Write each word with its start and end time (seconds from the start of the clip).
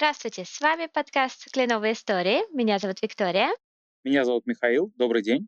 Здравствуйте, 0.00 0.46
с 0.46 0.58
вами 0.62 0.86
подкаст 0.86 1.52
«Кленовые 1.52 1.92
истории». 1.92 2.40
Меня 2.56 2.78
зовут 2.78 3.02
Виктория. 3.02 3.50
Меня 4.02 4.24
зовут 4.24 4.46
Михаил. 4.46 4.90
Добрый 4.96 5.22
день. 5.22 5.46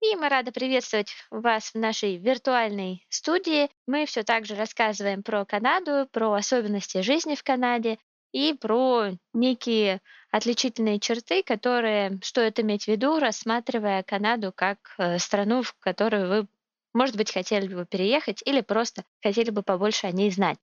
И 0.00 0.16
мы 0.16 0.28
рады 0.28 0.50
приветствовать 0.50 1.12
вас 1.30 1.72
в 1.72 1.76
нашей 1.76 2.16
виртуальной 2.16 3.06
студии. 3.10 3.70
Мы 3.86 4.06
все 4.06 4.24
так 4.24 4.44
же 4.44 4.56
рассказываем 4.56 5.22
про 5.22 5.44
Канаду, 5.44 6.08
про 6.10 6.32
особенности 6.32 7.00
жизни 7.02 7.36
в 7.36 7.44
Канаде 7.44 7.96
и 8.32 8.54
про 8.54 9.10
некие 9.34 10.00
отличительные 10.32 10.98
черты, 10.98 11.44
которые 11.44 12.18
стоит 12.24 12.58
иметь 12.58 12.86
в 12.86 12.88
виду, 12.88 13.20
рассматривая 13.20 14.02
Канаду 14.02 14.52
как 14.52 14.78
э, 14.98 15.20
страну, 15.20 15.62
в 15.62 15.74
которую 15.78 16.28
вы, 16.28 16.48
может 16.92 17.16
быть, 17.16 17.32
хотели 17.32 17.72
бы 17.72 17.86
переехать 17.86 18.42
или 18.44 18.62
просто 18.62 19.04
хотели 19.22 19.50
бы 19.50 19.62
побольше 19.62 20.08
о 20.08 20.10
ней 20.10 20.32
знать. 20.32 20.58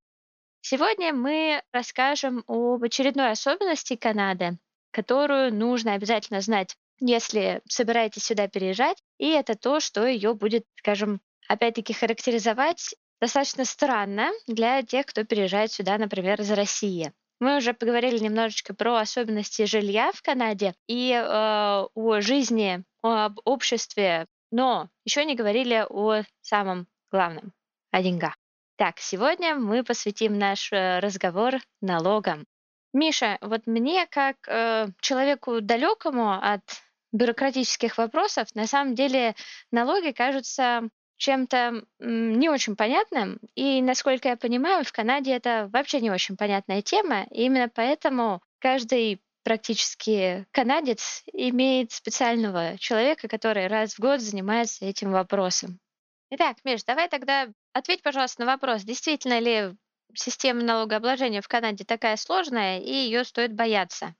Сегодня 0.61 1.13
мы 1.13 1.61
расскажем 1.71 2.43
об 2.47 2.83
очередной 2.83 3.31
особенности 3.31 3.95
Канады, 3.95 4.57
которую 4.91 5.53
нужно 5.53 5.93
обязательно 5.93 6.41
знать, 6.41 6.75
если 6.99 7.61
собираетесь 7.67 8.23
сюда 8.25 8.47
переезжать, 8.47 8.97
и 9.17 9.29
это 9.29 9.55
то, 9.55 9.79
что 9.79 10.05
ее 10.05 10.33
будет, 10.33 10.65
скажем, 10.77 11.21
опять-таки 11.47 11.93
характеризовать 11.93 12.95
достаточно 13.21 13.65
странно 13.65 14.31
для 14.47 14.81
тех, 14.83 15.05
кто 15.05 15.23
переезжает 15.23 15.71
сюда, 15.71 15.97
например, 15.97 16.41
из 16.41 16.51
России. 16.51 17.13
Мы 17.39 17.57
уже 17.57 17.73
поговорили 17.73 18.17
немножечко 18.17 18.73
про 18.73 18.97
особенности 18.97 19.63
жилья 19.63 20.11
в 20.13 20.21
Канаде 20.21 20.73
и 20.88 21.11
э, 21.13 21.23
о 21.23 22.21
жизни, 22.21 22.83
об 23.01 23.39
обществе, 23.45 24.25
но 24.51 24.89
еще 25.05 25.23
не 25.23 25.35
говорили 25.35 25.85
о 25.89 26.23
самом 26.41 26.88
главном, 27.11 27.53
о 27.91 28.03
деньгах. 28.03 28.38
Так, 28.80 28.99
сегодня 28.99 29.55
мы 29.55 29.83
посвятим 29.83 30.39
наш 30.39 30.72
э, 30.72 30.99
разговор 30.99 31.55
налогам. 31.81 32.45
Миша, 32.94 33.38
вот 33.41 33.67
мне 33.67 34.08
как 34.08 34.38
э, 34.47 34.88
человеку 35.02 35.59
далекому 35.59 36.31
от 36.31 36.61
бюрократических 37.11 37.97
вопросов, 37.97 38.47
на 38.55 38.67
самом 38.67 38.95
деле 38.95 39.35
налоги 39.69 40.11
кажутся 40.11 40.88
чем-то 41.17 41.83
не 42.00 42.47
очень 42.47 42.77
понятным. 42.77 43.39
И, 43.53 43.81
насколько 43.81 44.30
я 44.30 44.38
понимаю, 44.38 44.85
в 44.85 44.94
Канаде 44.94 45.33
это 45.33 45.69
вообще 45.73 46.00
не 46.00 46.09
очень 46.09 46.38
понятная 46.38 46.81
тема. 46.81 47.23
И 47.31 47.44
именно 47.44 47.67
поэтому 47.67 48.41
каждый 48.59 49.22
практически 49.44 50.47
канадец 50.52 51.23
имеет 51.33 51.91
специального 51.91 52.77
человека, 52.77 53.27
который 53.27 53.67
раз 53.67 53.95
в 53.95 54.00
год 54.00 54.22
занимается 54.22 54.85
этим 54.85 55.11
вопросом. 55.11 55.81
Итак, 56.31 56.58
Миш, 56.63 56.83
давай 56.83 57.09
тогда 57.09 57.47
ответь, 57.73 58.03
пожалуйста, 58.03 58.41
на 58.41 58.52
вопрос, 58.52 58.83
действительно 58.83 59.39
ли 59.39 59.75
система 60.13 60.61
налогообложения 60.61 61.41
в 61.41 61.47
Канаде 61.47 61.85
такая 61.85 62.17
сложная 62.17 62.80
и 62.80 62.91
ее 62.91 63.23
стоит 63.23 63.55
бояться? 63.55 64.13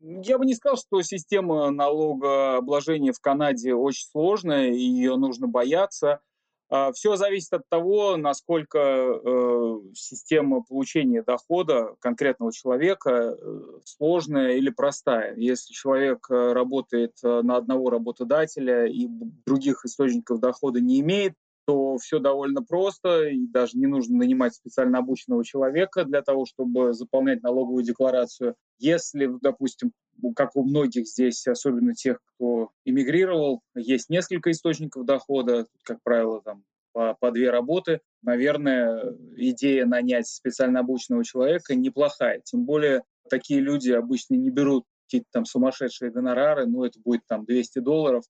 Я 0.00 0.38
бы 0.38 0.44
не 0.44 0.54
сказал, 0.54 0.76
что 0.76 1.00
система 1.02 1.70
налогообложения 1.70 3.12
в 3.12 3.20
Канаде 3.20 3.74
очень 3.74 4.08
сложная, 4.10 4.72
и 4.72 4.80
ее 4.80 5.14
нужно 5.16 5.46
бояться. 5.46 6.20
А, 6.68 6.90
Все 6.90 7.14
зависит 7.14 7.52
от 7.52 7.68
того, 7.68 8.16
насколько 8.16 8.78
э, 8.78 9.80
система 9.94 10.64
получения 10.64 11.22
дохода 11.22 11.94
конкретного 12.00 12.52
человека 12.52 13.36
э, 13.38 13.60
сложная 13.84 14.56
или 14.56 14.70
простая. 14.70 15.36
Если 15.36 15.72
человек 15.72 16.26
э, 16.28 16.52
работает 16.52 17.12
на 17.22 17.56
одного 17.56 17.90
работодателя 17.90 18.86
и 18.86 19.06
других 19.46 19.84
источников 19.84 20.40
дохода 20.40 20.80
не 20.80 20.98
имеет, 21.00 21.34
то 21.66 21.96
все 21.98 22.18
довольно 22.18 22.62
просто, 22.62 23.28
и 23.28 23.46
даже 23.46 23.78
не 23.78 23.86
нужно 23.86 24.18
нанимать 24.18 24.54
специально 24.54 24.98
обученного 24.98 25.44
человека 25.44 26.04
для 26.04 26.22
того, 26.22 26.46
чтобы 26.46 26.92
заполнять 26.92 27.42
налоговую 27.42 27.84
декларацию. 27.84 28.56
Если, 28.78 29.30
допустим, 29.40 29.92
как 30.34 30.56
у 30.56 30.64
многих 30.64 31.06
здесь, 31.06 31.46
особенно 31.46 31.94
тех, 31.94 32.18
кто 32.34 32.70
эмигрировал, 32.84 33.62
есть 33.74 34.10
несколько 34.10 34.50
источников 34.50 35.04
дохода, 35.04 35.66
как 35.84 35.98
правило, 36.02 36.42
там 36.42 36.64
по, 36.92 37.14
по 37.14 37.30
две 37.30 37.50
работы, 37.50 38.00
наверное, 38.22 39.16
идея 39.36 39.86
нанять 39.86 40.26
специально 40.28 40.80
обученного 40.80 41.24
человека 41.24 41.74
неплохая. 41.74 42.40
Тем 42.44 42.64
более 42.64 43.02
такие 43.30 43.60
люди 43.60 43.90
обычно 43.90 44.34
не 44.34 44.50
берут 44.50 44.84
какие-то 45.06 45.28
там 45.32 45.44
сумасшедшие 45.44 46.10
гонорары, 46.10 46.66
ну 46.66 46.84
это 46.84 46.98
будет 47.00 47.22
там 47.26 47.44
200 47.44 47.80
долларов, 47.80 48.24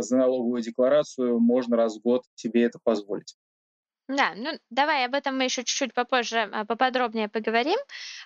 за 0.00 0.16
налоговую 0.16 0.62
декларацию 0.62 1.38
можно 1.38 1.76
раз 1.76 1.98
в 1.98 2.02
год 2.02 2.22
себе 2.34 2.64
это 2.64 2.78
позволить. 2.82 3.36
Да, 4.08 4.32
ну 4.34 4.50
давай 4.70 5.04
об 5.04 5.14
этом 5.14 5.38
мы 5.38 5.44
еще 5.44 5.62
чуть-чуть 5.64 5.94
попозже 5.94 6.48
а, 6.52 6.64
поподробнее 6.64 7.28
поговорим. 7.28 7.78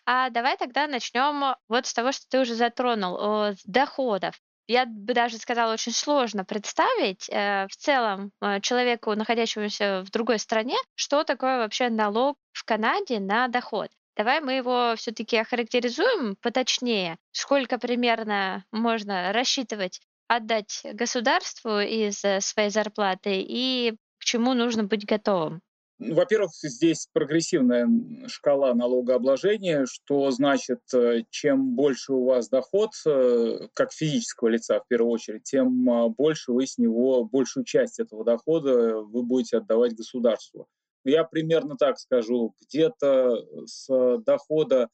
А 0.05 0.31
давай 0.31 0.57
тогда 0.57 0.87
начнем 0.87 1.55
вот 1.69 1.87
с 1.87 1.95
того, 1.95 2.13
что 2.13 2.27
ты 2.29 2.41
уже 2.41 2.55
затронул, 2.55 3.19
с 3.53 3.63
доходов. 3.65 4.41
Я 4.69 4.85
бы 4.85 5.15
даже 5.15 5.39
сказала, 5.39 5.75
очень 5.75 5.93
сложно 5.93 6.45
представить 6.45 7.29
э, 7.31 7.69
в 7.69 7.77
целом 7.77 8.33
э, 8.41 8.61
человеку, 8.61 9.15
находящемуся 9.15 10.03
в 10.05 10.11
другой 10.11 10.41
стране, 10.41 10.75
что 10.97 11.23
такое 11.23 11.59
вообще 11.59 11.89
налог 11.89 12.37
в 12.53 12.65
Канаде 12.65 13.21
на 13.21 13.47
доход. 13.47 13.91
Давай 14.17 14.41
мы 14.41 14.55
его 14.55 14.95
все-таки 14.97 15.37
охарактеризуем 15.37 16.35
поточнее, 16.43 17.17
сколько 17.31 17.79
примерно 17.79 18.65
можно 18.73 19.33
рассчитывать 19.33 20.01
отдать 20.29 20.83
государству 20.93 21.81
из 21.81 22.25
э, 22.25 22.41
своей 22.41 22.71
зарплаты 22.71 23.41
и 23.41 23.95
к 24.19 24.25
чему 24.25 24.55
нужно 24.55 24.85
быть 24.85 25.07
готовым? 25.07 25.61
Ну, 25.99 26.15
во-первых, 26.15 26.51
здесь 26.53 27.09
прогрессивная 27.13 27.89
шкала 28.27 28.75
налогообложения, 28.75 29.87
что 29.87 30.31
значит, 30.31 30.81
э, 30.93 31.23
чем 31.31 31.75
больше 31.75 32.13
у 32.13 32.25
вас 32.27 32.51
доход, 32.51 32.91
э, 33.07 33.69
как 33.73 33.93
физического 33.93 34.49
лица 34.49 34.79
в 34.79 34.89
первую 34.89 35.13
очередь, 35.13 35.45
тем 35.45 35.89
а, 35.91 36.09
больше 36.09 36.53
вы 36.53 36.67
с 36.67 36.77
него, 36.77 37.25
большую 37.25 37.65
часть 37.65 37.99
этого 37.99 38.25
дохода 38.25 38.97
вы 38.97 39.23
будете 39.23 39.57
отдавать 39.57 39.95
государству. 39.95 40.67
Я 41.05 41.25
примерно 41.25 41.77
так 41.77 41.99
скажу, 41.99 42.55
где-то 42.61 43.67
с 43.67 44.19
дохода 44.27 44.89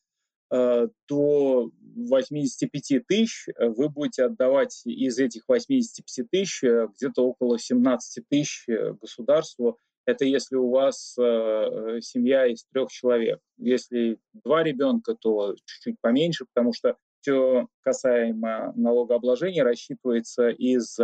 до 1.09 1.71
85 1.95 3.07
тысяч 3.07 3.49
э, 3.49 3.69
вы 3.69 3.89
будете 3.89 4.25
отдавать 4.25 4.83
из 4.85 5.19
этих 5.19 5.45
85 5.49 6.31
тысяч 6.31 6.65
э, 6.65 6.89
где-то 6.97 7.27
около 7.27 7.59
17 7.59 8.29
тысяч 8.29 8.67
государству. 9.01 9.79
Это 10.05 10.25
если 10.25 10.57
у 10.57 10.69
вас 10.69 11.13
семья 11.15 12.47
из 12.47 12.65
трех 12.73 12.91
человек. 12.91 13.39
Если 13.57 14.19
два 14.33 14.65
ребенка, 14.65 15.15
то 15.15 15.55
чуть-чуть 15.65 15.95
поменьше, 16.01 16.45
потому 16.53 16.73
что 16.73 16.97
все 17.21 17.69
касаемо 17.83 18.73
налогообложения 18.75 19.63
рассчитывается 19.63 20.49
из 20.49 20.99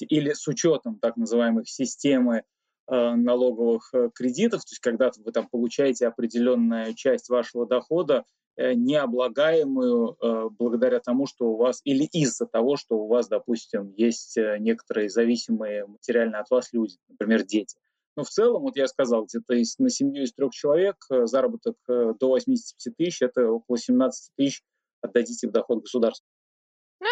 или 0.00 0.32
с 0.32 0.48
учетом 0.48 0.98
так 0.98 1.18
называемых 1.18 1.68
системы 1.68 2.44
налоговых 2.92 3.92
кредитов, 4.14 4.60
то 4.60 4.72
есть 4.72 4.80
когда 4.80 5.10
вы 5.24 5.32
там 5.32 5.48
получаете 5.48 6.06
определенную 6.06 6.94
часть 6.94 7.28
вашего 7.28 7.66
дохода 7.66 8.24
Э, 8.56 8.74
необлагаемую 8.74 10.16
э, 10.20 10.48
благодаря 10.58 11.00
тому, 11.00 11.26
что 11.26 11.46
у 11.46 11.56
вас, 11.56 11.80
или 11.84 12.04
из-за 12.12 12.46
того, 12.46 12.76
что 12.76 12.96
у 12.96 13.08
вас, 13.08 13.26
допустим, 13.26 13.94
есть 13.96 14.36
э, 14.36 14.58
некоторые 14.58 15.08
зависимые 15.08 15.86
материально 15.86 16.40
от 16.40 16.50
вас 16.50 16.70
люди, 16.72 16.96
например, 17.08 17.44
дети. 17.44 17.78
Но 18.14 18.24
в 18.24 18.28
целом, 18.28 18.62
вот 18.62 18.76
я 18.76 18.88
сказал, 18.88 19.24
где-то 19.24 19.54
на 19.78 19.88
семью 19.88 20.24
из 20.24 20.34
трех 20.34 20.52
человек 20.52 20.96
заработок 21.08 21.76
до 21.88 22.16
85 22.20 22.94
тысяч, 22.94 23.22
это 23.22 23.48
около 23.50 23.78
17 23.78 24.32
тысяч 24.36 24.62
отдадите 25.00 25.48
в 25.48 25.50
доход 25.50 25.80
государства. 25.80 26.26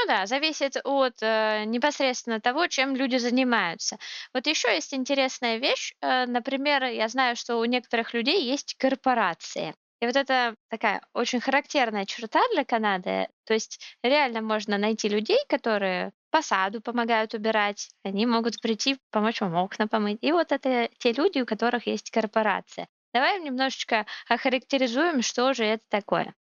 Ну 0.00 0.06
да, 0.06 0.24
зависит 0.26 0.78
от 0.82 1.18
э, 1.20 1.64
непосредственно 1.66 2.40
того, 2.40 2.68
чем 2.68 2.96
люди 2.96 3.16
занимаются. 3.16 3.98
Вот 4.32 4.46
еще 4.46 4.74
есть 4.74 4.94
интересная 4.94 5.58
вещь. 5.58 5.92
Э, 6.00 6.24
например, 6.24 6.84
я 6.84 7.08
знаю, 7.08 7.36
что 7.36 7.56
у 7.56 7.64
некоторых 7.66 8.14
людей 8.14 8.42
есть 8.44 8.76
корпорации. 8.78 9.74
И 10.00 10.06
вот 10.06 10.16
это 10.16 10.54
такая 10.70 11.02
очень 11.12 11.40
характерная 11.40 12.06
черта 12.06 12.40
для 12.54 12.64
Канады. 12.64 13.28
То 13.44 13.52
есть 13.52 13.78
реально 14.02 14.40
можно 14.40 14.78
найти 14.78 15.08
людей, 15.08 15.38
которые 15.48 16.12
по 16.30 16.40
саду 16.40 16.80
помогают 16.80 17.34
убирать, 17.34 17.90
они 18.02 18.24
могут 18.24 18.58
прийти, 18.62 18.96
помочь 19.10 19.42
вам 19.42 19.54
окна 19.56 19.86
помыть. 19.86 20.18
И 20.22 20.32
вот 20.32 20.50
это 20.50 20.88
те 20.98 21.12
люди, 21.12 21.40
у 21.40 21.46
которых 21.46 21.86
есть 21.86 22.10
корпорация. 22.10 22.88
Давай 23.12 23.38
немножечко 23.40 24.06
охарактеризуем, 24.28 25.20
что 25.20 25.52
же 25.52 25.64
это 25.64 25.84
такое. 25.90 26.34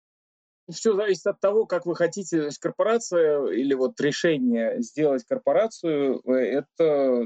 Все 0.70 0.96
зависит 0.96 1.26
от 1.28 1.40
того, 1.40 1.66
как 1.66 1.86
вы 1.86 1.96
хотите. 1.96 2.50
То 2.50 2.56
корпорация 2.60 3.46
или 3.48 3.74
вот 3.74 4.00
решение 4.02 4.82
сделать 4.82 5.24
корпорацию, 5.24 6.22
э, 6.26 6.32
это 6.34 7.26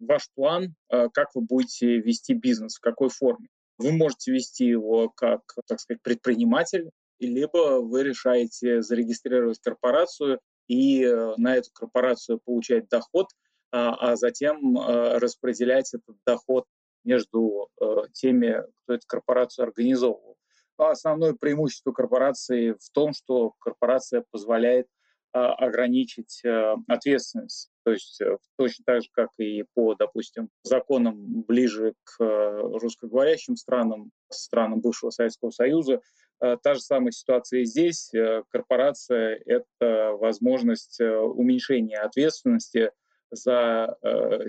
ваш 0.00 0.30
план, 0.34 0.74
э, 0.90 1.08
как 1.12 1.34
вы 1.34 1.42
будете 1.42 1.98
вести 1.98 2.32
бизнес, 2.32 2.76
в 2.76 2.80
какой 2.80 3.10
форме. 3.10 3.48
Вы 3.76 3.92
можете 3.92 4.32
вести 4.32 4.64
его 4.64 5.10
как, 5.10 5.42
так 5.66 5.80
сказать, 5.80 6.02
предприниматель, 6.02 6.90
либо 7.20 7.80
вы 7.80 8.04
решаете 8.04 8.80
зарегистрировать 8.80 9.60
корпорацию 9.60 10.40
и 10.66 11.04
э, 11.04 11.34
на 11.36 11.56
эту 11.56 11.68
корпорацию 11.74 12.40
получать 12.42 12.88
доход, 12.88 13.26
а, 13.70 14.12
а 14.12 14.16
затем 14.16 14.78
распределять 14.78 15.92
этот 15.92 16.16
доход 16.26 16.64
между 17.04 17.68
теми, 18.12 18.64
кто 18.82 18.94
эту 18.94 19.06
корпорацию 19.06 19.64
организовывал. 19.64 20.37
Основное 20.78 21.34
преимущество 21.34 21.92
корпорации 21.92 22.72
в 22.72 22.90
том, 22.92 23.12
что 23.12 23.52
корпорация 23.58 24.24
позволяет 24.30 24.86
а, 25.32 25.52
ограничить 25.54 26.40
а, 26.44 26.76
ответственность. 26.86 27.70
То 27.84 27.92
есть 27.92 28.20
э, 28.20 28.38
точно 28.56 28.84
так 28.86 29.02
же, 29.02 29.08
как 29.12 29.28
и 29.38 29.64
по, 29.74 29.94
допустим, 29.94 30.48
законам 30.62 31.42
ближе 31.42 31.94
к 32.04 32.22
э, 32.22 32.60
русскоговорящим 32.78 33.56
странам, 33.56 34.10
странам 34.30 34.80
бывшего 34.80 35.10
Советского 35.10 35.50
Союза, 35.50 36.00
э, 36.40 36.56
та 36.62 36.74
же 36.74 36.80
самая 36.80 37.12
ситуация 37.12 37.60
и 37.60 37.64
здесь. 37.64 38.10
Корпорация— 38.50 39.40
это 39.46 40.12
возможность 40.18 41.00
уменьшения 41.00 41.98
ответственности 41.98 42.92
за 43.30 43.98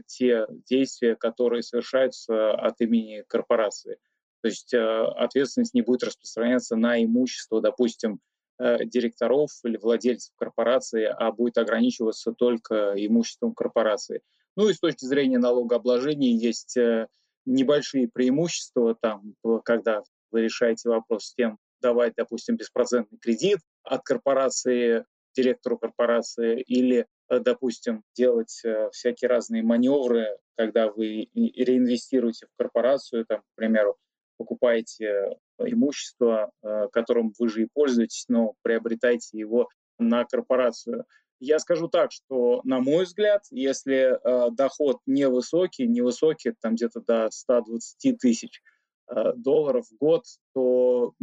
те 0.07 0.47
действия, 0.69 1.15
которые 1.15 1.63
совершаются 1.63 2.53
от 2.53 2.79
имени 2.79 3.23
корпорации. 3.27 3.97
То 4.41 4.47
есть 4.47 4.74
ответственность 4.74 5.74
не 5.74 5.81
будет 5.81 6.03
распространяться 6.03 6.75
на 6.75 7.03
имущество, 7.03 7.62
допустим, 7.62 8.19
Э, 8.62 8.83
директоров 8.83 9.51
или 9.63 9.77
владельцев 9.77 10.33
корпорации, 10.36 11.06
а 11.06 11.31
будет 11.31 11.57
ограничиваться 11.57 12.33
только 12.33 12.91
имуществом 12.97 13.53
корпорации. 13.53 14.21
Ну 14.57 14.68
и 14.68 14.74
с 14.74 14.80
точки 14.80 15.06
зрения 15.06 15.38
налогообложения 15.38 16.33
есть 16.33 16.75
э, 16.75 17.07
небольшие 17.45 18.09
преимущества, 18.09 18.97
там, 19.01 19.33
когда 19.63 20.03
вы 20.31 20.42
решаете 20.42 20.89
вопрос 20.89 21.27
с 21.27 21.35
тем, 21.35 21.57
давать, 21.80 22.15
допустим, 22.18 22.57
беспроцентный 22.57 23.18
кредит 23.18 23.59
от 23.83 24.03
корпорации 24.03 25.06
директору 25.38 25.77
корпорации 25.77 26.59
или, 26.59 27.07
э, 27.30 27.39
допустим, 27.39 28.03
делать 28.13 28.62
всякие 28.92 29.30
разные 29.30 29.63
маневры, 29.63 30.38
когда 30.57 30.92
вы 30.92 31.30
реинвестируете 31.33 32.47
в 32.47 32.57
корпорацию, 32.57 33.25
там, 33.25 33.39
к 33.39 33.56
примеру, 33.56 33.95
покупаете 34.39 35.36
имущество, 35.59 36.50
э, 36.63 36.88
которым 36.94 37.33
вы 37.38 37.50
же 37.50 37.63
и 37.63 37.68
пользуетесь, 37.71 38.25
но 38.30 38.53
приобретайте 38.62 39.38
его 39.38 39.68
на 39.97 40.24
корпорацию. 40.24 41.03
Я 41.41 41.59
скажу 41.59 41.89
так, 41.89 42.12
что, 42.12 42.62
на 42.63 42.80
мой 42.80 43.03
взгляд, 43.03 43.44
если 43.51 44.18
э, 44.18 44.51
доход 44.51 45.00
невысокий, 45.06 45.88
невысокий, 45.88 46.53
там 46.62 46.75
где-то 46.75 47.01
до 47.01 47.30
120 47.30 48.18
тысяч 48.18 48.62
э, 49.09 49.33
долларов 49.36 49.86
в 49.91 49.97
год, 49.97 50.24
то 50.53 51.13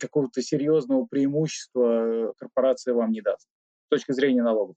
какого-то 0.00 0.40
серьезного 0.40 1.04
преимущества 1.04 2.32
корпорация 2.38 2.94
вам 2.94 3.12
не 3.12 3.20
даст 3.20 3.46
с 3.86 3.88
точки 3.90 4.12
зрения 4.12 4.42
налогов. 4.42 4.76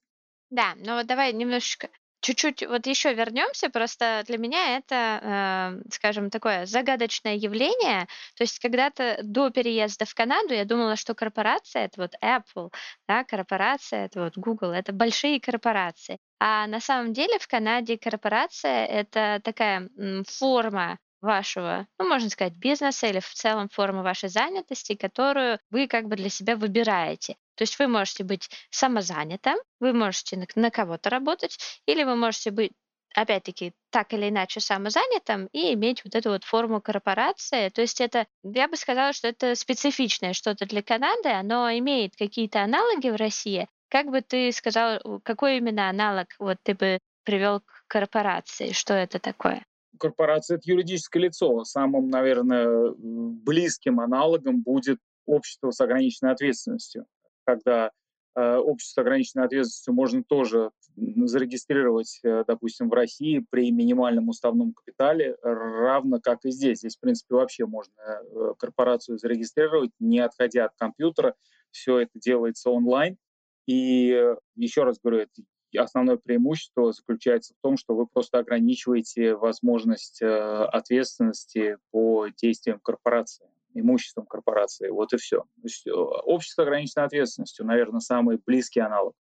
Да, 0.49 0.75
но 0.85 0.97
вот 0.97 1.07
давай 1.07 1.31
немножечко 1.33 1.89
чуть-чуть 2.25 2.65
вот 2.67 2.87
еще 2.87 3.13
вернемся, 3.13 3.69
просто 3.69 4.23
для 4.25 4.37
меня 4.39 4.77
это, 4.77 5.79
э, 5.85 5.89
скажем, 5.91 6.31
такое 6.31 6.65
загадочное 6.65 7.35
явление. 7.35 8.07
То 8.35 8.43
есть 8.43 8.57
когда-то 8.59 9.19
до 9.21 9.51
переезда 9.51 10.05
в 10.05 10.15
Канаду 10.15 10.53
я 10.53 10.65
думала, 10.65 10.95
что 10.95 11.13
корпорация 11.13 11.85
это 11.85 12.01
вот 12.01 12.13
Apple, 12.23 12.71
да, 13.07 13.23
корпорация 13.23 14.05
это 14.05 14.23
вот 14.23 14.37
Google, 14.37 14.71
это 14.71 14.91
большие 14.91 15.39
корпорации. 15.39 16.17
А 16.39 16.65
на 16.65 16.79
самом 16.79 17.13
деле 17.13 17.37
в 17.37 17.47
Канаде 17.47 17.97
корпорация 17.97 18.85
это 18.87 19.39
такая 19.43 19.89
форма 20.27 20.97
вашего, 21.21 21.87
ну, 21.99 22.07
можно 22.09 22.29
сказать, 22.29 22.53
бизнеса 22.55 23.07
или 23.07 23.19
в 23.19 23.33
целом 23.33 23.69
формы 23.69 24.01
вашей 24.01 24.29
занятости, 24.29 24.95
которую 24.95 25.59
вы 25.69 25.87
как 25.87 26.07
бы 26.07 26.15
для 26.15 26.29
себя 26.29 26.55
выбираете. 26.55 27.35
То 27.55 27.63
есть 27.63 27.79
вы 27.79 27.87
можете 27.87 28.23
быть 28.23 28.49
самозанятым, 28.69 29.57
вы 29.79 29.93
можете 29.93 30.45
на, 30.55 30.71
кого-то 30.71 31.09
работать, 31.09 31.57
или 31.85 32.03
вы 32.03 32.15
можете 32.15 32.51
быть 32.51 32.71
опять-таки, 33.15 33.73
так 33.91 34.13
или 34.13 34.29
иначе 34.29 34.59
самозанятым 34.59 35.47
и 35.53 35.73
иметь 35.73 36.03
вот 36.03 36.15
эту 36.15 36.31
вот 36.31 36.43
форму 36.43 36.81
корпорации. 36.81 37.69
То 37.69 37.81
есть 37.81 38.01
это, 38.01 38.27
я 38.43 38.67
бы 38.67 38.75
сказала, 38.75 39.13
что 39.13 39.29
это 39.29 39.55
специфичное 39.55 40.33
что-то 40.33 40.65
для 40.65 40.83
Канады, 40.83 41.29
оно 41.29 41.69
имеет 41.77 42.15
какие-то 42.17 42.61
аналоги 42.61 43.09
в 43.09 43.15
России. 43.15 43.67
Как 43.89 44.07
бы 44.07 44.21
ты 44.21 44.51
сказал, 44.51 44.99
какой 45.23 45.57
именно 45.57 45.89
аналог 45.89 46.27
вот 46.39 46.57
ты 46.63 46.75
бы 46.75 46.99
привел 47.23 47.61
к 47.61 47.85
корпорации, 47.87 48.73
что 48.73 48.93
это 48.93 49.19
такое? 49.19 49.65
Корпорация– 49.97 50.57
это 50.57 50.69
юридическое 50.69 51.23
лицо. 51.23 51.63
Самым, 51.63 52.09
наверное, 52.09 52.93
близким 52.97 54.01
аналогом 54.01 54.61
будет 54.61 54.99
общество 55.25 55.71
с 55.71 55.79
ограниченной 55.79 56.33
ответственностью 56.33 57.05
когда 57.45 57.91
э, 58.35 58.55
общество 58.57 59.01
с 59.01 59.03
ограниченной 59.03 59.45
ответственностью 59.45 59.93
можно 59.93 60.23
тоже 60.23 60.71
зарегистрировать, 60.95 62.19
э, 62.23 62.43
допустим, 62.47 62.89
в 62.89 62.93
России 62.93 63.45
при 63.49 63.71
минимальном 63.71 64.29
уставном 64.29 64.73
капитале, 64.73 65.37
равно 65.41 66.19
как 66.19 66.45
и 66.45 66.51
здесь. 66.51 66.79
Здесь, 66.79 66.97
в 66.97 66.99
принципе, 66.99 67.35
вообще 67.35 67.65
можно 67.65 67.93
э, 68.01 68.53
корпорацию 68.57 69.17
зарегистрировать, 69.17 69.91
не 69.99 70.19
отходя 70.19 70.65
от 70.65 70.71
компьютера. 70.77 71.35
Все 71.71 71.99
это 71.99 72.19
делается 72.19 72.69
онлайн. 72.69 73.17
И 73.67 74.35
еще 74.55 74.83
раз 74.83 74.99
говорю, 75.01 75.21
это 75.23 75.41
основное 75.75 76.17
преимущество 76.17 76.93
заключается 76.93 77.53
в 77.53 77.57
том, 77.61 77.77
что 77.77 77.95
вы 77.95 78.05
просто 78.05 78.37
ограничиваете 78.37 79.35
возможность 79.35 80.21
ответственности 80.21 81.77
по 81.91 82.27
действиям 82.27 82.79
корпорации 82.79 83.49
имуществом 83.75 84.25
корпорации. 84.25 84.89
Вот 84.89 85.13
и 85.13 85.17
все. 85.17 85.39
То 85.39 85.61
есть, 85.63 85.87
э, 85.87 85.91
общество 85.91 86.63
ограниченной 86.63 87.05
ответственностью, 87.05 87.65
наверное, 87.65 87.99
самый 87.99 88.39
близкий 88.45 88.79
аналог. 88.79 89.13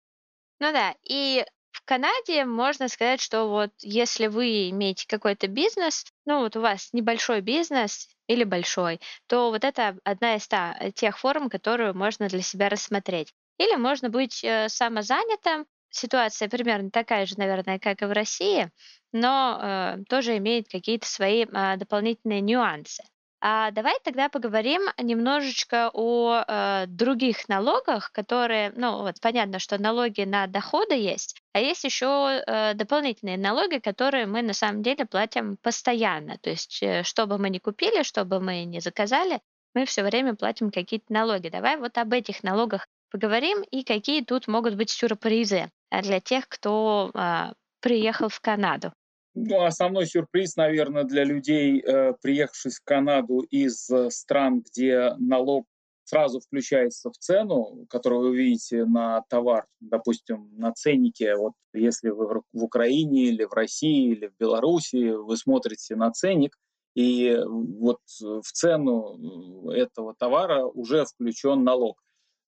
Ну 0.59 0.71
да, 0.71 0.95
и 1.03 1.45
в 1.71 1.83
Канаде 1.85 2.45
можно 2.45 2.87
сказать, 2.87 3.19
что 3.19 3.47
вот 3.47 3.71
если 3.79 4.27
вы 4.27 4.69
имеете 4.69 5.05
какой-то 5.07 5.47
бизнес, 5.47 6.05
ну 6.25 6.39
вот 6.39 6.55
у 6.55 6.61
вас 6.61 6.89
небольшой 6.93 7.41
бизнес 7.41 8.07
или 8.27 8.43
большой, 8.43 9.01
то 9.27 9.49
вот 9.49 9.63
это 9.63 9.97
одна 10.03 10.35
из 10.35 10.47
та, 10.47 10.77
э, 10.79 10.91
тех 10.91 11.17
форм, 11.17 11.49
которую 11.49 11.95
можно 11.95 12.27
для 12.29 12.41
себя 12.41 12.69
рассмотреть. 12.69 13.33
Или 13.57 13.75
можно 13.75 14.09
быть 14.09 14.43
э, 14.43 14.69
самозанятым. 14.69 15.65
Ситуация 15.89 16.47
примерно 16.49 16.89
такая 16.89 17.25
же, 17.25 17.37
наверное, 17.37 17.79
как 17.79 18.01
и 18.01 18.05
в 18.05 18.11
России, 18.11 18.71
но 19.11 19.59
э, 19.61 20.03
тоже 20.09 20.37
имеет 20.37 20.67
какие-то 20.69 21.07
свои 21.07 21.45
э, 21.45 21.77
дополнительные 21.77 22.41
нюансы. 22.41 23.03
А 23.45 23.71
давай 23.71 23.95
тогда 24.05 24.29
поговорим 24.29 24.83
немножечко 24.97 25.91
о 25.93 26.45
э, 26.47 26.85
других 26.87 27.49
налогах, 27.49 28.13
которые, 28.13 28.71
ну 28.77 29.01
вот 29.01 29.19
понятно, 29.19 29.59
что 29.59 29.77
налоги 29.77 30.21
на 30.21 30.47
доходы 30.47 30.95
есть, 30.95 31.41
а 31.51 31.59
есть 31.59 31.83
еще 31.83 32.41
э, 32.47 32.73
дополнительные 32.73 33.37
налоги, 33.37 33.79
которые 33.79 34.27
мы 34.27 34.43
на 34.43 34.53
самом 34.53 34.81
деле 34.81 35.05
платим 35.05 35.57
постоянно. 35.61 36.37
То 36.37 36.51
есть, 36.51 36.81
э, 36.81 37.03
что 37.03 37.27
бы 37.27 37.37
мы 37.37 37.49
ни 37.49 37.57
купили, 37.57 38.03
что 38.03 38.23
бы 38.23 38.39
мы 38.39 38.63
ни 38.63 38.79
заказали, 38.79 39.41
мы 39.75 39.83
все 39.83 40.03
время 40.03 40.35
платим 40.35 40.71
какие-то 40.71 41.11
налоги. 41.11 41.49
Давай 41.49 41.75
вот 41.75 41.97
об 41.97 42.13
этих 42.13 42.43
налогах 42.43 42.87
поговорим 43.11 43.61
и 43.71 43.83
какие 43.83 44.23
тут 44.23 44.47
могут 44.47 44.75
быть 44.75 44.89
сюрпризы 44.89 45.69
э, 45.91 46.01
для 46.01 46.21
тех, 46.21 46.47
кто 46.47 47.11
э, 47.13 47.51
приехал 47.81 48.29
в 48.29 48.39
Канаду. 48.39 48.93
Ну, 49.35 49.63
основной 49.63 50.05
сюрприз, 50.05 50.55
наверное, 50.57 51.05
для 51.05 51.23
людей, 51.23 51.81
э, 51.81 52.13
приехавших 52.21 52.73
в 52.73 52.83
Канаду 52.83 53.39
из 53.39 53.89
э, 53.89 54.11
стран, 54.11 54.61
где 54.61 55.15
налог 55.17 55.65
сразу 56.03 56.39
включается 56.39 57.09
в 57.09 57.17
цену, 57.17 57.87
которую 57.89 58.29
вы 58.29 58.37
видите 58.37 58.85
на 58.85 59.21
товар, 59.29 59.65
допустим, 59.79 60.51
на 60.57 60.71
ценнике. 60.73 61.35
Вот 61.35 61.53
если 61.73 62.09
вы 62.09 62.43
в 62.51 62.63
Украине 62.63 63.23
или 63.23 63.45
в 63.45 63.53
России 63.53 64.11
или 64.11 64.27
в 64.27 64.37
Беларуси, 64.37 65.11
вы 65.11 65.35
смотрите 65.37 65.95
на 65.95 66.11
ценник, 66.11 66.55
и 66.93 67.35
вот 67.43 68.01
в 68.19 68.51
цену 68.51 69.69
этого 69.71 70.13
товара 70.13 70.63
уже 70.65 71.05
включен 71.05 71.63
налог. 71.63 71.99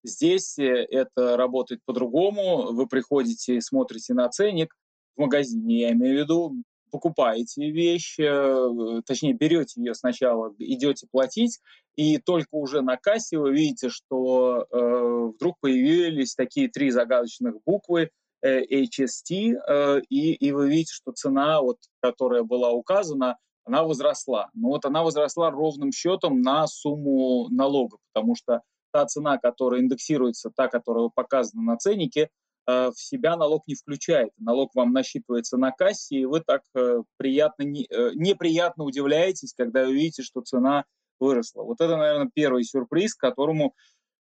Здесь 0.04 0.60
э, 0.60 0.86
это 0.92 1.36
работает 1.36 1.82
по-другому. 1.84 2.74
Вы 2.74 2.88
приходите 2.88 3.56
и 3.56 3.62
смотрите 3.62 4.14
на 4.14 4.30
ценник 4.30 4.76
в 5.16 5.22
магазине, 5.22 5.80
я 5.80 5.92
имею 5.94 6.16
в 6.16 6.20
виду, 6.20 6.56
покупаете 6.96 7.70
вещь, 7.72 8.18
э, 8.20 9.02
точнее 9.06 9.34
берете 9.34 9.82
ее 9.82 9.94
сначала, 9.94 10.54
идете 10.60 11.08
платить, 11.12 11.60
и 11.98 12.20
только 12.20 12.56
уже 12.56 12.82
на 12.82 12.96
кассе 12.96 13.38
вы 13.38 13.52
видите, 13.52 13.90
что 13.90 14.66
э, 14.72 15.32
вдруг 15.36 15.58
появились 15.60 16.36
такие 16.36 16.70
три 16.70 16.92
загадочных 16.92 17.56
буквы 17.66 18.12
э, 18.42 18.62
HST, 18.64 19.58
э, 19.68 20.02
и, 20.08 20.34
и 20.36 20.52
вы 20.54 20.70
видите, 20.70 20.94
что 20.94 21.12
цена, 21.12 21.62
вот, 21.62 21.80
которая 22.02 22.44
была 22.44 22.72
указана, 22.72 23.38
она 23.66 23.84
возросла. 23.84 24.50
Но 24.54 24.70
вот 24.70 24.86
она 24.86 25.04
возросла 25.04 25.52
ровным 25.52 25.92
счетом 25.92 26.40
на 26.40 26.66
сумму 26.68 27.50
налога, 27.50 27.98
потому 28.14 28.36
что 28.36 28.62
та 28.94 29.06
цена, 29.06 29.38
которая 29.38 29.82
индексируется, 29.82 30.50
та, 30.56 30.70
которая 30.70 31.10
показана 31.14 31.62
на 31.62 31.78
ценнике, 31.78 32.30
в 32.68 32.96
себя 32.96 33.36
налог 33.36 33.64
не 33.68 33.76
включает. 33.76 34.32
Налог 34.38 34.74
вам 34.76 34.92
насчитывается 34.92 35.58
на 35.58 35.72
кассе, 35.72 36.18
и 36.18 36.26
вы 36.26 36.42
так 36.42 36.64
э, 36.76 37.04
приятно, 37.18 37.64
э, 37.64 38.12
неприятно 38.16 38.84
удивляетесь, 38.84 39.54
когда 39.54 39.86
вы 39.86 39.94
видите, 39.94 40.24
что 40.24 40.42
цена 40.42 40.86
выросла. 41.20 41.64
Вот 41.64 41.80
это, 41.82 41.96
наверное, 41.96 42.32
первый 42.34 42.64
сюрприз, 42.64 43.16
к 43.16 43.22
которому 43.22 43.76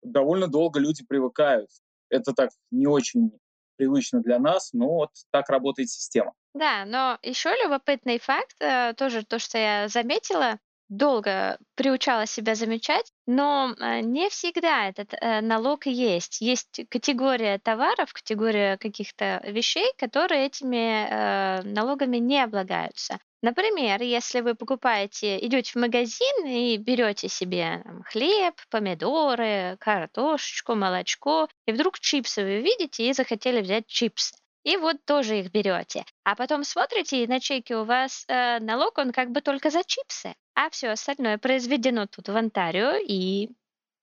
довольно 0.03 0.47
долго 0.47 0.79
люди 0.79 1.03
привыкают. 1.07 1.69
Это 2.09 2.33
так 2.33 2.51
не 2.71 2.87
очень 2.87 3.31
привычно 3.75 4.21
для 4.21 4.39
нас, 4.39 4.71
но 4.73 4.87
вот 4.87 5.09
так 5.31 5.49
работает 5.49 5.89
система. 5.89 6.33
Да, 6.53 6.85
но 6.85 7.19
еще 7.21 7.49
любопытный 7.63 8.19
факт, 8.19 8.57
тоже 8.97 9.23
то, 9.23 9.37
что 9.37 9.57
я 9.57 9.87
заметила, 9.87 10.57
долго 10.89 11.57
приучала 11.75 12.25
себя 12.25 12.55
замечать, 12.55 13.11
но 13.25 13.75
э, 13.79 14.01
не 14.01 14.29
всегда 14.29 14.87
этот 14.87 15.13
э, 15.13 15.41
налог 15.41 15.85
есть. 15.85 16.41
Есть 16.41 16.81
категория 16.89 17.59
товаров, 17.59 18.13
категория 18.13 18.77
каких-то 18.77 19.41
вещей, 19.45 19.91
которые 19.97 20.47
этими 20.47 21.07
э, 21.09 21.61
налогами 21.63 22.17
не 22.17 22.41
облагаются. 22.41 23.19
Например, 23.43 24.01
если 24.01 24.41
вы 24.41 24.55
покупаете, 24.55 25.37
идете 25.45 25.71
в 25.71 25.75
магазин 25.75 26.47
и 26.47 26.77
берете 26.77 27.29
себе 27.29 27.81
там, 27.83 28.03
хлеб, 28.03 28.55
помидоры, 28.71 29.77
картошечку, 29.79 30.73
молочко, 30.73 31.47
и 31.67 31.71
вдруг 31.71 31.99
чипсы 31.99 32.43
вы 32.43 32.61
видите 32.61 33.07
и 33.07 33.13
захотели 33.13 33.61
взять 33.61 33.85
чипсы. 33.85 34.35
И 34.63 34.75
вот 34.75 34.97
тоже 35.05 35.39
их 35.39 35.51
берете. 35.51 36.03
А 36.23 36.35
потом 36.35 36.63
смотрите, 36.63 37.23
и 37.23 37.27
на 37.27 37.39
чеке 37.39 37.77
у 37.77 37.85
вас 37.85 38.25
э, 38.27 38.59
налог, 38.59 38.97
он 38.97 39.13
как 39.13 39.31
бы 39.31 39.39
только 39.41 39.69
за 39.69 39.83
чипсы, 39.85 40.35
а 40.57 40.71
все 40.71 40.89
остальное 40.89 41.37
произведено 41.37 42.07
тут 42.07 42.29
в 42.29 42.35
Онтарио, 42.35 42.95
и 42.95 43.51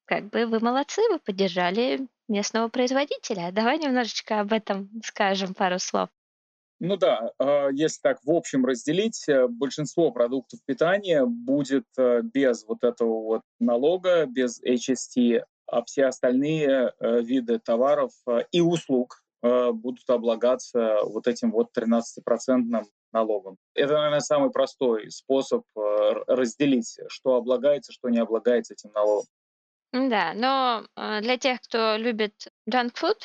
как 0.05 0.31
бы 0.31 0.47
вы 0.47 0.61
молодцы, 0.61 1.03
вы 1.11 1.19
поддержали 1.19 2.07
местного 2.29 2.69
производителя. 2.69 3.51
Давай 3.51 3.77
немножечко 3.79 4.39
об 4.39 4.53
этом 4.53 4.89
скажем 5.05 5.53
пару 5.55 5.81
слов. 5.81 6.09
Ну 6.79 6.97
да, 6.97 7.33
а, 7.39 7.71
если 7.73 7.99
так 8.03 8.19
в 8.23 8.31
общем 8.31 8.65
разделить, 8.65 9.29
э, 9.29 9.49
большинство 9.49 10.13
продуктов 10.13 10.61
питания 10.65 11.25
будет 11.27 11.87
э, 11.99 12.23
без 12.23 12.65
вот 12.65 12.85
этого 12.85 13.23
вот 13.23 13.43
налога, 13.59 14.27
без 14.27 14.63
HST, 14.63 15.43
а 15.67 15.85
все 15.85 16.07
остальные 16.07 16.93
э, 17.01 17.21
виды 17.23 17.59
товаров 17.59 18.13
и 18.53 18.61
услуг 18.61 19.21
будут 19.43 20.09
облагаться 20.09 21.01
вот 21.05 21.27
этим 21.27 21.51
вот 21.51 21.69
13-процентным 21.77 22.87
налогом. 23.15 23.57
Это, 23.75 23.95
наверное, 23.95 24.21
самый 24.21 24.51
простой 24.51 25.11
способ 25.11 25.65
разделить, 25.75 26.99
что 27.09 27.37
облагается, 27.37 27.93
что 27.93 28.11
не 28.11 28.19
облагается 28.19 28.75
этим 28.75 28.91
налогом. 28.93 29.27
Да, 29.93 30.35
но 30.35 30.85
для 30.97 31.39
тех, 31.39 31.61
кто 31.63 31.97
любит 31.97 32.49
junk 32.69 32.93
food, 32.95 33.21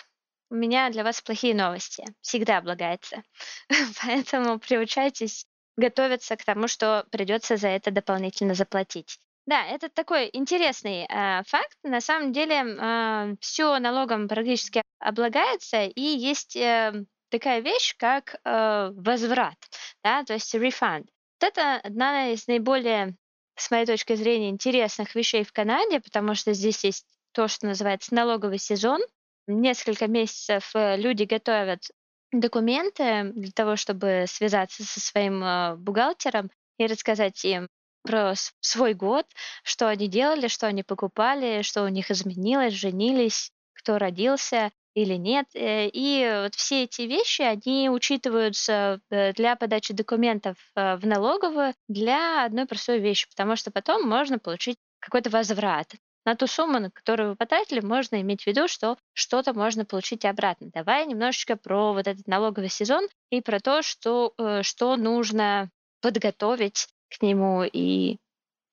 у 0.51 0.55
меня 0.55 0.89
для 0.89 1.03
вас 1.03 1.22
плохие 1.22 1.53
новости. 1.53 2.05
Всегда 2.22 2.58
облагается. 2.60 3.24
Поэтому 4.03 4.60
приучайтесь 4.60 5.46
готовиться 5.77 6.36
к 6.36 6.43
тому, 6.43 6.67
что 6.67 7.05
придется 7.12 7.58
за 7.58 7.69
это 7.69 7.91
дополнительно 7.91 8.53
заплатить. 8.53 9.19
Да, 9.46 9.65
это 9.65 9.89
такой 9.89 10.29
интересный 10.34 11.08
э, 11.10 11.43
факт. 11.48 11.77
На 11.84 12.01
самом 12.01 12.34
деле 12.34 12.55
э, 12.55 13.36
все 13.39 13.79
налогом 13.79 14.27
практически 14.27 14.84
облагается, 15.00 15.86
и 15.86 16.01
есть 16.01 16.55
э, 16.55 17.05
такая 17.29 17.62
вещь, 17.62 17.95
как 17.98 18.36
э, 18.43 18.91
возврат, 18.95 19.57
да, 20.03 20.24
то 20.24 20.33
есть 20.33 20.53
refund. 20.55 21.07
Это 21.39 21.77
одна 21.77 22.31
из 22.31 22.48
наиболее, 22.48 23.15
с 23.55 23.71
моей 23.71 23.86
точки 23.86 24.15
зрения, 24.15 24.50
интересных 24.50 25.15
вещей 25.15 25.43
в 25.43 25.53
Канаде, 25.53 26.00
потому 26.00 26.36
что 26.36 26.53
здесь 26.53 26.83
есть 26.83 27.05
то, 27.31 27.48
что 27.48 27.67
называется 27.67 28.13
налоговый 28.13 28.57
сезон, 28.57 29.01
несколько 29.48 30.07
месяцев 30.07 30.71
э, 30.75 30.98
люди 30.98 31.24
готовят 31.24 31.91
документы 32.31 33.31
для 33.33 33.51
того, 33.51 33.75
чтобы 33.75 34.25
связаться 34.27 34.83
со 34.83 35.00
своим 35.00 35.43
э, 35.43 35.75
бухгалтером 35.75 36.51
и 36.77 36.86
рассказать 36.86 37.43
им 37.45 37.67
про 38.03 38.33
свой 38.62 38.93
год, 38.93 39.25
что 39.63 39.88
они 39.88 40.07
делали, 40.07 40.48
что 40.48 40.67
они 40.67 40.83
покупали, 40.83 41.62
что 41.63 41.83
у 41.83 41.88
них 41.89 42.12
изменилось, 42.12 42.74
женились, 42.74 43.51
кто 43.74 43.98
родился 43.98 44.71
или 44.93 45.15
нет. 45.15 45.48
Э, 45.53 45.88
и 45.88 46.41
вот 46.43 46.55
все 46.55 46.84
эти 46.84 47.03
вещи, 47.03 47.41
они 47.41 47.89
учитываются 47.89 49.00
для 49.10 49.55
подачи 49.55 49.93
документов 49.93 50.58
в 50.75 51.00
налоговую 51.03 51.74
для 51.88 52.46
одной 52.46 52.65
простой 52.65 53.00
вещи, 53.00 53.29
потому 53.29 53.55
что 53.55 53.72
потом 53.72 54.08
можно 54.08 54.39
получить 54.39 54.77
какой-то 55.00 55.29
возврат 55.29 55.93
на 56.25 56.36
ту 56.36 56.48
сумму, 56.48 56.79
на 56.79 56.91
которую 56.91 57.29
вы 57.29 57.36
потратили, 57.36 57.79
можно 57.79 58.22
иметь 58.22 58.43
в 58.43 58.48
виду, 58.48 58.67
что 58.67 58.98
что-то 59.13 59.53
можно 59.53 59.86
получить 59.86 60.25
обратно. 60.25 60.69
Давай 60.74 61.05
немножечко 61.05 61.55
про 61.55 61.93
вот 61.93 62.08
этот 62.08 62.27
налоговый 62.27 62.69
сезон 62.69 63.08
и 63.29 63.41
про 63.41 63.60
то, 63.60 63.81
что, 63.81 64.34
э, 64.38 64.62
что 64.63 64.96
нужно 64.96 65.69
подготовить 66.01 66.88
к 67.10 67.22
нему 67.22 67.63
и 67.63 68.17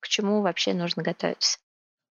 к 0.00 0.08
чему 0.08 0.42
вообще 0.42 0.74
нужно 0.74 1.02
готовиться. 1.02 1.58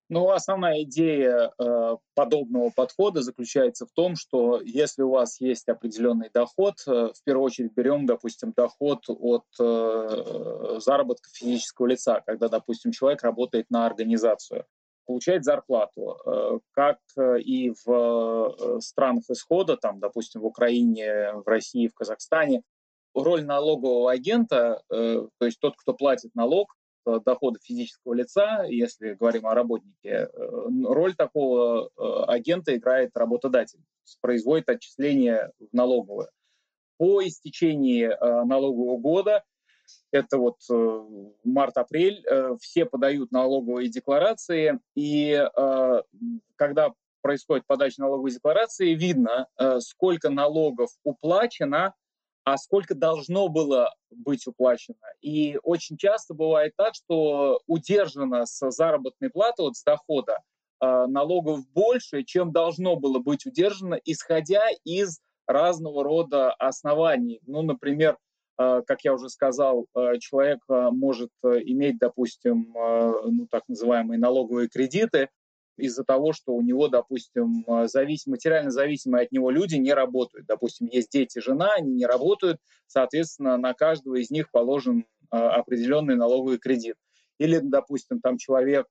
Ну, 0.07 0.29
основная 0.29 0.83
идея 0.83 1.51
э, 1.57 1.97
подобного 2.13 2.69
подхода 2.69 3.21
заключается 3.21 3.87
в 3.87 3.91
том, 3.91 4.15
что 4.15 4.61
если 4.61 5.01
у 5.01 5.09
вас 5.09 5.41
есть 5.41 5.67
определенный 5.67 6.29
доход, 6.31 6.75
э, 6.85 6.91
в 6.91 7.23
первую 7.23 7.45
очередь 7.45 7.73
берем, 7.73 8.05
допустим, 8.05 8.53
доход 8.55 9.03
от 9.07 9.45
э, 9.59 10.79
заработка 10.79 11.27
физического 11.33 11.87
лица, 11.87 12.21
когда, 12.23 12.49
допустим, 12.49 12.91
человек 12.91 13.23
работает 13.23 13.71
на 13.71 13.87
организацию 13.87 14.65
получает 15.05 15.43
зарплату, 15.43 16.17
э, 16.25 16.59
как 16.71 16.99
э, 17.17 17.39
и 17.39 17.73
в 17.85 17.87
э, 17.87 18.79
странах 18.81 19.23
исхода, 19.29 19.77
там, 19.77 19.99
допустим, 19.99 20.41
в 20.41 20.45
Украине, 20.45 21.33
в 21.33 21.47
России, 21.47 21.87
в 21.87 21.93
Казахстане, 21.93 22.63
роль 23.13 23.45
налогового 23.45 24.11
агента, 24.11 24.81
то 24.89 25.29
есть 25.39 25.57
тот, 25.61 25.75
кто 25.77 25.93
платит 25.93 26.35
налог, 26.35 26.75
дохода 27.25 27.59
физического 27.61 28.13
лица, 28.13 28.63
если 28.63 29.13
говорим 29.13 29.45
о 29.47 29.55
работнике, 29.55 30.29
роль 30.33 31.15
такого 31.15 31.89
агента 32.27 32.75
играет 32.75 33.11
работодатель, 33.15 33.79
производит 34.21 34.69
отчисления 34.69 35.51
в 35.59 35.73
налоговую. 35.73 36.29
По 36.97 37.25
истечении 37.25 38.07
налогового 38.45 38.97
года 38.97 39.43
это 40.11 40.37
вот 40.37 40.57
э, 40.71 41.05
март-апрель, 41.43 42.23
э, 42.25 42.57
все 42.61 42.85
подают 42.85 43.31
налоговые 43.31 43.89
декларации, 43.89 44.79
и 44.95 45.31
э, 45.31 46.01
когда 46.55 46.93
происходит 47.21 47.65
подача 47.65 48.01
налоговой 48.01 48.31
декларации, 48.31 48.93
видно, 48.93 49.47
сколько 49.79 50.29
налогов 50.29 50.91
уплачено, 51.03 51.95
а 52.45 52.57
сколько 52.57 52.95
должно 52.95 53.49
было 53.49 53.93
быть 54.11 54.47
уплачено. 54.47 54.95
И 55.21 55.59
очень 55.63 55.97
часто 55.97 56.33
бывает 56.33 56.73
так, 56.77 56.95
что 56.95 57.59
удержано 57.67 58.45
с 58.45 58.71
заработной 58.71 59.29
платы, 59.29 59.63
вот 59.63 59.75
с 59.75 59.83
дохода, 59.83 60.37
налогов 60.79 61.67
больше, 61.71 62.23
чем 62.23 62.51
должно 62.51 62.97
было 62.97 63.19
быть 63.19 63.45
удержано, 63.45 63.99
исходя 64.05 64.63
из 64.83 65.19
разного 65.47 66.03
рода 66.03 66.51
оснований. 66.53 67.39
Ну, 67.45 67.61
например, 67.61 68.17
а, 68.57 68.81
как 68.81 69.03
я 69.03 69.13
уже 69.13 69.29
сказал, 69.29 69.87
а, 69.93 70.17
человек 70.17 70.59
а, 70.67 70.91
может 70.91 71.31
иметь, 71.43 71.97
допустим, 71.99 72.73
ну, 72.73 73.47
так 73.49 73.63
называемые 73.67 74.19
налоговые 74.19 74.69
кредиты 74.69 75.29
из-за 75.77 76.03
того, 76.03 76.33
что 76.33 76.53
у 76.53 76.61
него, 76.61 76.87
допустим, 76.87 77.65
зависим, 77.87 78.31
материально 78.31 78.71
зависимые 78.71 79.25
от 79.25 79.31
него 79.31 79.49
люди 79.49 79.75
не 79.75 79.93
работают. 79.93 80.45
Допустим, 80.47 80.87
есть 80.87 81.11
дети, 81.11 81.39
жена, 81.39 81.73
они 81.73 81.93
не 81.93 82.05
работают, 82.05 82.59
соответственно, 82.87 83.57
на 83.57 83.73
каждого 83.73 84.15
из 84.15 84.29
них 84.29 84.51
положен 84.51 85.05
определенный 85.29 86.15
налоговый 86.15 86.57
кредит. 86.57 86.95
Или, 87.39 87.59
допустим, 87.61 88.21
там 88.21 88.37
человек 88.37 88.87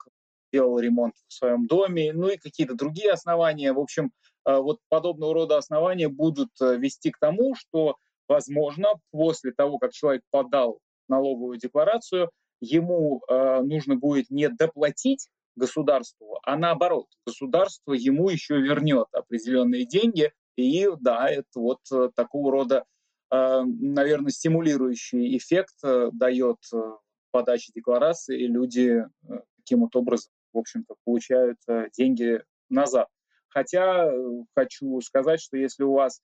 делал 0.53 0.79
ремонт 0.79 1.15
в 1.27 1.33
своем 1.33 1.67
доме, 1.67 2.13
ну 2.13 2.29
и 2.29 2.37
какие-то 2.37 2.75
другие 2.75 3.13
основания. 3.13 3.73
В 3.73 3.81
общем, 3.81 4.13
вот 4.45 4.79
подобного 4.89 5.35
рода 5.35 5.57
основания 5.57 6.09
будут 6.09 6.51
вести 6.61 7.11
к 7.11 7.19
тому, 7.19 7.55
что 7.55 7.97
возможно, 8.29 8.89
после 9.11 9.53
того, 9.53 9.79
как 9.79 9.93
человек 9.93 10.23
подал 10.31 10.79
налоговую 11.09 11.59
декларацию, 11.59 12.31
ему 12.61 13.23
э, 13.29 13.61
нужно 13.61 13.97
будет 13.97 14.31
не 14.31 14.49
доплатить 14.49 15.29
государству, 15.57 16.39
а 16.43 16.57
наоборот, 16.57 17.07
государство 17.27 17.93
ему 17.93 18.29
еще 18.29 18.61
вернет 18.61 19.07
определенные 19.13 19.87
деньги. 19.87 20.33
И 20.57 20.89
да, 21.01 21.29
это 21.29 21.59
вот 21.59 21.81
э, 21.93 22.11
такого 22.15 22.53
рода, 22.53 22.85
э, 23.31 23.63
наверное, 23.65 24.31
стимулирующий 24.31 25.37
эффект 25.37 25.75
э, 25.83 26.11
дает 26.13 26.59
подача 27.33 27.73
декларации, 27.75 28.43
и 28.43 28.47
люди 28.47 29.05
таким 29.57 29.81
вот 29.81 29.97
образом, 29.97 30.31
в 30.53 30.59
общем-то, 30.59 30.95
получают 31.05 31.59
деньги 31.97 32.41
назад. 32.69 33.09
Хотя 33.49 34.09
хочу 34.55 35.01
сказать, 35.01 35.41
что 35.41 35.57
если 35.57 35.83
у 35.83 35.95
вас 35.95 36.21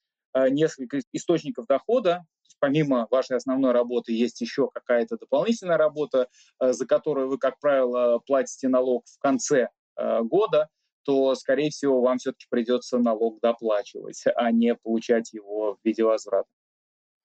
несколько 0.51 1.01
источников 1.13 1.67
дохода, 1.67 2.25
помимо 2.61 3.09
вашей 3.11 3.37
основной 3.37 3.73
работы 3.73 4.13
есть 4.13 4.41
еще 4.41 4.69
какая-то 4.73 5.17
дополнительная 5.17 5.77
работа, 5.77 6.29
э, 6.61 6.73
за 6.73 6.87
которую 6.87 7.29
вы, 7.29 7.39
как 7.39 7.59
правило, 7.59 8.21
платите 8.21 8.69
налог 8.69 9.05
в 9.07 9.19
конце 9.19 9.69
э, 9.97 10.21
года, 10.23 10.69
то, 11.05 11.35
скорее 11.35 11.71
всего, 11.71 12.01
вам 12.03 12.19
все-таки 12.19 12.47
придется 12.51 12.99
налог 12.99 13.41
доплачивать, 13.41 14.23
а 14.37 14.53
не 14.53 14.75
получать 14.75 15.33
его 15.33 15.75
в 15.75 15.79
виде 15.85 16.05
возврата. 16.05 16.49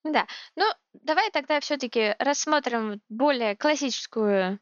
Да, 0.03 0.27
ну 0.55 0.63
давай 0.93 1.31
тогда 1.31 1.59
все-таки 1.59 2.15
рассмотрим 2.19 3.01
более 3.09 3.55
классическую 3.55 4.59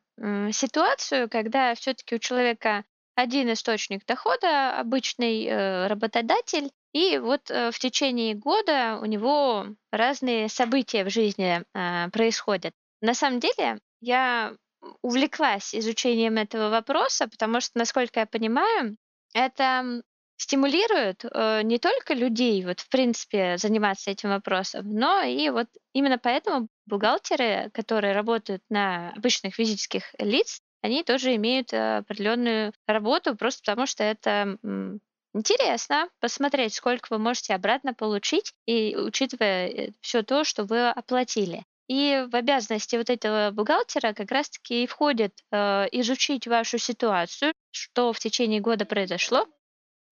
ситуацию, 0.51 1.29
когда 1.29 1.75
все-таки 1.75 2.15
у 2.15 2.19
человека 2.19 2.85
один 3.15 3.51
источник 3.51 4.05
дохода, 4.05 4.79
обычный 4.79 5.45
э, 5.45 5.87
работодатель, 5.87 6.71
и 6.93 7.17
вот 7.17 7.49
э, 7.49 7.71
в 7.71 7.79
течение 7.79 8.35
года 8.35 8.99
у 9.01 9.05
него 9.05 9.65
разные 9.91 10.47
события 10.47 11.03
в 11.03 11.09
жизни 11.09 11.63
э, 11.73 12.09
происходят. 12.11 12.73
На 13.01 13.15
самом 13.15 13.39
деле 13.39 13.79
я 13.99 14.53
увлеклась 15.01 15.73
изучением 15.73 16.37
этого 16.37 16.69
вопроса, 16.69 17.27
потому 17.27 17.61
что, 17.61 17.71
насколько 17.79 18.19
я 18.19 18.25
понимаю, 18.27 18.95
это 19.33 20.03
стимулирует 20.37 21.25
э, 21.25 21.61
не 21.63 21.79
только 21.79 22.13
людей, 22.13 22.63
вот 22.63 22.79
в 22.79 22.89
принципе, 22.89 23.57
заниматься 23.57 24.11
этим 24.11 24.29
вопросом, 24.29 24.87
но 24.93 25.21
и 25.23 25.49
вот 25.49 25.67
именно 25.93 26.19
поэтому 26.19 26.67
бухгалтеры, 26.85 27.71
которые 27.73 28.13
работают 28.13 28.61
на 28.69 29.11
обычных 29.15 29.55
физических 29.55 30.13
лиц, 30.19 30.61
они 30.81 31.03
тоже 31.03 31.35
имеют 31.35 31.73
определенную 31.73 32.73
работу, 32.85 33.35
просто 33.35 33.61
потому 33.63 33.87
что 33.87 34.03
это 34.03 34.57
интересно 35.33 36.09
посмотреть, 36.19 36.73
сколько 36.73 37.07
вы 37.09 37.19
можете 37.19 37.53
обратно 37.53 37.93
получить, 37.93 38.53
и 38.65 38.95
учитывая 38.95 39.67
э, 39.67 39.91
все 40.01 40.23
то, 40.23 40.43
что 40.43 40.63
вы 40.63 40.89
оплатили. 40.89 41.65
И 41.87 42.25
в 42.31 42.35
обязанности 42.35 42.95
вот 42.95 43.09
этого 43.09 43.51
бухгалтера 43.51 44.13
как 44.13 44.31
раз-таки 44.31 44.83
и 44.83 44.87
входит 44.87 45.33
э, 45.51 45.87
изучить 45.91 46.47
вашу 46.47 46.77
ситуацию, 46.77 47.53
что 47.71 48.13
в 48.13 48.19
течение 48.19 48.61
года 48.61 48.85
произошло. 48.85 49.47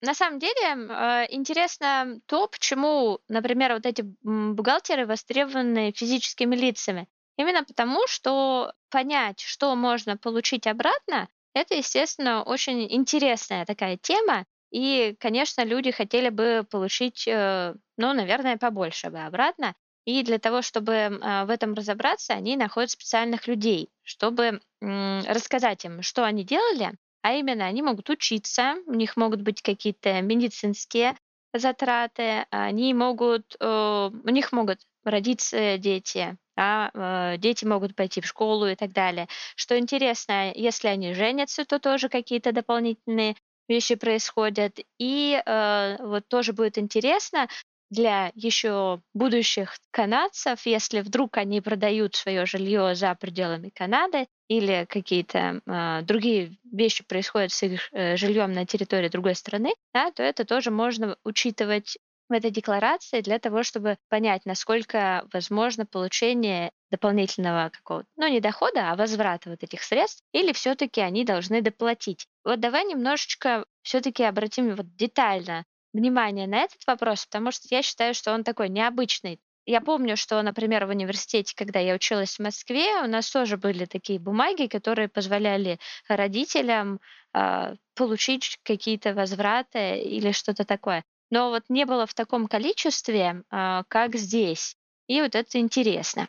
На 0.02 0.14
самом 0.14 0.40
деле 0.40 0.54
э, 0.62 1.26
интересно 1.30 2.20
то, 2.28 2.48
почему, 2.48 3.20
например, 3.28 3.74
вот 3.74 3.86
эти 3.86 4.04
бухгалтеры 4.22 5.08
востребованы 5.08 5.92
физическими 5.96 6.56
лицами. 6.56 7.08
Именно 7.38 7.64
потому, 7.64 8.06
что 8.08 8.72
понять, 8.90 9.42
что 9.42 9.76
можно 9.76 10.18
получить 10.18 10.68
обратно, 10.68 11.28
это, 11.54 11.76
естественно, 11.76 12.44
очень 12.44 12.86
интересная 12.94 13.66
такая 13.66 13.98
тема. 13.98 14.46
И, 14.76 15.16
конечно, 15.22 15.64
люди 15.64 15.90
хотели 15.92 16.28
бы 16.28 16.68
получить, 16.70 17.26
э, 17.30 17.76
ну, 17.96 18.14
наверное, 18.14 18.58
побольше 18.58 19.10
бы 19.10 19.20
обратно. 19.20 19.74
И 20.04 20.22
для 20.22 20.38
того, 20.38 20.62
чтобы 20.62 21.18
а, 21.22 21.46
в 21.46 21.50
этом 21.50 21.74
разобраться, 21.76 22.34
они 22.34 22.58
находят 22.58 22.92
специальных 22.92 23.48
людей, 23.48 23.90
чтобы 24.04 24.60
рассказать 24.82 25.86
им, 25.86 26.02
что 26.02 26.26
они 26.26 26.44
делали, 26.44 26.92
а 27.22 27.34
именно 27.34 27.66
они 27.66 27.82
могут 27.84 28.10
учиться, 28.10 28.76
у 28.86 28.94
них 28.94 29.16
могут 29.16 29.42
быть 29.42 29.62
какие-то 29.62 30.22
медицинские 30.22 31.16
затраты, 31.54 32.46
они 32.50 32.94
могут, 32.94 33.56
э, 33.58 34.12
у 34.12 34.30
них 34.30 34.52
могут 34.52 34.82
родиться 35.06 35.78
дети, 35.78 36.36
а 36.58 37.38
дети 37.38 37.64
могут 37.64 37.96
пойти 37.96 38.20
в 38.20 38.26
школу 38.26 38.68
и 38.68 38.76
так 38.76 38.92
далее. 38.92 39.28
Что 39.56 39.78
интересно, 39.80 40.52
если 40.54 40.90
они 40.90 41.14
женятся, 41.14 41.64
то 41.66 41.80
тоже 41.80 42.10
какие-то 42.10 42.52
дополнительные 42.52 43.36
вещи 43.68 43.96
происходят. 43.96 44.80
И 45.00 45.42
э, 45.46 45.98
вот 46.00 46.28
тоже 46.28 46.54
будет 46.54 46.78
интересно, 46.78 47.48
для 47.92 48.32
еще 48.36 49.02
будущих 49.14 49.78
канадцев, 49.92 50.66
если 50.66 51.02
вдруг 51.02 51.38
они 51.38 51.62
продают 51.62 52.16
свое 52.16 52.46
жилье 52.46 52.96
за 52.96 53.16
пределами 53.16 53.70
Канады 53.70 54.28
или 54.48 54.86
какие-то 54.90 55.62
э, 55.66 56.02
другие 56.04 56.58
вещи 56.72 57.04
происходят 57.04 57.52
с 57.52 57.64
их 57.64 57.90
э, 57.92 58.18
жильем 58.18 58.54
на 58.54 58.66
территории 58.66 59.10
другой 59.10 59.36
страны, 59.36 59.74
да, 59.94 60.12
то 60.12 60.24
это 60.24 60.46
тоже 60.46 60.72
можно 60.72 61.16
учитывать 61.24 61.98
в 62.30 62.34
этой 62.34 62.52
декларации 62.52 63.22
для 63.22 63.40
того, 63.40 63.64
чтобы 63.64 63.98
понять, 64.10 64.46
насколько 64.46 65.28
возможно 65.32 65.86
получение 65.86 66.72
дополнительного 66.92 67.70
какого-то, 67.70 68.08
ну 68.16 68.28
не 68.28 68.40
дохода, 68.40 68.92
а 68.92 68.96
возврата 68.96 69.50
вот 69.50 69.64
этих 69.64 69.84
средств, 69.84 70.24
или 70.32 70.54
все-таки 70.54 71.02
они 71.02 71.24
должны 71.24 71.62
доплатить. 71.62 72.28
Вот 72.44 72.60
давай 72.60 72.86
немножечко 72.86 73.66
все-таки 73.82 74.24
обратим 74.24 74.76
вот 74.76 74.96
детально 74.96 75.66
внимание 75.94 76.48
на 76.48 76.64
этот 76.64 76.86
вопрос, 76.88 77.26
потому 77.26 77.52
что 77.52 77.68
я 77.70 77.82
считаю, 77.82 78.14
что 78.14 78.34
он 78.34 78.44
такой 78.44 78.70
необычный. 78.70 79.40
Я 79.68 79.82
помню, 79.82 80.16
что, 80.16 80.40
например, 80.44 80.86
в 80.86 80.90
университете, 80.90 81.54
когда 81.56 81.80
я 81.80 81.96
училась 81.96 82.36
в 82.36 82.40
Москве, 82.40 83.02
у 83.02 83.08
нас 83.08 83.32
тоже 83.32 83.58
были 83.58 83.86
такие 83.86 84.20
бумаги, 84.20 84.68
которые 84.68 85.10
позволяли 85.10 85.80
родителям 86.08 87.00
э, 87.34 87.76
получить 87.96 88.60
какие-то 88.64 89.16
возвраты 89.16 89.98
или 90.00 90.32
что-то 90.32 90.66
такое. 90.66 91.04
Но 91.30 91.50
вот 91.50 91.64
не 91.70 91.86
было 91.86 92.06
в 92.06 92.14
таком 92.14 92.48
количестве, 92.48 93.44
э, 93.52 93.84
как 93.88 94.16
здесь. 94.16 94.76
И 95.08 95.22
вот 95.22 95.36
это 95.36 95.60
интересно. 95.60 96.28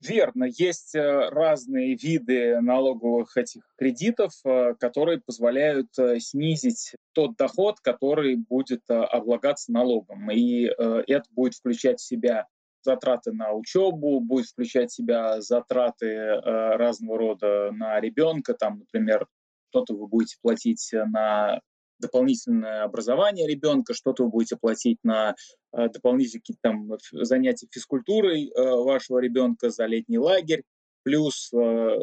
Верно, 0.00 0.44
есть 0.44 0.94
э, 0.94 1.28
разные 1.28 1.94
виды 1.94 2.58
налоговых 2.62 3.36
этих 3.36 3.62
кредитов, 3.76 4.32
э, 4.44 4.74
которые 4.80 5.20
позволяют 5.20 5.88
э, 5.98 6.20
снизить 6.20 6.94
тот 7.12 7.36
доход, 7.36 7.80
который 7.80 8.36
будет 8.36 8.82
облагаться 8.88 9.72
налогом. 9.72 10.30
И 10.30 10.62
это 10.62 11.24
будет 11.30 11.54
включать 11.54 11.98
в 11.98 12.06
себя 12.06 12.46
затраты 12.82 13.32
на 13.32 13.52
учебу, 13.52 14.20
будет 14.20 14.46
включать 14.46 14.90
в 14.90 14.94
себя 14.94 15.40
затраты 15.42 16.40
разного 16.40 17.18
рода 17.18 17.70
на 17.72 18.00
ребенка, 18.00 18.54
там, 18.54 18.78
например, 18.78 19.26
что-то 19.70 19.94
вы 19.94 20.06
будете 20.06 20.36
платить 20.40 20.88
на 20.92 21.60
дополнительное 22.00 22.82
образование 22.82 23.46
ребенка, 23.46 23.94
что-то 23.94 24.24
вы 24.24 24.30
будете 24.30 24.56
платить 24.56 24.98
на 25.02 25.34
э, 25.72 25.88
дополнительные 25.88 26.40
какие-то 26.40 26.60
там 26.62 26.90
занятия 27.12 27.68
физкультурой 27.70 28.48
э, 28.48 28.62
вашего 28.62 29.18
ребенка 29.18 29.70
за 29.70 29.86
летний 29.86 30.18
лагерь, 30.18 30.64
плюс 31.02 31.52
э, 31.52 31.98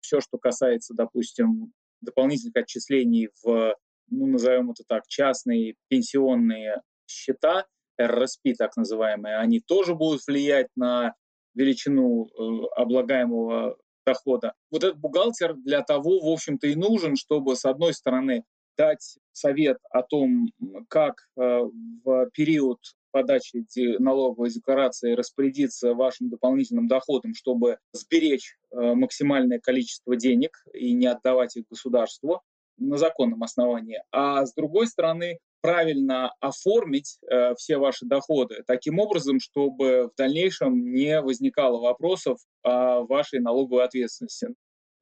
все, 0.00 0.20
что 0.20 0.38
касается, 0.38 0.94
допустим, 0.94 1.72
дополнительных 2.00 2.56
отчислений 2.56 3.30
в, 3.42 3.76
ну, 4.10 4.26
назовем 4.26 4.70
это 4.70 4.84
так, 4.86 5.06
частные 5.08 5.74
пенсионные 5.88 6.82
счета, 7.06 7.66
РРСП 7.98 8.48
так 8.58 8.76
называемые, 8.76 9.38
они 9.38 9.60
тоже 9.60 9.94
будут 9.94 10.26
влиять 10.26 10.68
на 10.76 11.14
величину 11.54 12.28
облагаемого 12.76 13.78
дохода. 14.06 14.52
Вот 14.70 14.84
этот 14.84 14.98
бухгалтер 14.98 15.54
для 15.54 15.82
того, 15.82 16.20
в 16.20 16.30
общем-то, 16.30 16.66
и 16.66 16.74
нужен, 16.74 17.16
чтобы, 17.16 17.56
с 17.56 17.64
одной 17.64 17.94
стороны, 17.94 18.44
дать 18.76 19.18
совет 19.32 19.78
о 19.90 20.02
том, 20.02 20.48
как 20.88 21.14
э, 21.36 21.60
в 22.04 22.30
период 22.32 22.78
подачи 23.10 23.64
налоговой 23.98 24.50
декларации 24.50 25.12
распорядиться 25.12 25.94
вашим 25.94 26.28
дополнительным 26.28 26.86
доходом, 26.86 27.34
чтобы 27.34 27.78
сберечь 27.92 28.58
э, 28.70 28.94
максимальное 28.94 29.58
количество 29.58 30.16
денег 30.16 30.62
и 30.74 30.92
не 30.92 31.06
отдавать 31.06 31.56
их 31.56 31.64
государству 31.70 32.42
на 32.78 32.98
законном 32.98 33.42
основании. 33.42 34.02
А 34.12 34.44
с 34.44 34.52
другой 34.52 34.86
стороны, 34.86 35.38
правильно 35.62 36.32
оформить 36.40 37.18
э, 37.22 37.54
все 37.54 37.78
ваши 37.78 38.04
доходы 38.06 38.62
таким 38.66 38.98
образом, 38.98 39.40
чтобы 39.40 40.10
в 40.12 40.16
дальнейшем 40.16 40.92
не 40.92 41.20
возникало 41.20 41.80
вопросов 41.80 42.38
о 42.62 43.00
вашей 43.00 43.40
налоговой 43.40 43.84
ответственности 43.84 44.48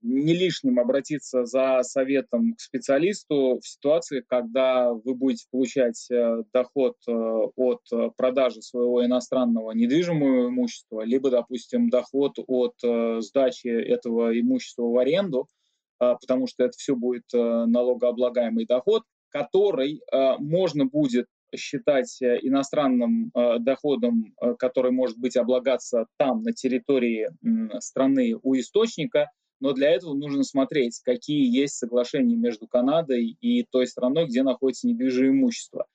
не 0.04 0.34
лишним 0.34 0.78
обратиться 0.78 1.46
за 1.46 1.82
советом 1.82 2.54
к 2.54 2.60
специалисту 2.60 3.58
в 3.60 3.66
ситуации, 3.66 4.22
когда 4.26 4.92
вы 4.92 5.14
будете 5.14 5.46
получать 5.50 6.06
э, 6.10 6.42
доход 6.52 6.96
э, 7.08 7.12
от 7.12 7.80
э, 7.90 8.10
продажи 8.16 8.60
своего 8.60 9.04
иностранного 9.04 9.72
недвижимого 9.72 10.48
имущества, 10.48 11.04
либо, 11.04 11.30
допустим, 11.30 11.88
доход 11.88 12.34
от 12.46 12.74
сдачи 13.22 13.68
этого 13.68 14.38
имущества 14.38 14.82
в 14.82 14.98
аренду, 14.98 15.48
потому 15.98 16.46
что 16.46 16.64
это 16.64 16.76
все 16.76 16.94
будет 16.94 17.24
налогооблагаемый 17.32 18.66
доход, 18.66 19.04
который 19.28 20.02
можно 20.38 20.84
будет 20.84 21.26
считать 21.54 22.18
иностранным 22.20 23.30
доходом, 23.60 24.34
который 24.58 24.90
может 24.92 25.18
быть 25.18 25.36
облагаться 25.36 26.06
там, 26.18 26.42
на 26.42 26.52
территории 26.52 27.28
страны 27.80 28.36
у 28.42 28.54
источника– 28.54 29.30
но 29.60 29.72
для 29.72 29.90
этого 29.90 30.14
нужно 30.14 30.44
смотреть, 30.44 31.00
какие 31.04 31.54
есть 31.54 31.76
соглашения 31.76 32.36
между 32.36 32.66
Канадой 32.66 33.36
и 33.40 33.64
той 33.64 33.86
страной, 33.86 34.26
где 34.26 34.42
находится 34.42 34.86
недвижимое 34.86 35.30
имущество. 35.30 35.86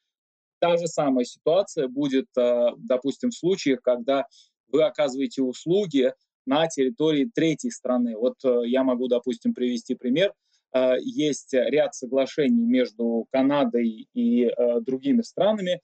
Та 0.60 0.78
же 0.78 0.88
самая 0.88 1.26
ситуация 1.26 1.88
будет, 1.88 2.28
э, 2.38 2.72
допустим, 2.78 3.30
в 3.30 3.36
случаях, 3.36 3.82
когда 3.82 4.26
вы 4.72 4.84
оказываете 4.84 5.42
услуги 5.42 6.14
на 6.46 6.68
территории 6.68 7.30
третьей 7.34 7.72
страны. 7.72 8.16
Вот 8.18 8.36
э, 8.44 8.68
я 8.68 8.84
могу, 8.84 9.08
допустим, 9.08 9.54
привести 9.54 9.96
пример. 9.96 10.34
Э, 10.74 10.96
есть 11.00 11.54
ряд 11.54 11.96
соглашений 11.96 12.66
между 12.66 13.26
Канадой 13.32 14.08
и 14.14 14.50
другими 14.82 15.22
странами, 15.22 15.82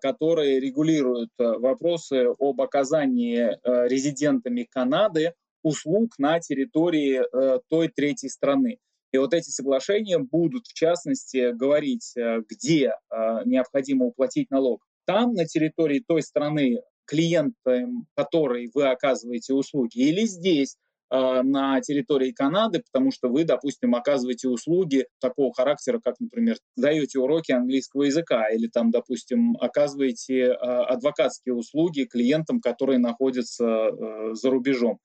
которые 0.00 0.60
регулируют 0.60 1.30
вопросы 1.38 2.28
об 2.38 2.60
оказании 2.60 3.58
резидентами 3.88 4.68
Канады 4.70 5.32
услуг 5.62 6.18
на 6.18 6.40
территории 6.40 7.20
э, 7.20 7.60
той 7.68 7.88
третьей 7.88 8.28
страны. 8.28 8.78
И 9.12 9.18
вот 9.18 9.34
эти 9.34 9.50
соглашения 9.50 10.18
будут, 10.18 10.66
в 10.66 10.74
частности, 10.74 11.52
говорить, 11.52 12.12
э, 12.16 12.40
где 12.48 12.88
э, 12.88 13.40
необходимо 13.44 14.06
уплатить 14.06 14.50
налог. 14.50 14.84
Там, 15.06 15.34
на 15.34 15.46
территории 15.46 16.02
той 16.06 16.22
страны, 16.22 16.82
клиентам 17.04 18.06
которой 18.14 18.70
вы 18.72 18.88
оказываете 18.88 19.54
услуги, 19.54 19.98
или 19.98 20.24
здесь, 20.24 20.76
на 21.10 21.78
территории 21.82 22.32
Канады, 22.32 22.82
потому 22.90 23.10
что 23.10 23.28
вы, 23.28 23.44
допустим, 23.44 23.94
оказываете 23.94 24.48
услуги 24.48 25.04
такого 25.20 25.52
характера, 25.52 26.00
как, 26.02 26.18
например, 26.20 26.56
даете 26.74 27.18
уроки 27.18 27.52
английского 27.52 28.04
языка 28.04 28.48
или 28.48 28.66
там, 28.66 28.90
допустим, 28.90 29.54
оказываете 29.60 30.52
адвокатские 30.52 31.54
услуги 31.54 32.04
клиентам, 32.04 32.62
которые 32.62 32.98
находятся 32.98 33.90
за 34.32 34.48
рубежом. 34.48 35.00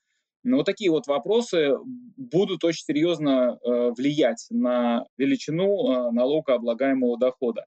Но 0.47 0.57
вот 0.57 0.65
такие 0.65 0.89
вот 0.89 1.07
вопросы 1.07 1.73
будут 2.15 2.63
очень 2.63 2.86
серьезно 2.86 3.60
э, 3.62 3.91
влиять 3.91 4.47
на 4.49 5.05
величину 5.17 5.91
э, 5.91 6.12
налогооблагаемого 6.12 7.17
дохода. 7.17 7.65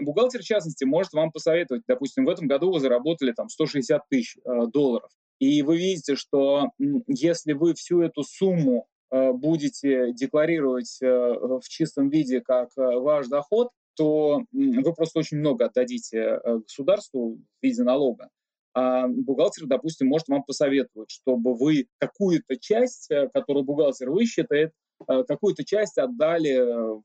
Бухгалтер, 0.00 0.40
в 0.40 0.44
частности, 0.44 0.84
может 0.84 1.12
вам 1.12 1.32
посоветовать, 1.32 1.82
допустим, 1.88 2.24
в 2.24 2.28
этом 2.28 2.46
году 2.46 2.72
вы 2.72 2.80
заработали 2.80 3.32
там 3.32 3.48
160 3.48 4.02
тысяч 4.08 4.36
э, 4.36 4.66
долларов, 4.72 5.10
и 5.40 5.62
вы 5.62 5.78
видите, 5.78 6.14
что 6.16 6.68
если 7.08 7.54
вы 7.54 7.74
всю 7.74 8.02
эту 8.02 8.22
сумму 8.22 8.86
э, 9.10 9.32
будете 9.32 10.12
декларировать 10.12 10.98
э, 11.02 11.06
в 11.06 11.62
чистом 11.66 12.10
виде 12.10 12.42
как 12.42 12.68
э, 12.76 12.82
ваш 12.82 13.26
доход, 13.26 13.70
то 13.96 14.44
вы 14.52 14.94
просто 14.94 15.18
очень 15.18 15.38
много 15.38 15.66
отдадите 15.66 16.40
государству 16.44 17.34
в 17.34 17.62
виде 17.62 17.82
налога. 17.82 18.28
А 18.74 19.08
бухгалтер, 19.08 19.66
допустим, 19.66 20.08
может 20.08 20.28
вам 20.28 20.44
посоветовать, 20.44 21.10
чтобы 21.10 21.54
вы 21.54 21.86
какую-то 21.98 22.56
часть, 22.58 23.08
которую 23.34 23.64
бухгалтер 23.64 24.10
высчитает, 24.10 24.72
какую-то 25.06 25.64
часть 25.64 25.98
отдали 25.98 26.60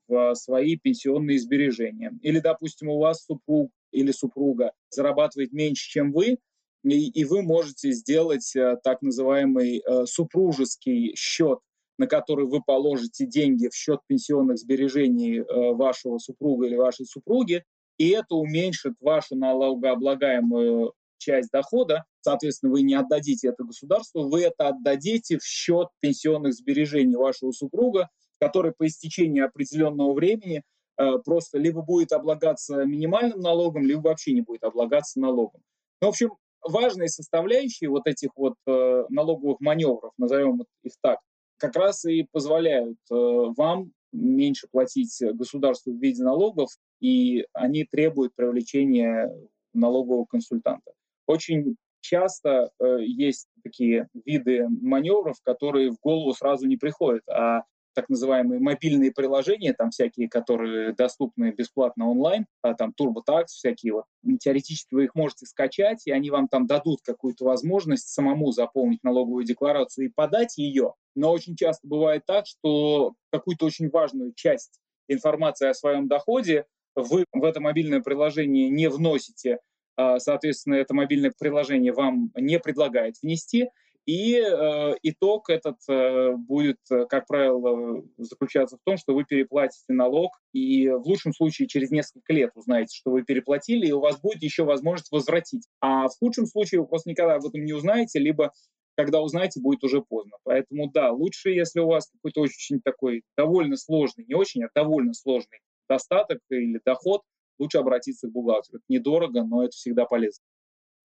в 0.08 0.36
свои 0.36 0.78
пенсионные 0.78 1.39
сбережения. 1.39 2.12
Или, 2.21 2.39
допустим, 2.39 2.89
у 2.89 2.99
вас 2.99 3.23
супруг 3.23 3.71
или 3.91 4.12
супруга 4.12 4.73
зарабатывает 4.89 5.54
меньше, 5.54 5.89
чем 5.89 6.12
вы, 6.12 6.38
и, 6.86 7.10
и 7.10 7.25
вы 7.25 7.41
можете 7.41 7.91
сделать 7.91 8.56
э, 8.56 8.78
так 8.84 9.01
называемый 9.01 9.80
э, 9.80 10.06
супружеский 10.06 11.15
счет, 11.15 11.60
на 11.97 12.08
который 12.08 12.45
вы 12.45 12.62
положите 12.62 13.25
деньги 13.25 13.67
в 13.69 13.75
счет 13.75 14.01
пенсионных 14.08 14.60
сбережений 14.60 15.39
э, 15.39 15.43
вашего 15.73 16.19
супруга 16.19 16.67
или 16.67 16.75
вашей 16.75 17.06
супруги, 17.06 17.63
и 17.97 18.10
это 18.10 18.36
уменьшит 18.36 18.93
вашу 18.99 19.36
налогооблагаемую 19.36 20.93
часть 21.25 21.49
дохода, 21.51 22.05
соответственно, 22.21 22.71
вы 22.71 22.83
не 22.83 22.93
отдадите 22.93 23.49
это 23.49 23.63
государству, 23.63 24.29
вы 24.29 24.43
это 24.43 24.69
отдадите 24.69 25.38
в 25.39 25.43
счет 25.43 25.88
пенсионных 25.99 26.53
сбережений 26.53 27.15
вашего 27.15 27.51
супруга, 27.51 28.09
который 28.39 28.73
по 28.77 28.85
истечении 28.85 29.41
определенного 29.41 30.13
времени 30.13 30.61
э, 30.97 31.17
просто 31.23 31.57
либо 31.57 31.81
будет 31.81 32.11
облагаться 32.11 32.85
минимальным 32.85 33.39
налогом, 33.39 33.85
либо 33.85 34.01
вообще 34.09 34.33
не 34.33 34.41
будет 34.41 34.63
облагаться 34.63 35.19
налогом. 35.19 35.61
Ну, 36.01 36.07
в 36.07 36.09
общем, 36.11 36.31
важные 36.61 37.09
составляющие 37.09 37.89
вот 37.89 38.05
этих 38.05 38.29
вот 38.35 38.55
э, 38.67 39.03
налоговых 39.09 39.59
маневров, 39.59 40.11
назовем 40.17 40.63
их 40.83 40.93
так, 41.01 41.19
как 41.57 41.75
раз 41.75 42.05
и 42.05 42.27
позволяют 42.31 42.97
э, 43.11 43.15
вам 43.15 43.91
меньше 44.11 44.67
платить 44.71 45.17
государству 45.33 45.91
в 45.91 46.01
виде 46.01 46.23
налогов, 46.23 46.69
и 47.01 47.45
они 47.53 47.83
требуют 47.83 48.33
привлечения 48.35 49.29
налогового 49.73 50.25
консультанта. 50.25 50.91
Очень 51.27 51.75
часто 52.01 52.69
э, 52.79 52.97
есть 53.01 53.47
такие 53.63 54.07
виды 54.25 54.67
маневров, 54.69 55.38
которые 55.41 55.91
в 55.91 55.99
голову 55.99 56.33
сразу 56.33 56.67
не 56.67 56.77
приходят, 56.77 57.27
а 57.27 57.63
так 57.95 58.09
называемые 58.09 58.59
мобильные 58.59 59.11
приложения, 59.11 59.73
там 59.73 59.89
всякие, 59.89 60.29
которые 60.29 60.93
доступны 60.93 61.51
бесплатно 61.51 62.09
онлайн, 62.09 62.45
а, 62.61 62.73
там 62.73 62.93
TurboTax, 62.99 63.45
всякие 63.47 63.93
вот. 63.93 64.05
Теоретически 64.39 64.93
вы 64.93 65.05
их 65.05 65.15
можете 65.15 65.45
скачать, 65.45 66.05
и 66.05 66.11
они 66.11 66.29
вам 66.29 66.47
там 66.49 66.67
дадут 66.67 66.99
какую-то 67.03 67.45
возможность 67.45 68.09
самому 68.09 68.51
заполнить 68.51 69.03
налоговую 69.03 69.45
декларацию 69.45 70.07
и 70.07 70.11
подать 70.13 70.57
ее. 70.57 70.93
Но 71.15 71.31
очень 71.31 71.55
часто 71.55 71.88
бывает 71.88 72.25
так, 72.27 72.45
что 72.45 73.13
какую-то 73.31 73.65
очень 73.65 73.89
важную 73.89 74.33
часть 74.35 74.81
информации 75.07 75.69
о 75.69 75.73
своем 75.73 76.07
доходе 76.07 76.65
вы 76.95 77.25
в 77.31 77.43
это 77.43 77.61
мобильное 77.61 78.01
приложение 78.01 78.69
не 78.69 78.89
вносите, 78.89 79.59
соответственно, 79.97 80.75
это 80.75 80.93
мобильное 80.93 81.31
приложение 81.38 81.93
вам 81.93 82.31
не 82.36 82.60
предлагает 82.60 83.15
внести, 83.21 83.69
и 84.05 84.36
э, 84.36 84.93
итог 85.01 85.49
этот 85.49 85.77
э, 85.89 86.34
будет, 86.36 86.77
э, 86.91 87.05
как 87.10 87.25
правило, 87.25 88.03
заключаться 88.17 88.77
в 88.77 88.81
том, 88.84 88.97
что 88.97 89.15
вы 89.15 89.25
переплатите 89.25 89.86
налог, 89.88 90.31
и 90.53 90.88
в 90.89 91.08
лучшем 91.08 91.34
случае 91.34 91.67
через 91.67 91.89
несколько 91.89 92.31
лет 92.31 92.51
узнаете, 92.53 92.95
что 92.95 93.10
вы 93.10 93.23
переплатили, 93.23 93.88
и 93.88 93.91
у 93.91 93.99
вас 93.99 94.19
будет 94.21 94.43
еще 94.43 94.63
возможность 94.63 95.12
возвратить. 95.12 95.67
А 95.81 96.08
в 96.08 96.17
худшем 96.19 96.45
случае 96.45 96.81
вы 96.81 96.88
просто 96.88 97.10
никогда 97.10 97.36
об 97.36 97.45
этом 97.45 97.65
не 97.65 97.73
узнаете, 97.73 98.19
либо 98.19 98.53
когда 98.95 99.21
узнаете, 99.21 99.60
будет 99.60 99.84
уже 99.84 100.01
поздно. 100.01 100.38
Поэтому 100.43 100.89
да, 100.89 101.12
лучше, 101.12 101.49
если 101.49 101.81
у 101.81 101.88
вас 101.88 102.08
какой-то 102.08 102.41
очень 102.41 102.79
такой 102.81 103.23
довольно 103.36 103.75
сложный, 103.75 104.23
не 104.25 104.36
очень, 104.36 104.63
а 104.63 104.69
довольно 104.73 105.13
сложный 105.13 105.60
достаток 105.89 106.39
или 106.49 106.79
доход, 106.86 107.21
лучше 107.59 107.77
обратиться 107.77 108.27
к 108.27 108.31
бухгалтеру. 108.31 108.77
Это 108.77 108.85
недорого, 108.89 109.43
но 109.43 109.63
это 109.63 109.71
всегда 109.71 110.05
полезно. 110.05 110.43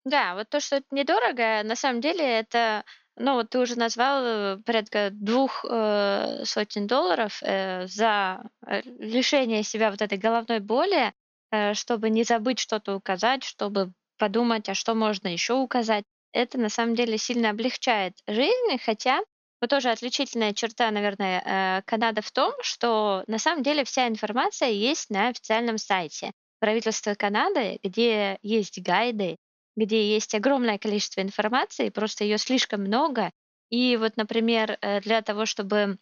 Да, 0.04 0.34
вот 0.34 0.48
то, 0.48 0.60
что 0.60 0.76
это 0.76 0.86
недорого, 0.92 1.62
на 1.62 1.76
самом 1.76 2.00
деле 2.00 2.24
это, 2.24 2.84
ну, 3.16 3.34
вот 3.34 3.50
ты 3.50 3.58
уже 3.58 3.76
назвал 3.78 4.24
э, 4.24 4.56
порядка 4.64 5.10
двух 5.12 5.64
э, 5.68 6.44
сотен 6.44 6.86
долларов 6.86 7.42
э, 7.42 7.86
за 7.86 8.42
э, 8.66 8.80
лишение 8.98 9.62
себя 9.62 9.90
вот 9.90 10.00
этой 10.00 10.16
головной 10.16 10.60
боли, 10.60 11.12
э, 11.50 11.74
чтобы 11.74 12.08
не 12.08 12.24
забыть 12.24 12.60
что-то 12.60 12.96
указать, 12.96 13.44
чтобы 13.44 13.92
подумать, 14.18 14.68
а 14.70 14.74
что 14.74 14.94
можно 14.94 15.28
еще 15.28 15.54
указать. 15.54 16.04
Это 16.32 16.58
на 16.58 16.70
самом 16.70 16.94
деле 16.94 17.18
сильно 17.18 17.50
облегчает 17.50 18.14
жизнь, 18.26 18.78
хотя 18.82 19.20
вот 19.60 19.68
тоже 19.68 19.90
отличительная 19.90 20.54
черта, 20.54 20.90
наверное, 20.90 21.42
э, 21.44 21.82
Канады 21.82 22.22
в 22.22 22.30
том, 22.32 22.54
что 22.62 23.24
на 23.26 23.38
самом 23.38 23.62
деле 23.62 23.84
вся 23.84 24.08
информация 24.08 24.70
есть 24.70 25.10
на 25.10 25.28
официальном 25.28 25.76
сайте 25.76 26.32
правительства 26.60 27.14
Канады, 27.14 27.80
где 27.82 28.38
есть 28.42 28.80
гайды, 28.80 29.36
где 29.76 30.12
есть 30.14 30.34
огромное 30.34 30.78
количество 30.78 31.20
информации, 31.20 31.88
просто 31.88 32.24
ее 32.24 32.38
слишком 32.38 32.82
много. 32.82 33.30
И 33.70 33.96
вот, 33.96 34.16
например, 34.16 34.78
э, 34.80 35.00
для 35.00 35.22
того, 35.22 35.46
чтобы 35.46 35.98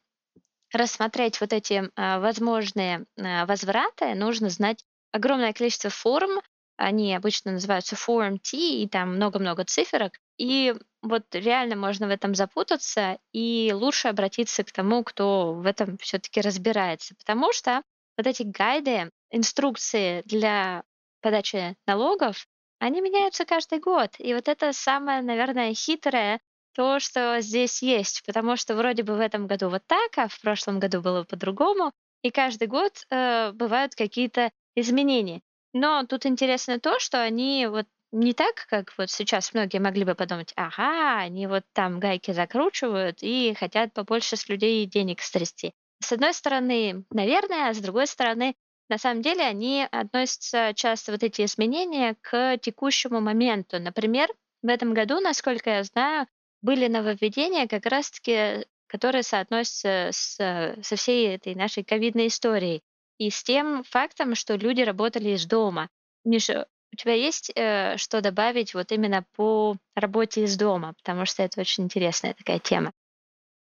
рассмотреть 0.73 1.41
вот 1.41 1.53
эти 1.53 1.91
а, 1.97 2.21
возможные 2.21 3.07
а, 3.17 3.47
возвраты, 3.47 4.15
нужно 4.15 4.51
знать 4.51 4.85
огромное 5.13 5.53
количество 5.53 5.91
форм, 5.91 6.41
они 6.77 7.15
обычно 7.15 7.53
называются 7.53 7.97
Form 7.97 8.39
T, 8.39 8.57
и 8.57 8.89
там 8.89 9.17
много-много 9.17 9.65
циферок. 9.65 10.13
И 10.37 10.75
вот 11.03 11.25
реально 11.33 11.75
можно 11.75 12.07
в 12.07 12.11
этом 12.11 12.35
запутаться, 12.37 13.19
и 13.33 13.73
лучше 13.75 14.09
обратиться 14.09 14.63
к 14.63 14.71
тому, 14.71 15.03
кто 15.03 15.55
в 15.55 15.67
этом 15.67 15.99
все-таки 15.99 16.41
разбирается. 16.41 17.17
Потому 17.17 17.53
что 17.53 17.83
вот 18.19 18.27
эти 18.27 18.43
гайды, 18.43 19.11
инструкции 19.31 20.23
для 20.27 20.83
подачи 21.23 21.77
налогов, 21.87 22.47
они 22.81 23.01
меняются 23.01 23.45
каждый 23.45 23.79
год. 23.79 24.11
И 24.19 24.35
вот 24.35 24.49
это 24.49 24.73
самое, 24.73 25.23
наверное, 25.23 25.73
хитрое, 25.73 26.41
то, 26.73 26.99
что 27.01 27.41
здесь 27.41 27.83
есть. 27.83 28.23
Потому 28.27 28.57
что 28.57 28.75
вроде 28.75 29.03
бы 29.03 29.15
в 29.15 29.21
этом 29.21 29.47
году 29.47 29.69
вот 29.69 29.83
так, 29.87 30.19
а 30.19 30.29
в 30.29 30.41
прошлом 30.41 30.79
году 30.81 31.01
было 31.01 31.25
по-другому. 31.25 31.93
И 32.23 32.31
каждый 32.31 32.69
год 32.69 32.93
э, 33.11 33.53
бывают 33.53 33.95
какие-то 33.95 34.51
изменения. 34.75 35.41
Но 35.73 36.05
тут 36.05 36.27
интересно 36.27 36.81
то, 36.81 36.99
что 36.99 37.23
они 37.23 37.67
вот 37.69 37.87
не 38.11 38.33
так, 38.33 38.67
как 38.69 38.95
вот 38.97 39.11
сейчас 39.11 39.53
многие 39.55 39.79
могли 39.79 40.05
бы 40.05 40.15
подумать, 40.15 40.53
ага, 40.57 41.19
они 41.19 41.47
вот 41.47 41.65
там 41.73 42.01
гайки 42.01 42.33
закручивают 42.33 43.19
и 43.23 43.55
хотят 43.55 43.93
побольше 43.93 44.37
с 44.37 44.49
людей 44.49 44.87
денег 44.87 45.21
стрясти. 45.21 45.75
С 46.01 46.13
одной 46.13 46.33
стороны, 46.33 47.05
наверное, 47.11 47.69
а 47.69 47.75
с 47.75 47.79
другой 47.79 48.07
стороны, 48.07 48.55
на 48.89 48.99
самом 48.99 49.23
деле 49.23 49.43
они 49.43 49.87
относятся 49.91 50.73
часто, 50.75 51.13
вот 51.13 51.23
эти 51.23 51.45
изменения, 51.45 52.17
к 52.23 52.57
текущему 52.59 53.21
моменту. 53.21 53.79
Например, 53.79 54.29
в 54.63 54.69
этом 54.69 54.95
году, 54.95 55.21
насколько 55.21 55.71
я 55.71 55.85
знаю, 55.85 56.27
были 56.63 56.89
нововведения 56.89 57.67
как 57.67 57.87
раз-таки, 57.87 58.67
которые 58.87 59.23
соотносятся 59.23 60.11
с, 60.13 60.37
со 60.83 60.97
всей 60.97 61.35
этой 61.35 61.55
нашей 61.55 61.85
ковидной 61.85 62.29
историей 62.29 62.83
и 63.19 63.31
с 63.31 63.43
тем 63.43 63.85
фактом, 63.85 64.35
что 64.35 64.55
люди 64.55 64.83
работали 64.83 65.31
из 65.31 65.47
дома. 65.47 65.89
Миша, 66.25 66.67
у 66.93 66.97
тебя 66.97 67.15
есть 67.15 67.53
э, 67.55 67.97
что 67.97 68.21
добавить 68.21 68.75
вот 68.75 68.91
именно 68.93 69.25
по 69.37 69.77
работе 69.95 70.45
из 70.45 70.57
дома, 70.57 70.95
потому 70.95 71.27
что 71.27 71.43
это 71.43 71.61
очень 71.61 71.85
интересная 71.85 72.35
такая 72.35 72.59
тема. 72.59 72.93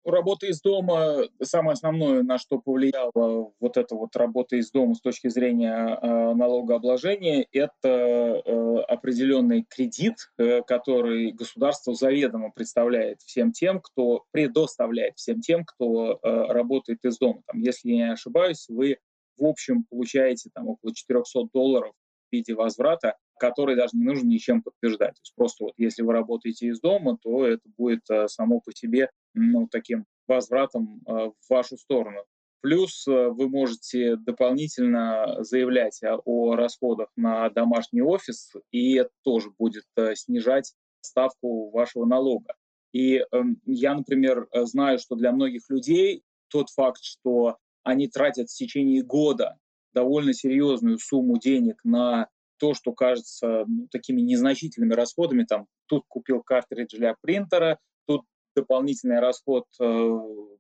Работа 0.06 0.46
из 0.46 0.62
дома, 0.62 1.24
самое 1.42 1.74
основное, 1.74 2.22
на 2.22 2.38
что 2.38 2.60
повлияла 2.60 3.52
вот 3.60 3.76
эта 3.76 3.96
вот 3.96 4.16
работа 4.16 4.56
из 4.56 4.70
дома 4.70 4.94
с 4.94 5.02
точки 5.02 5.30
зрения 5.30 5.98
э, 6.00 6.34
налогообложения, 6.36 7.48
это 7.52 7.90
э, 7.90 8.78
определенный 8.88 9.66
кредит, 9.68 10.18
э, 10.38 10.62
который 10.62 11.32
государство 11.32 11.96
заведомо 11.96 12.52
представляет 12.52 13.22
всем 13.22 13.52
тем, 13.52 13.82
кто 13.82 14.26
предоставляет 14.30 15.18
всем 15.18 15.42
тем, 15.42 15.66
кто 15.66 16.20
э, 16.22 16.30
работает 16.54 17.04
из 17.04 17.18
дома. 17.18 17.42
Там, 17.48 17.60
если 17.62 17.90
я 17.90 17.96
не 17.96 18.14
ошибаюсь, 18.14 18.68
вы 18.70 18.98
в 19.40 19.46
общем 19.46 19.86
получаете 19.90 20.52
там 20.54 20.68
около 20.68 20.94
400 20.94 21.48
долларов 21.52 21.94
в 22.30 22.36
виде 22.36 22.54
возврата, 22.54 23.16
который 23.38 23.76
даже 23.76 23.98
не 23.98 24.04
нужно 24.04 24.28
ничем 24.28 24.62
подтверждать. 24.62 25.16
То 25.16 25.22
есть 25.22 25.36
просто 25.36 25.66
вот 25.66 25.74
если 25.78 26.02
вы 26.02 26.14
работаете 26.14 26.68
из 26.68 26.80
дома, 26.80 27.18
то 27.22 27.46
это 27.46 27.68
будет 27.78 28.10
э, 28.10 28.28
само 28.28 28.62
по 28.62 28.72
себе 28.74 29.10
ну, 29.34 29.68
таким 29.70 30.06
возвратом 30.28 31.02
э, 31.08 31.12
в 31.12 31.50
вашу 31.50 31.78
сторону. 31.78 32.24
Плюс 32.62 33.08
э, 33.08 33.30
вы 33.30 33.50
можете 33.50 34.16
дополнительно 34.16 35.44
заявлять 35.44 36.02
о 36.26 36.56
расходах 36.56 37.10
на 37.16 37.50
домашний 37.50 38.02
офис, 38.02 38.54
и 38.72 38.96
это 38.96 39.12
тоже 39.24 39.52
будет 39.58 39.84
снижать 40.16 40.74
ставку 41.02 41.70
вашего 41.72 42.06
налога. 42.06 42.56
И 42.92 43.18
э, 43.18 43.24
я, 43.66 43.96
например, 43.96 44.48
знаю, 44.54 45.00
что 45.00 45.16
для 45.16 45.32
многих 45.32 45.70
людей 45.70 46.24
тот 46.50 46.70
факт, 46.70 47.04
что 47.04 47.58
они 47.84 48.08
тратят 48.08 48.50
в 48.50 48.56
течение 48.56 49.04
года 49.04 49.58
довольно 49.94 50.34
серьезную 50.34 50.98
сумму 51.00 51.40
денег 51.40 51.80
на 51.84 52.28
то, 52.58 52.74
что 52.74 52.94
кажется 52.94 53.66
ну, 53.68 53.88
такими 53.92 54.22
незначительными 54.22 54.94
расходами, 54.94 55.44
там, 55.44 55.68
тут 55.88 56.04
купил 56.08 56.42
картридж 56.42 56.96
для 56.96 57.16
принтера, 57.22 57.80
тут 58.08 58.22
дополнительный 58.56 59.20
расход 59.20 59.66
э, 59.80 60.20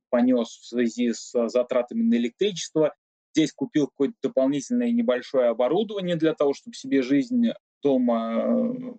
понес 0.09 0.47
в 0.47 0.65
связи 0.65 1.13
с 1.13 1.31
затратами 1.49 2.03
на 2.03 2.15
электричество, 2.15 2.93
здесь 3.35 3.51
купил 3.51 3.87
какое-то 3.87 4.15
дополнительное 4.21 4.91
небольшое 4.91 5.49
оборудование 5.49 6.15
для 6.15 6.33
того, 6.33 6.53
чтобы 6.53 6.75
себе 6.75 7.01
жизнь 7.01 7.47
дома 7.83 8.33
э, 8.33 8.47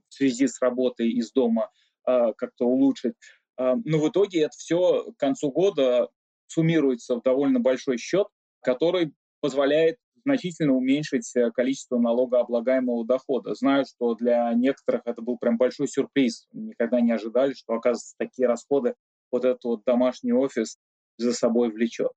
в 0.09 0.15
связи 0.15 0.47
с 0.47 0.61
работой 0.61 1.11
из 1.11 1.33
дома 1.33 1.71
э, 2.07 2.33
как-то 2.37 2.67
улучшить. 2.67 3.15
Э, 3.59 3.75
но 3.85 3.99
в 3.99 4.09
итоге 4.09 4.43
это 4.43 4.57
все 4.57 5.11
к 5.13 5.17
концу 5.17 5.51
года 5.51 6.11
суммируется 6.47 7.17
в 7.17 7.23
довольно 7.23 7.61
большой 7.61 7.99
счет, 7.99 8.29
который 8.61 9.13
позволяет 9.41 9.97
значительно 10.27 10.75
уменьшить 10.75 11.33
количество 11.55 11.99
налогооблагаемого 11.99 13.07
дохода. 13.07 13.55
Знаю, 13.55 13.85
что 13.87 14.15
для 14.15 14.53
некоторых 14.55 15.03
это 15.05 15.23
был 15.23 15.39
прям 15.39 15.57
большой 15.57 15.87
сюрприз. 15.87 16.47
Никогда 16.53 17.01
не 17.01 17.13
ожидали, 17.13 17.55
что, 17.55 17.75
оказывается, 17.75 18.15
такие 18.19 18.49
расходы 18.49 18.95
вот 19.31 19.45
этот 19.45 19.65
вот 19.65 19.83
домашний 19.87 20.33
офис 20.33 20.79
за 21.19 21.33
собой 21.33 21.71
влечет. 21.71 22.11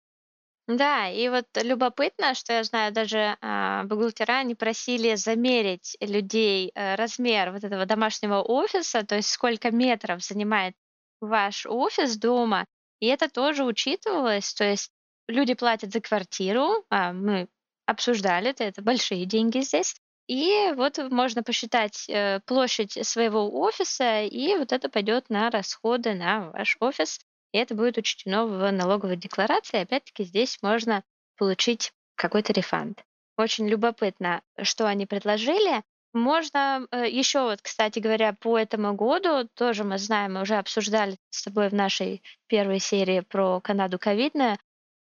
Да, 0.67 1.09
и 1.09 1.29
вот 1.29 1.45
любопытно, 1.55 2.35
что 2.35 2.53
я 2.53 2.63
знаю, 2.63 2.93
даже 2.93 3.37
а, 3.41 3.85
бухгалтера, 3.85 4.33
они 4.33 4.53
просили 4.53 5.15
замерить 5.15 5.97
людей 5.99 6.71
э, 6.75 6.93
размер 6.93 7.51
вот 7.51 7.63
этого 7.63 7.87
домашнего 7.87 8.43
офиса, 8.43 9.03
то 9.03 9.15
есть 9.15 9.29
сколько 9.29 9.71
метров 9.71 10.23
занимает 10.23 10.75
ваш 11.21 11.65
офис 11.65 12.17
дома, 12.17 12.65
и 12.99 13.07
это 13.07 13.29
тоже 13.29 13.63
учитывалось, 13.63 14.53
то 14.53 14.63
есть 14.63 14.91
люди 15.27 15.55
платят 15.55 15.91
за 15.91 16.01
квартиру, 16.01 16.85
а 16.91 17.13
мы 17.13 17.47
обсуждали 17.89 18.53
это, 18.57 18.81
большие 18.81 19.25
деньги 19.25 19.59
здесь, 19.59 19.95
и 20.27 20.73
вот 20.75 20.97
можно 21.09 21.41
посчитать 21.43 22.05
э, 22.07 22.39
площадь 22.45 23.05
своего 23.05 23.61
офиса, 23.61 24.21
и 24.21 24.55
вот 24.57 24.71
это 24.71 24.89
пойдет 24.89 25.29
на 25.29 25.49
расходы 25.49 26.13
на 26.13 26.51
ваш 26.51 26.77
офис 26.79 27.19
и 27.51 27.57
это 27.57 27.75
будет 27.75 27.97
учтено 27.97 28.45
в 28.45 28.71
налоговой 28.71 29.17
декларации. 29.17 29.79
Опять-таки 29.79 30.23
здесь 30.23 30.59
можно 30.61 31.03
получить 31.37 31.91
какой-то 32.15 32.53
рефанд. 32.53 33.03
Очень 33.37 33.67
любопытно, 33.67 34.41
что 34.61 34.87
они 34.87 35.05
предложили. 35.05 35.83
Можно 36.11 36.87
э, 36.91 37.07
еще 37.07 37.41
вот, 37.43 37.61
кстати 37.61 37.99
говоря, 37.99 38.33
по 38.33 38.57
этому 38.57 38.93
году, 38.93 39.47
тоже 39.53 39.83
мы 39.83 39.97
знаем, 39.99 40.33
мы 40.33 40.41
уже 40.41 40.55
обсуждали 40.55 41.17
с 41.29 41.43
тобой 41.43 41.69
в 41.69 41.73
нашей 41.73 42.23
первой 42.47 42.79
серии 42.79 43.19
про 43.21 43.61
Канаду 43.61 43.99
ковидную, 43.99 44.57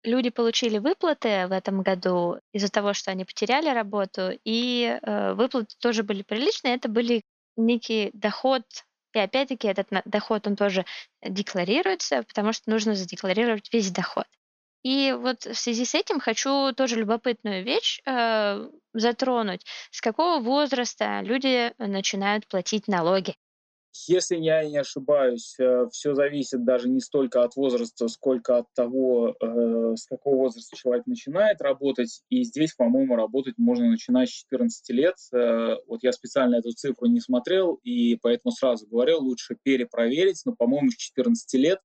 люди 0.03 0.29
получили 0.29 0.77
выплаты 0.77 1.47
в 1.47 1.51
этом 1.51 1.81
году 1.81 2.39
из-за 2.53 2.69
того, 2.69 2.93
что 2.93 3.11
они 3.11 3.25
потеряли 3.25 3.69
работу, 3.69 4.31
и 4.43 4.99
э, 5.01 5.33
выплаты 5.33 5.75
тоже 5.79 6.03
были 6.03 6.23
приличные. 6.23 6.75
Это 6.75 6.89
были 6.89 7.23
некий 7.55 8.11
доход 8.13 8.63
и 9.13 9.19
опять-таки 9.19 9.67
этот 9.67 9.87
доход, 10.05 10.47
он 10.47 10.55
тоже 10.55 10.85
декларируется, 11.23 12.23
потому 12.23 12.51
что 12.51 12.69
нужно 12.69 12.95
задекларировать 12.95 13.71
весь 13.71 13.91
доход. 13.91 14.25
И 14.83 15.15
вот 15.17 15.45
в 15.45 15.55
связи 15.55 15.85
с 15.85 15.95
этим 15.95 16.19
хочу 16.19 16.73
тоже 16.73 16.97
любопытную 16.97 17.63
вещь 17.63 18.01
э, 18.05 18.69
затронуть. 18.93 19.65
С 19.91 20.01
какого 20.01 20.41
возраста 20.41 21.21
люди 21.21 21.73
начинают 21.77 22.47
платить 22.47 22.87
налоги? 22.87 23.35
Если 24.07 24.37
я 24.37 24.65
не 24.67 24.77
ошибаюсь, 24.77 25.55
э, 25.59 25.87
все 25.91 26.15
зависит 26.15 26.65
даже 26.65 26.89
не 26.89 26.99
столько 26.99 27.43
от 27.43 27.55
возраста, 27.55 28.07
сколько 28.07 28.57
от 28.57 28.73
того, 28.73 29.35
э, 29.39 29.95
с 29.95 30.07
какого 30.07 30.35
возраста 30.35 30.75
человек 30.75 31.05
начинает 31.05 31.61
работать. 31.61 32.23
И 32.29 32.43
здесь, 32.43 32.73
по-моему, 32.73 33.15
работать 33.15 33.53
можно 33.57 33.87
начинать 33.87 34.29
с 34.29 34.33
14 34.33 34.89
лет. 34.89 35.15
Э, 35.31 35.75
вот 35.85 36.01
я 36.01 36.11
специально 36.11 36.55
эту 36.55 36.71
цифру 36.71 37.05
не 37.05 37.19
смотрел, 37.19 37.79
и 37.83 38.17
поэтому 38.19 38.51
сразу 38.51 38.87
говорил, 38.87 39.19
лучше 39.19 39.57
перепроверить, 39.61 40.41
но, 40.45 40.55
по-моему, 40.55 40.89
с 40.89 40.95
14 40.95 41.53
лет. 41.59 41.79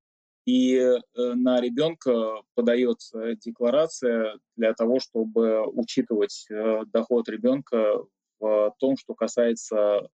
И 0.47 0.81
на 1.15 1.61
ребенка 1.61 2.41
подается 2.55 3.35
декларация 3.35 4.39
для 4.57 4.73
того, 4.73 4.99
чтобы 4.99 5.67
учитывать 5.67 6.47
доход 6.91 7.29
ребенка 7.29 8.03
в 8.41 8.75
том, 8.79 8.97
что 8.97 9.13
касается 9.13 10.09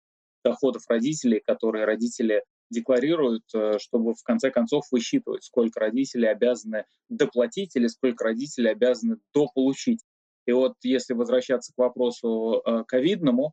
доходов 0.44 0.82
родителей, 0.88 1.40
которые 1.44 1.84
родители 1.84 2.44
декларируют, 2.70 3.44
э, 3.54 3.78
чтобы 3.78 4.14
в 4.14 4.22
конце 4.22 4.50
концов 4.50 4.84
высчитывать, 4.90 5.44
сколько 5.44 5.80
родители 5.80 6.26
обязаны 6.26 6.84
доплатить 7.08 7.74
или 7.76 7.88
сколько 7.88 8.24
родители 8.24 8.68
обязаны 8.68 9.18
дополучить. 9.34 10.00
И 10.46 10.52
вот 10.52 10.74
если 10.82 11.14
возвращаться 11.14 11.72
к 11.74 11.78
вопросу 11.78 12.62
э, 12.64 12.84
ковидному, 12.86 13.52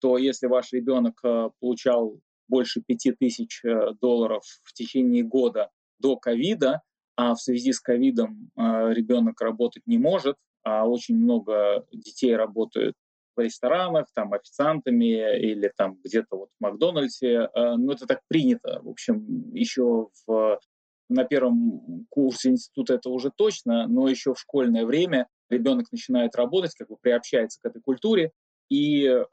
то 0.00 0.18
если 0.18 0.46
ваш 0.46 0.72
ребенок 0.72 1.18
э, 1.24 1.50
получал 1.60 2.20
больше 2.46 2.80
5000 2.80 3.62
долларов 4.00 4.42
в 4.62 4.72
течение 4.72 5.22
года 5.22 5.70
до 5.98 6.16
ковида, 6.16 6.80
а 7.16 7.34
в 7.34 7.40
связи 7.40 7.72
с 7.72 7.80
ковидом 7.80 8.50
ребенок 8.56 9.38
работать 9.42 9.82
не 9.86 9.98
может, 9.98 10.36
а 10.62 10.88
очень 10.88 11.16
много 11.16 11.86
детей 11.92 12.34
работают 12.34 12.94
в 13.38 13.44
ресторанах, 13.44 14.06
там, 14.14 14.32
официантами 14.32 15.38
или 15.38 15.72
там 15.76 15.98
где-то 16.04 16.36
вот 16.36 16.48
в 16.58 16.62
Макдональдсе. 16.62 17.48
Э, 17.54 17.74
ну, 17.76 17.92
это 17.92 18.06
так 18.06 18.20
принято. 18.28 18.80
В 18.82 18.88
общем, 18.88 19.52
еще 19.54 20.08
в, 20.26 20.60
на 21.08 21.24
первом 21.24 22.06
курсе 22.10 22.50
института 22.50 22.94
это 22.94 23.10
уже 23.10 23.30
точно, 23.34 23.86
но 23.86 24.08
еще 24.08 24.34
в 24.34 24.40
школьное 24.40 24.84
время 24.84 25.28
ребенок 25.48 25.86
начинает 25.92 26.36
работать, 26.36 26.74
как 26.74 26.88
бы 26.88 26.96
приобщается 27.00 27.60
к 27.62 27.66
этой 27.66 27.80
культуре. 27.80 28.32
И 28.68 29.06
э, 29.06 29.24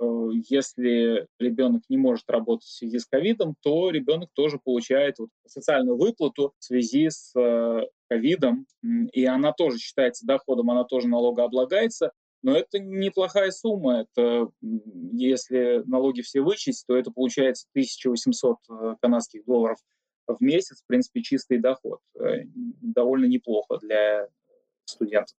если 0.49 1.27
ребенок 1.39 1.83
не 1.89 1.97
может 1.97 2.29
работать 2.29 2.67
в 2.67 2.73
связи 2.73 2.99
с 2.99 3.05
ковидом, 3.05 3.55
то 3.61 3.89
ребенок 3.89 4.29
тоже 4.33 4.59
получает 4.63 5.19
вот 5.19 5.29
социальную 5.45 5.97
выплату 5.97 6.53
в 6.57 6.63
связи 6.63 7.09
с 7.09 7.33
э, 7.37 7.81
ковидом, 8.07 8.65
и 9.11 9.25
она 9.25 9.51
тоже 9.51 9.77
считается 9.77 10.25
доходом, 10.25 10.71
она 10.71 10.85
тоже 10.85 11.09
налогооблагается. 11.09 12.11
Но 12.41 12.55
это 12.55 12.79
неплохая 12.79 13.51
сумма. 13.51 14.01
Это, 14.01 14.49
если 14.61 15.81
налоги 15.85 16.21
все 16.21 16.41
вычесть, 16.41 16.85
то 16.87 16.95
это 16.95 17.11
получается 17.11 17.67
1800 17.71 18.57
э, 18.69 18.95
канадских 19.01 19.45
долларов 19.45 19.77
в 20.27 20.41
месяц, 20.41 20.81
в 20.81 20.85
принципе, 20.87 21.21
чистый 21.21 21.59
доход. 21.59 21.99
Э, 22.19 22.43
довольно 22.81 23.25
неплохо 23.25 23.77
для 23.79 24.27
студентов. 24.85 25.35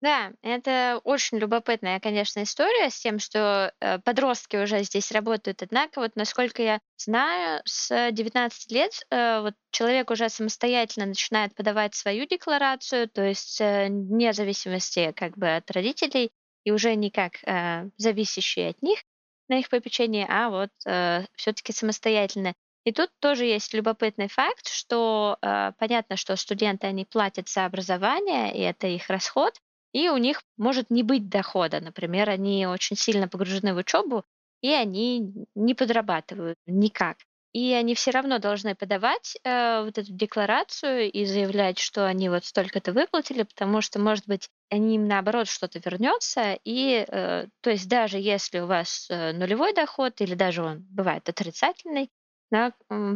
Да, 0.00 0.30
это 0.42 1.00
очень 1.02 1.38
любопытная, 1.38 1.98
конечно, 1.98 2.42
история 2.44 2.88
с 2.88 3.00
тем, 3.00 3.18
что 3.18 3.72
э, 3.80 3.98
подростки 3.98 4.56
уже 4.56 4.84
здесь 4.84 5.10
работают. 5.10 5.60
Однако, 5.62 5.98
вот 6.00 6.14
насколько 6.14 6.62
я 6.62 6.78
знаю, 6.96 7.60
с 7.64 8.10
19 8.12 8.70
лет 8.70 8.92
э, 9.10 9.40
вот 9.40 9.54
человек 9.72 10.10
уже 10.12 10.28
самостоятельно 10.28 11.06
начинает 11.06 11.52
подавать 11.56 11.96
свою 11.96 12.26
декларацию, 12.26 13.08
то 13.08 13.24
есть 13.24 13.60
э, 13.60 13.88
вне 13.88 14.32
зависимости 14.32 15.12
как 15.16 15.36
бы 15.36 15.56
от 15.56 15.68
родителей 15.72 16.30
и 16.62 16.70
уже 16.70 16.94
никак 16.94 17.42
э, 17.44 17.90
зависящие 17.96 18.70
от 18.70 18.80
них 18.82 19.00
на 19.48 19.58
их 19.58 19.68
попечение, 19.68 20.26
а 20.28 20.50
вот 20.50 20.70
э, 20.86 21.24
все-таки 21.34 21.72
самостоятельно. 21.72 22.54
И 22.84 22.92
тут 22.92 23.10
тоже 23.18 23.46
есть 23.46 23.74
любопытный 23.74 24.28
факт, 24.28 24.68
что 24.68 25.38
э, 25.42 25.72
понятно, 25.76 26.16
что 26.16 26.36
студенты 26.36 26.86
они 26.86 27.04
платят 27.04 27.48
за 27.48 27.64
образование, 27.64 28.56
и 28.56 28.60
это 28.60 28.86
их 28.86 29.08
расход, 29.10 29.54
и 29.92 30.08
у 30.08 30.16
них 30.16 30.42
может 30.56 30.90
не 30.90 31.02
быть 31.02 31.28
дохода. 31.28 31.80
Например, 31.80 32.30
они 32.30 32.66
очень 32.66 32.96
сильно 32.96 33.28
погружены 33.28 33.74
в 33.74 33.78
учебу, 33.78 34.24
и 34.60 34.72
они 34.72 35.32
не 35.54 35.74
подрабатывают 35.74 36.58
никак. 36.66 37.18
И 37.54 37.72
они 37.72 37.94
все 37.94 38.10
равно 38.10 38.38
должны 38.38 38.74
подавать 38.74 39.36
э, 39.42 39.82
вот 39.82 39.96
эту 39.96 40.12
декларацию 40.12 41.10
и 41.10 41.24
заявлять, 41.24 41.78
что 41.78 42.06
они 42.06 42.28
вот 42.28 42.44
столько-то 42.44 42.92
выплатили, 42.92 43.42
потому 43.42 43.80
что, 43.80 43.98
может 43.98 44.26
быть, 44.26 44.50
они 44.70 44.96
им 44.96 45.08
наоборот 45.08 45.48
что-то 45.48 45.78
вернется. 45.78 46.58
И 46.64 47.06
э, 47.08 47.46
то 47.62 47.70
есть 47.70 47.88
даже 47.88 48.18
если 48.18 48.60
у 48.60 48.66
вас 48.66 49.06
э, 49.08 49.32
нулевой 49.32 49.72
доход 49.72 50.20
или 50.20 50.34
даже 50.34 50.62
он 50.62 50.86
бывает 50.90 51.28
отрицательный, 51.28 52.10
да, 52.50 52.72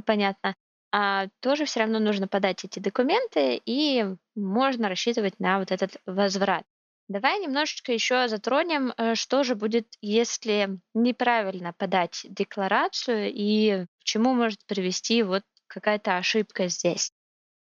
понятно, 0.07 0.55
а 0.93 1.29
тоже 1.41 1.65
все 1.65 1.81
равно 1.81 1.99
нужно 1.99 2.29
подать 2.29 2.65
эти 2.65 2.79
документы, 2.79 3.61
и 3.65 4.05
можно 4.35 4.89
рассчитывать 4.89 5.41
на 5.41 5.59
вот 5.59 5.73
этот 5.73 5.97
возврат. 6.07 6.65
Давай 7.09 7.41
немножечко 7.41 7.93
еще 7.93 8.29
затронем, 8.29 8.93
э, 8.97 9.15
что 9.15 9.43
же 9.43 9.55
будет, 9.55 9.87
если 10.01 10.79
неправильно 10.95 11.73
подать 11.73 12.25
декларацию 12.29 13.31
и 13.33 13.87
к 14.01 14.05
чему 14.05 14.35
может 14.35 14.65
привести 14.67 15.23
вот 15.23 15.43
какая-то 15.67 16.19
ошибка 16.19 16.69
здесь. 16.69 17.13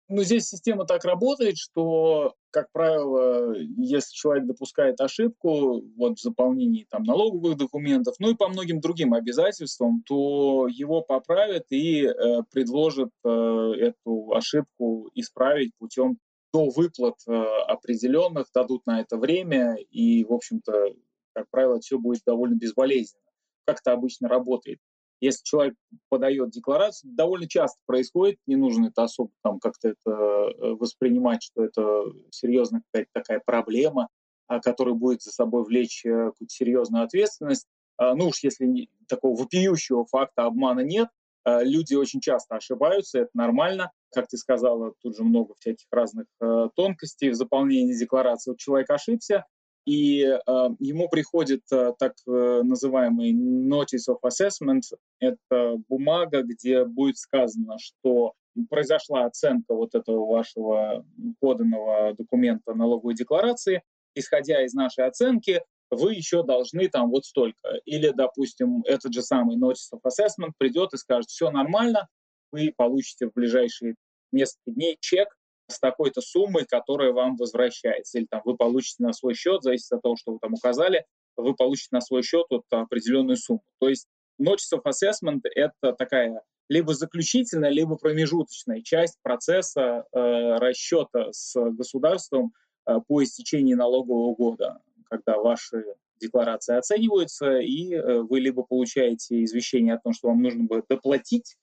Ну, 0.10 0.24
здесь 0.24 0.48
система 0.48 0.86
так 0.86 1.06
работает, 1.06 1.58
что 1.58 2.36
как 2.52 2.72
правило, 2.72 3.56
если 3.56 4.14
человек 4.14 4.46
допускает 4.46 5.00
ошибку 5.02 5.82
вот, 5.98 6.20
в 6.20 6.22
заполнении 6.22 6.86
там, 6.90 7.04
налоговых 7.04 7.58
документов, 7.58 8.16
ну 8.20 8.30
и 8.30 8.36
по 8.36 8.50
многим 8.50 8.82
другим 8.82 9.14
обязательствам, 9.14 10.04
то 10.06 10.68
его 10.68 11.02
поправят 11.02 11.66
и 11.70 12.06
э, 12.06 12.12
предложат 12.52 13.10
э, 13.24 13.30
эту 13.30 14.34
ошибку 14.34 15.10
исправить 15.16 15.72
путем 15.80 16.18
до 16.54 16.70
выплат 16.70 17.16
э, 17.28 17.32
определенных, 17.32 18.48
дадут 18.54 18.86
на 18.86 19.00
это 19.00 19.18
время, 19.18 19.78
и, 19.90 20.24
в 20.26 20.34
общем-то, 20.34 20.94
как 21.34 21.46
правило, 21.50 21.80
все 21.80 21.98
будет 21.98 22.22
довольно 22.26 22.56
безболезненно. 22.56 23.24
Как 23.66 23.80
это 23.80 23.94
обычно 23.94 24.28
работает. 24.28 24.80
Если 25.22 25.44
человек 25.44 25.76
подает 26.10 26.50
декларацию, 26.50 27.12
довольно 27.16 27.48
часто 27.48 27.80
происходит, 27.86 28.40
не 28.48 28.56
нужно 28.56 28.88
это 28.88 29.04
особо 29.04 29.32
там 29.44 29.60
как-то 29.60 29.90
это 29.90 30.12
э, 30.12 30.74
воспринимать, 30.74 31.44
что 31.44 31.64
это 31.64 32.04
серьезная 32.32 32.82
какая-то 32.92 33.12
такая 33.14 33.42
проблема, 33.46 34.10
а, 34.48 34.60
которая 34.60 34.96
будет 34.96 35.22
за 35.22 35.32
собой 35.32 35.64
влечь 35.64 36.04
э, 36.06 36.10
какую-то 36.10 36.54
серьезную 36.54 37.04
ответственность. 37.04 37.68
А, 37.98 38.16
ну 38.16 38.30
уж 38.30 38.44
если 38.44 38.90
такого 39.08 39.40
вопиющего 39.40 40.06
факта 40.06 40.46
обмана 40.46 40.82
нет, 40.82 41.08
а, 41.44 41.64
люди 41.64 41.96
очень 41.96 42.20
часто 42.20 42.56
ошибаются, 42.56 43.20
это 43.20 43.30
нормально. 43.34 43.92
Как 44.14 44.28
ты 44.28 44.38
сказала, 44.38 44.94
тут 45.02 45.16
же 45.16 45.24
много 45.24 45.54
всяких 45.60 45.86
разных 45.92 46.26
э, 46.42 46.68
тонкостей 46.76 47.30
в 47.30 47.36
заполнении 47.36 47.94
декларации. 47.94 48.52
Вот 48.52 48.60
человек 48.60 48.90
ошибся, 48.90 49.46
и 49.86 50.22
э, 50.24 50.38
ему 50.80 51.10
приходит 51.10 51.64
э, 51.72 51.94
так 51.98 52.14
э, 52.28 52.62
называемый 52.64 53.34
Notice 53.34 54.10
of 54.10 54.20
Assessment. 54.24 54.82
Это 55.20 55.78
бумага, 55.90 56.44
где 56.44 56.86
будет 56.86 57.18
сказано, 57.18 57.78
что 57.80 58.34
произошла 58.70 59.26
оценка 59.26 59.74
вот 59.74 59.96
этого 59.96 60.26
вашего 60.26 61.06
поданного 61.40 62.14
документа 62.14 62.74
налоговой 62.74 63.16
декларации. 63.16 63.82
Исходя 64.14 64.64
из 64.64 64.74
нашей 64.74 65.06
оценки, 65.06 65.64
вы 65.90 66.14
еще 66.14 66.44
должны 66.44 66.88
там 66.88 67.10
вот 67.10 67.26
столько. 67.26 67.80
Или, 67.86 68.10
допустим, 68.10 68.84
этот 68.86 69.14
же 69.14 69.24
самый 69.24 69.58
Notice 69.58 69.94
of 69.94 70.02
Assessment 70.06 70.52
придет 70.58 70.94
и 70.94 70.98
скажет, 70.98 71.30
все 71.30 71.50
нормально, 71.50 72.08
вы 72.52 72.74
получите 72.76 73.28
в 73.28 73.34
ближайшие 73.34 73.96
несколько 74.32 74.72
дней 74.72 74.98
чек 75.00 75.30
с 75.72 75.80
такой-то 75.80 76.22
суммой, 76.22 76.66
которая 76.66 77.12
вам 77.12 77.36
возвращается. 77.36 78.20
Или 78.20 78.26
там 78.26 78.42
вы 78.46 78.56
получите 78.56 79.04
на 79.04 79.14
свой 79.14 79.34
счет, 79.34 79.64
зависит 79.64 79.92
от 79.92 80.02
того, 80.02 80.16
что 80.16 80.34
вы 80.34 80.40
там 80.40 80.54
указали, 80.54 81.06
вы 81.38 81.56
получите 81.56 81.90
на 81.92 82.02
свой 82.02 82.24
счет 82.24 82.46
вот 82.50 82.64
определенную 82.70 83.38
сумму. 83.38 83.64
То 83.80 83.90
есть 83.90 84.08
Notice 84.40 84.76
of 84.76 84.84
Assessment— 84.86 85.42
это 85.56 85.94
такая 85.94 86.42
либо 86.70 86.94
заключительная, 86.94 87.70
либо 87.70 87.98
промежуточная 87.98 88.82
часть 88.82 89.18
процесса 89.22 90.06
э, 90.14 90.58
расчета 90.58 91.32
с 91.32 91.54
государством 91.72 92.54
э, 92.86 92.96
по 93.08 93.22
истечении 93.24 93.74
налогового 93.74 94.34
года, 94.36 94.80
когда 95.10 95.38
ваши 95.38 95.84
декларации 96.22 96.78
оцениваются, 96.78 97.58
и 97.58 97.94
э, 97.94 98.22
вы 98.22 98.40
либо 98.40 98.64
получаете 98.64 99.44
извещение 99.44 99.96
о 99.96 100.00
том, 100.00 100.14
что 100.14 100.30
вам 100.30 100.42
нужно 100.42 100.64
будет 100.64 100.86
доплатить 100.88 101.58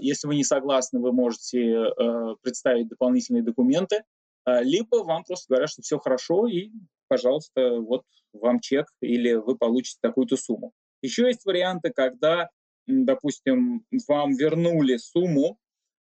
если 0.00 0.28
вы 0.28 0.36
не 0.36 0.44
согласны, 0.44 1.00
вы 1.00 1.12
можете 1.12 1.60
э, 1.60 2.34
представить 2.42 2.88
дополнительные 2.88 3.42
документы, 3.42 4.04
а, 4.44 4.62
либо 4.62 4.96
вам 5.04 5.24
просто 5.24 5.46
говорят, 5.48 5.70
что 5.70 5.82
все 5.82 5.98
хорошо, 5.98 6.46
и, 6.46 6.70
пожалуйста, 7.08 7.80
вот 7.80 8.02
вам 8.32 8.60
чек, 8.60 8.86
или 9.00 9.34
вы 9.34 9.56
получите 9.56 9.98
такую-то 10.00 10.36
сумму. 10.36 10.72
Еще 11.02 11.26
есть 11.26 11.44
варианты, 11.44 11.92
когда, 11.94 12.50
допустим, 12.86 13.84
вам 14.08 14.34
вернули 14.34 14.96
сумму, 14.96 15.58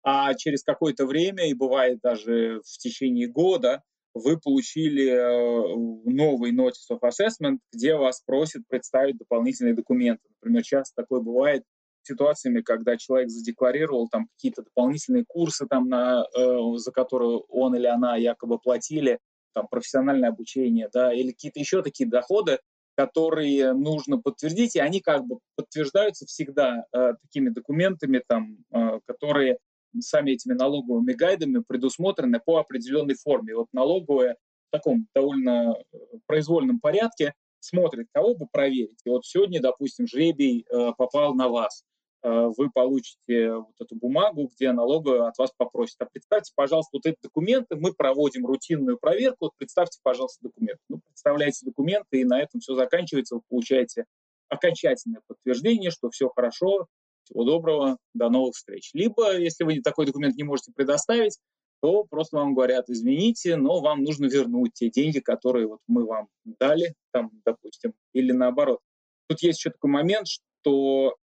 а 0.02 0.34
через 0.34 0.62
какое-то 0.62 1.06
время, 1.06 1.48
и 1.48 1.54
бывает 1.54 1.98
даже 2.02 2.60
в 2.64 2.78
течение 2.78 3.28
года, 3.28 3.82
вы 4.14 4.38
получили 4.38 5.06
э, 5.06 6.10
новый 6.10 6.52
Notice 6.52 6.90
of 6.92 7.00
Assessment, 7.02 7.58
где 7.72 7.94
вас 7.94 8.22
просят 8.24 8.62
представить 8.68 9.18
дополнительные 9.18 9.74
документы. 9.74 10.22
Например, 10.40 10.62
часто 10.62 11.02
такое 11.02 11.20
бывает 11.20 11.64
ситуациями, 12.08 12.60
когда 12.60 12.96
человек 12.96 13.30
задекларировал 13.30 14.08
там 14.08 14.28
какие-то 14.36 14.62
дополнительные 14.62 15.24
курсы, 15.26 15.66
там, 15.66 15.88
на, 15.88 16.24
э, 16.36 16.58
за 16.76 16.92
которые 16.92 17.38
он 17.48 17.74
или 17.76 17.86
она 17.86 18.16
якобы 18.16 18.58
платили, 18.58 19.18
там, 19.54 19.66
профессиональное 19.68 20.30
обучение, 20.30 20.88
да, 20.92 21.12
или 21.12 21.32
какие-то 21.32 21.60
еще 21.60 21.82
такие 21.82 22.08
доходы, 22.08 22.58
которые 22.96 23.74
нужно 23.74 24.20
подтвердить, 24.20 24.74
и 24.74 24.80
они 24.80 25.00
как 25.00 25.24
бы 25.24 25.38
подтверждаются 25.56 26.26
всегда 26.26 26.84
э, 26.92 27.14
такими 27.22 27.50
документами, 27.50 28.22
там, 28.26 28.58
э, 28.72 29.00
которые 29.06 29.58
сами 30.00 30.32
этими 30.32 30.54
налоговыми 30.54 31.12
гайдами 31.12 31.62
предусмотрены 31.66 32.40
по 32.44 32.58
определенной 32.58 33.14
форме. 33.14 33.54
Вот 33.54 33.68
налоговая 33.72 34.36
в 34.68 34.70
таком 34.70 35.06
довольно 35.14 35.76
э, 35.92 35.96
произвольном 36.26 36.80
порядке 36.80 37.34
смотрит, 37.60 38.08
кого 38.12 38.34
бы 38.34 38.46
проверить. 38.50 39.00
И 39.04 39.10
вот 39.10 39.24
сегодня, 39.24 39.60
допустим, 39.60 40.06
жребий 40.06 40.66
э, 40.68 40.92
попал 40.96 41.34
на 41.34 41.48
вас. 41.48 41.84
Э, 42.22 42.50
вы 42.56 42.70
получите 42.70 43.52
вот 43.52 43.74
эту 43.80 43.94
бумагу, 43.96 44.50
где 44.54 44.72
налоговая 44.72 45.28
от 45.28 45.38
вас 45.38 45.52
попросит. 45.56 45.96
А 46.00 46.06
представьте, 46.06 46.52
пожалуйста, 46.54 46.90
вот 46.94 47.06
эти 47.06 47.16
документы, 47.22 47.76
мы 47.76 47.92
проводим 47.92 48.46
рутинную 48.46 48.98
проверку, 48.98 49.46
вот 49.46 49.52
представьте, 49.56 50.00
пожалуйста, 50.02 50.48
документы. 50.48 50.80
Ну, 50.88 51.00
представляете 51.06 51.64
документы, 51.64 52.20
и 52.20 52.24
на 52.24 52.40
этом 52.40 52.60
все 52.60 52.74
заканчивается, 52.74 53.36
вы 53.36 53.42
получаете 53.48 54.04
окончательное 54.48 55.22
подтверждение, 55.26 55.90
что 55.90 56.10
все 56.10 56.28
хорошо, 56.34 56.86
всего 57.22 57.44
доброго, 57.44 57.98
до 58.14 58.30
новых 58.30 58.54
встреч. 58.54 58.90
Либо, 58.94 59.38
если 59.38 59.64
вы 59.64 59.80
такой 59.80 60.06
документ 60.06 60.36
не 60.36 60.44
можете 60.44 60.72
предоставить, 60.72 61.38
то 61.80 62.04
просто 62.04 62.38
вам 62.38 62.54
говорят, 62.54 62.88
извините, 62.88 63.56
но 63.56 63.80
вам 63.80 64.02
нужно 64.02 64.26
вернуть 64.26 64.72
те 64.74 64.90
деньги, 64.90 65.20
которые 65.20 65.68
вот 65.68 65.78
мы 65.86 66.04
вам 66.04 66.28
дали, 66.44 66.94
там, 67.12 67.30
допустим, 67.44 67.92
или 68.12 68.32
наоборот. 68.32 68.80
Тут 69.28 69.42
есть 69.42 69.60
еще 69.60 69.70
такой 69.70 69.90
момент, 69.90 70.26
что 70.26 71.14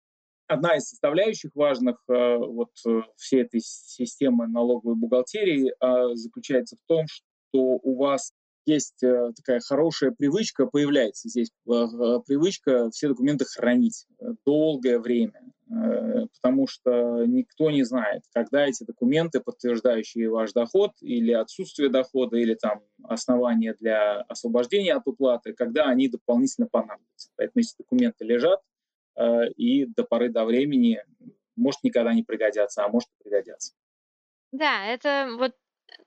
одна 0.46 0.76
из 0.76 0.88
составляющих 0.88 1.50
важных 1.54 1.96
э, 2.08 2.36
вот 2.36 2.70
э, 2.86 3.02
всей 3.16 3.42
этой 3.42 3.60
системы 3.60 4.46
налоговой 4.46 4.96
бухгалтерии 4.96 5.72
э, 5.72 6.14
заключается 6.14 6.76
в 6.76 6.80
том, 6.86 7.06
что 7.08 7.58
у 7.60 7.96
вас 7.96 8.32
есть 8.66 9.04
такая 9.36 9.60
хорошая 9.60 10.10
привычка, 10.12 10.64
появляется 10.64 11.28
здесь 11.28 11.50
привычка 11.66 12.88
все 12.88 13.08
документы 13.08 13.44
хранить 13.44 14.06
долгое 14.46 14.98
время, 14.98 15.38
потому 15.68 16.66
что 16.66 17.26
никто 17.26 17.70
не 17.70 17.82
знает, 17.82 18.22
когда 18.32 18.66
эти 18.66 18.82
документы, 18.84 19.40
подтверждающие 19.40 20.30
ваш 20.30 20.54
доход 20.54 20.92
или 21.02 21.32
отсутствие 21.32 21.90
дохода, 21.90 22.38
или 22.38 22.54
там 22.54 22.80
основания 23.02 23.74
для 23.78 24.22
освобождения 24.22 24.94
от 24.94 25.06
уплаты, 25.06 25.52
когда 25.52 25.84
они 25.84 26.08
дополнительно 26.08 26.66
понадобятся. 26.66 27.28
Поэтому 27.36 27.60
эти 27.60 27.74
документы 27.78 28.24
лежат, 28.24 28.60
Э, 28.62 28.73
и 29.56 29.86
до 29.86 30.04
поры 30.04 30.30
до 30.30 30.44
времени 30.44 31.00
может 31.56 31.82
никогда 31.84 32.12
не 32.14 32.22
пригодятся, 32.22 32.84
а 32.84 32.88
может 32.88 33.08
и 33.08 33.22
пригодятся. 33.22 33.74
Да, 34.52 34.86
это 34.86 35.30
вот 35.38 35.52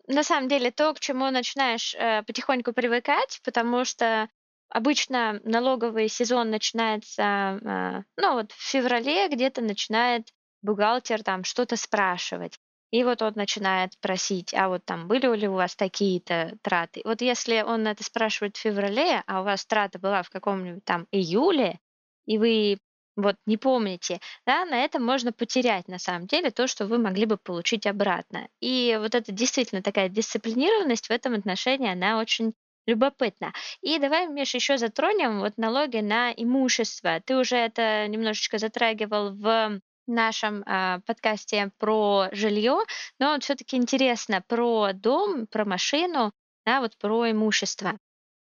на 0.07 0.23
самом 0.23 0.47
деле 0.47 0.71
то, 0.71 0.93
к 0.93 0.99
чему 0.99 1.29
начинаешь 1.31 1.95
э, 1.95 2.23
потихоньку 2.23 2.73
привыкать, 2.73 3.41
потому 3.43 3.85
что 3.85 4.29
обычно 4.69 5.39
налоговый 5.43 6.07
сезон 6.07 6.49
начинается, 6.49 7.23
э, 7.61 8.03
ну 8.17 8.33
вот 8.33 8.51
в 8.51 8.71
феврале 8.71 9.27
где-то 9.29 9.61
начинает 9.61 10.29
бухгалтер 10.61 11.23
там 11.23 11.43
что-то 11.43 11.75
спрашивать. 11.75 12.57
И 12.89 13.03
вот 13.03 13.21
он 13.21 13.33
начинает 13.35 13.99
просить, 13.99 14.53
а 14.53 14.69
вот 14.69 14.85
там 14.85 15.09
были 15.09 15.35
ли 15.35 15.47
у 15.49 15.53
вас 15.53 15.75
такие-то 15.75 16.57
траты? 16.61 17.01
Вот 17.03 17.21
если 17.21 17.61
он 17.61 17.85
это 17.85 18.01
спрашивает 18.01 18.55
в 18.55 18.61
феврале, 18.61 19.23
а 19.27 19.41
у 19.41 19.43
вас 19.43 19.65
трата 19.65 19.99
была 19.99 20.23
в 20.23 20.29
каком-нибудь 20.29 20.85
там 20.85 21.05
июле, 21.11 21.81
и 22.25 22.37
вы 22.37 22.77
вот 23.17 23.35
не 23.45 23.57
помните, 23.57 24.21
да, 24.45 24.63
на 24.65 24.85
этом 24.85 25.03
можно 25.03 25.33
потерять 25.33 25.87
на 25.87 25.97
самом 25.97 26.27
деле 26.27 26.51
то, 26.51 26.67
что 26.67 26.85
вы 26.85 26.99
могли 26.99 27.25
бы 27.25 27.37
получить 27.37 27.87
обратно. 27.87 28.47
И 28.61 28.95
вот 28.99 29.15
это 29.15 29.31
действительно 29.31 29.81
такая 29.81 30.07
дисциплинированность 30.07 31.07
в 31.07 31.11
этом 31.11 31.33
отношении, 31.33 31.91
она 31.91 32.19
очень 32.19 32.53
любопытна. 32.85 33.53
И 33.81 33.99
давай, 33.99 34.27
Миш, 34.27 34.53
еще 34.53 34.77
затронем 34.77 35.39
вот 35.39 35.57
налоги 35.57 35.97
на 35.97 36.31
имущество. 36.31 37.19
Ты 37.25 37.35
уже 37.35 37.57
это 37.57 38.07
немножечко 38.07 38.59
затрагивал 38.59 39.31
в 39.33 39.81
нашем 40.05 40.61
э, 40.61 41.01
подкасте 41.05 41.71
про 41.79 42.29
жилье, 42.31 42.79
но 43.19 43.37
все-таки 43.39 43.75
интересно 43.75 44.41
про 44.47 44.93
дом, 44.93 45.47
про 45.47 45.65
машину, 45.65 46.31
да, 46.65 46.81
вот 46.81 46.97
про 46.97 47.31
имущество. 47.31 47.97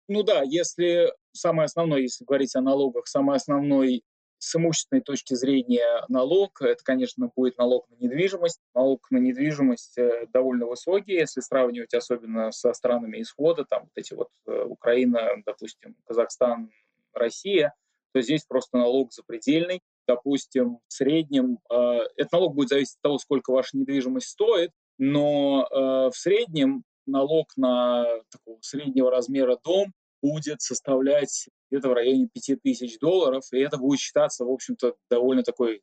Ну 0.09 0.23
да, 0.23 0.43
если 0.43 1.13
самое 1.33 1.67
основное, 1.67 2.01
если 2.01 2.25
говорить 2.25 2.55
о 2.57 2.61
налогах, 2.61 3.07
самый 3.07 3.37
основной 3.37 4.03
с 4.43 4.57
имущественной 4.57 5.03
точки 5.03 5.35
зрения 5.35 6.05
налог, 6.09 6.61
это, 6.63 6.83
конечно, 6.83 7.31
будет 7.35 7.59
налог 7.59 7.89
на 7.91 7.95
недвижимость. 7.95 8.61
Налог 8.75 9.09
на 9.13 9.19
недвижимость 9.19 9.97
э, 9.97 10.27
довольно 10.33 10.67
высокий, 10.67 11.13
если 11.13 11.41
сравнивать 11.41 11.95
особенно 11.95 12.51
со 12.51 12.73
странами 12.73 13.23
исхода, 13.23 13.65
там 13.65 13.83
вот 13.85 13.93
эти 13.95 14.15
вот 14.15 14.31
э, 14.49 14.65
Украина, 14.65 15.29
допустим, 15.47 15.95
Казахстан, 16.07 16.71
Россия, 17.13 17.73
то 18.13 18.21
здесь 18.21 18.45
просто 18.45 18.79
налог 18.79 19.13
запредельный. 19.13 19.81
Допустим, 20.09 20.81
в 20.89 20.93
среднем, 20.93 21.61
э, 21.71 22.01
этот 22.17 22.33
налог 22.33 22.57
будет 22.57 22.71
зависеть 22.71 22.97
от 22.97 23.03
того, 23.03 23.19
сколько 23.19 23.53
ваша 23.53 23.77
недвижимость 23.77 24.29
стоит, 24.29 24.73
но 24.99 25.69
в 25.71 26.13
среднем 26.15 26.83
налог 27.07 27.47
на 27.57 28.05
такого 28.31 28.59
среднего 28.61 29.11
размера 29.11 29.57
дом 29.65 29.93
будет 30.23 30.61
составлять 30.61 31.49
где-то 31.71 31.89
в 31.89 31.93
районе 31.93 32.29
5000 32.33 32.99
долларов, 33.01 33.45
и 33.53 33.59
это 33.59 33.77
будет 33.77 34.01
считаться, 34.01 34.45
в 34.45 34.51
общем-то, 34.51 34.95
довольно 35.11 35.43
такой 35.43 35.83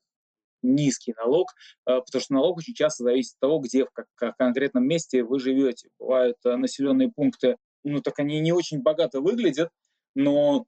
низкий 0.62 1.14
налог, 1.18 1.48
э, 1.86 2.00
потому 2.00 2.22
что 2.22 2.34
налог 2.34 2.58
очень 2.58 2.74
часто 2.74 3.04
зависит 3.04 3.34
от 3.36 3.40
того, 3.40 3.60
где, 3.60 3.86
в 3.86 4.34
конкретном 4.38 4.86
месте 4.86 5.24
вы 5.24 5.40
живете. 5.40 5.90
Бывают 6.00 6.38
э, 6.46 6.56
населенные 6.56 7.12
пункты, 7.12 7.58
ну 7.84 8.02
так 8.02 8.20
они 8.20 8.40
не 8.40 8.52
очень 8.52 8.82
богато 8.82 9.22
выглядят, 9.22 9.70
но 10.16 10.66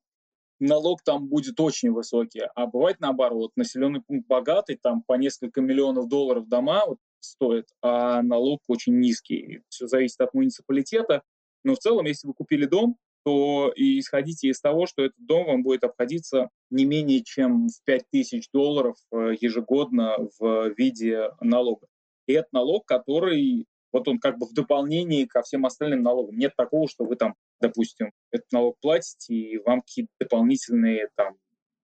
налог 0.60 1.02
там 1.04 1.28
будет 1.28 1.60
очень 1.60 1.92
высокий. 1.92 2.44
А 2.56 2.68
бывает 2.68 3.00
наоборот, 3.00 3.52
населенный 3.56 4.02
пункт 4.02 4.28
богатый, 4.28 4.78
там 4.82 5.04
по 5.04 5.14
несколько 5.14 5.62
миллионов 5.62 6.08
долларов 6.08 6.48
дома 6.48 6.86
вот, 6.86 7.00
стоит, 7.20 7.68
а 7.82 8.22
налог 8.22 8.62
очень 8.68 9.00
низкий. 9.00 9.62
Все 9.70 9.88
зависит 9.88 10.22
от 10.22 10.34
муниципалитета. 10.34 11.24
Но 11.64 11.76
в 11.76 11.80
целом, 11.80 12.06
если 12.06 12.28
вы 12.28 12.34
купили 12.34 12.66
дом, 12.66 12.98
то 13.24 13.72
и 13.76 14.00
исходите 14.00 14.50
из 14.50 14.60
того, 14.60 14.88
что 14.88 15.04
этот 15.04 15.26
дом 15.26 15.46
вам 15.46 15.64
будет 15.64 15.84
обходиться 15.84 16.50
не 16.70 16.86
менее 16.86 17.24
чем 17.24 17.68
в 17.68 17.84
5000 17.86 18.50
долларов 18.52 18.96
э, 19.12 19.34
ежегодно 19.40 20.18
в 20.40 20.74
виде 20.78 21.30
налога. 21.40 21.88
И 22.28 22.34
это 22.34 22.48
налог, 22.52 22.86
который 22.86 23.66
вот 23.92 24.08
он 24.08 24.20
как 24.20 24.38
бы 24.38 24.46
в 24.46 24.54
дополнении 24.54 25.26
ко 25.26 25.42
всем 25.42 25.66
остальным 25.66 26.02
налогам. 26.02 26.38
Нет 26.38 26.54
такого, 26.56 26.88
что 26.88 27.04
вы 27.04 27.16
там, 27.16 27.36
допустим, 27.60 28.12
этот 28.32 28.52
налог 28.52 28.78
платите, 28.82 29.34
и 29.34 29.58
вам 29.58 29.82
какие-то 29.82 30.12
дополнительные 30.20 31.10
там 31.16 31.36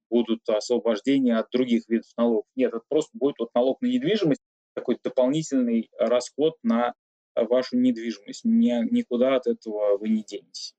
будут 0.09 0.47
освобождения 0.47 1.38
от 1.38 1.49
других 1.51 1.83
видов 1.89 2.09
налогов. 2.15 2.45
Нет, 2.55 2.69
это 2.69 2.83
просто 2.88 3.11
будет 3.13 3.35
вот 3.39 3.49
налог 3.53 3.81
на 3.81 3.88
недвижимость, 3.88 4.41
такой 4.73 4.97
дополнительный 5.03 5.89
расход 5.99 6.55
на 6.63 6.93
вашу 7.35 7.77
недвижимость. 7.77 8.45
Ни, 8.45 8.71
никуда 8.89 9.35
от 9.35 9.47
этого 9.47 9.97
вы 9.97 10.09
не 10.09 10.23
денетесь 10.23 10.76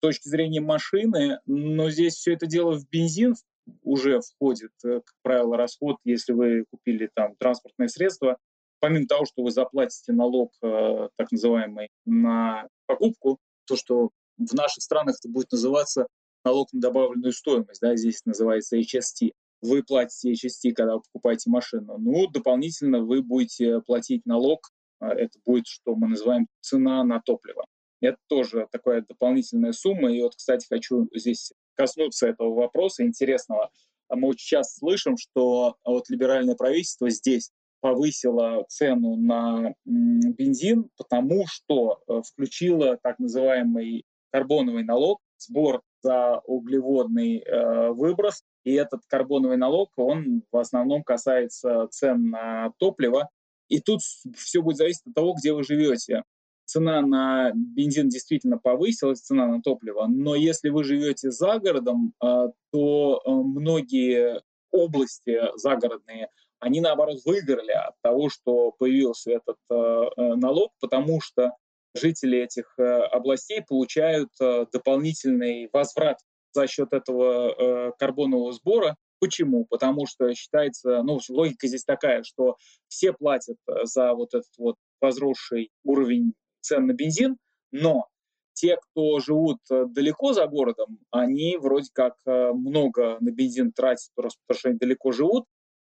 точки 0.00 0.28
зрения 0.28 0.60
машины, 0.60 1.40
но 1.46 1.90
здесь 1.90 2.14
все 2.14 2.32
это 2.34 2.46
дело 2.46 2.78
в 2.78 2.88
бензин 2.88 3.34
уже 3.82 4.20
входит, 4.20 4.72
э, 4.84 5.00
как 5.04 5.14
правило, 5.22 5.56
расход, 5.56 5.96
если 6.04 6.32
вы 6.32 6.64
купили 6.70 7.10
там 7.14 7.34
транспортное 7.36 7.88
средство, 7.88 8.38
помимо 8.80 9.06
того, 9.06 9.24
что 9.24 9.42
вы 9.42 9.50
заплатите 9.50 10.12
налог 10.12 10.52
э, 10.62 11.08
так 11.16 11.30
называемый 11.32 11.90
на 12.06 12.68
покупку, 12.86 13.38
то, 13.66 13.76
что 13.76 14.10
в 14.38 14.54
наших 14.54 14.82
странах 14.82 15.16
это 15.20 15.30
будет 15.30 15.52
называться 15.52 16.06
налог 16.44 16.72
на 16.72 16.80
добавленную 16.80 17.32
стоимость, 17.32 17.80
да, 17.80 17.96
здесь 17.96 18.24
называется 18.24 18.78
HST. 18.78 19.32
Вы 19.60 19.82
платите 19.82 20.32
HST, 20.32 20.72
когда 20.72 20.96
вы 20.96 21.02
покупаете 21.12 21.50
машину. 21.50 21.98
Ну, 21.98 22.28
дополнительно 22.28 23.00
вы 23.00 23.22
будете 23.22 23.80
платить 23.80 24.24
налог, 24.24 24.70
э, 25.00 25.06
это 25.06 25.38
будет, 25.44 25.66
что 25.66 25.94
мы 25.94 26.08
называем 26.08 26.46
цена 26.60 27.02
на 27.04 27.20
топливо. 27.20 27.64
Это 28.00 28.16
тоже 28.28 28.68
такая 28.70 29.04
дополнительная 29.08 29.72
сумма. 29.72 30.12
И 30.12 30.22
вот, 30.22 30.34
кстати, 30.36 30.66
хочу 30.68 31.08
здесь 31.14 31.52
коснуться 31.74 32.28
этого 32.28 32.54
вопроса 32.54 33.04
интересного. 33.04 33.70
Мы 34.10 34.28
очень 34.28 34.46
часто 34.46 34.78
слышим, 34.78 35.16
что 35.16 35.76
вот 35.84 36.08
либеральное 36.08 36.54
правительство 36.54 37.10
здесь 37.10 37.50
повысило 37.80 38.64
цену 38.68 39.16
на 39.16 39.74
бензин, 39.84 40.90
потому 40.96 41.46
что 41.46 42.00
э, 42.08 42.22
включило 42.26 42.98
так 43.02 43.18
называемый 43.18 44.04
карбоновый 44.30 44.84
налог, 44.84 45.20
сбор 45.38 45.82
за 46.02 46.40
углеводный 46.44 47.38
э, 47.38 47.90
выброс. 47.90 48.42
И 48.64 48.72
этот 48.72 49.02
карбоновый 49.06 49.56
налог, 49.56 49.90
он 49.96 50.42
в 50.50 50.56
основном 50.56 51.02
касается 51.02 51.86
цен 51.90 52.30
на 52.30 52.72
топливо. 52.78 53.28
И 53.68 53.80
тут 53.80 54.00
все 54.36 54.62
будет 54.62 54.78
зависеть 54.78 55.06
от 55.06 55.14
того, 55.14 55.34
где 55.34 55.52
вы 55.52 55.62
живете 55.62 56.24
цена 56.68 57.00
на 57.00 57.50
бензин 57.54 58.10
действительно 58.10 58.58
повысилась, 58.58 59.20
цена 59.20 59.46
на 59.46 59.62
топливо, 59.62 60.06
но 60.06 60.34
если 60.34 60.68
вы 60.68 60.84
живете 60.84 61.30
за 61.30 61.58
городом, 61.58 62.12
а, 62.20 62.48
то 62.70 63.22
э, 63.24 63.30
многие 63.30 64.42
области 64.70 65.40
загородные, 65.56 66.28
они 66.60 66.80
наоборот 66.80 67.20
выиграли 67.24 67.70
от 67.70 67.94
того, 68.02 68.28
что 68.28 68.72
появился 68.78 69.32
этот 69.32 69.56
э, 69.70 69.74
э, 69.74 70.34
налог, 70.34 70.72
потому 70.80 71.22
что 71.22 71.52
жители 71.94 72.38
этих 72.38 72.78
областей 72.78 73.62
получают 73.66 74.28
дополнительный 74.38 75.70
возврат 75.72 76.18
за 76.52 76.66
счет 76.66 76.92
этого 76.92 77.92
карбонового 77.98 78.52
сбора. 78.52 78.94
Почему? 79.20 79.64
Потому 79.64 80.06
что 80.06 80.32
считается, 80.34 81.02
ну, 81.02 81.18
логика 81.30 81.66
здесь 81.66 81.84
такая, 81.84 82.22
что 82.24 82.56
все 82.88 83.14
платят 83.14 83.56
за 83.84 84.12
вот 84.12 84.34
этот 84.34 84.52
вот 84.58 84.76
возросший 85.00 85.70
уровень 85.82 86.34
цен 86.60 86.86
на 86.86 86.92
бензин, 86.92 87.36
но 87.70 88.06
те, 88.52 88.76
кто 88.76 89.20
живут 89.20 89.58
э, 89.70 89.84
далеко 89.86 90.32
за 90.32 90.46
городом, 90.46 90.98
они 91.10 91.56
вроде 91.56 91.90
как 91.92 92.14
э, 92.26 92.52
много 92.52 93.18
на 93.20 93.30
бензин 93.30 93.72
тратят, 93.72 94.10
просто 94.14 94.40
потому 94.46 94.58
что 94.58 94.68
они 94.70 94.78
далеко 94.78 95.12
живут. 95.12 95.44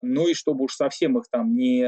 Ну 0.02 0.28
и 0.28 0.34
чтобы 0.34 0.64
уж 0.64 0.74
совсем 0.74 1.18
их 1.18 1.24
там 1.30 1.54
не 1.54 1.82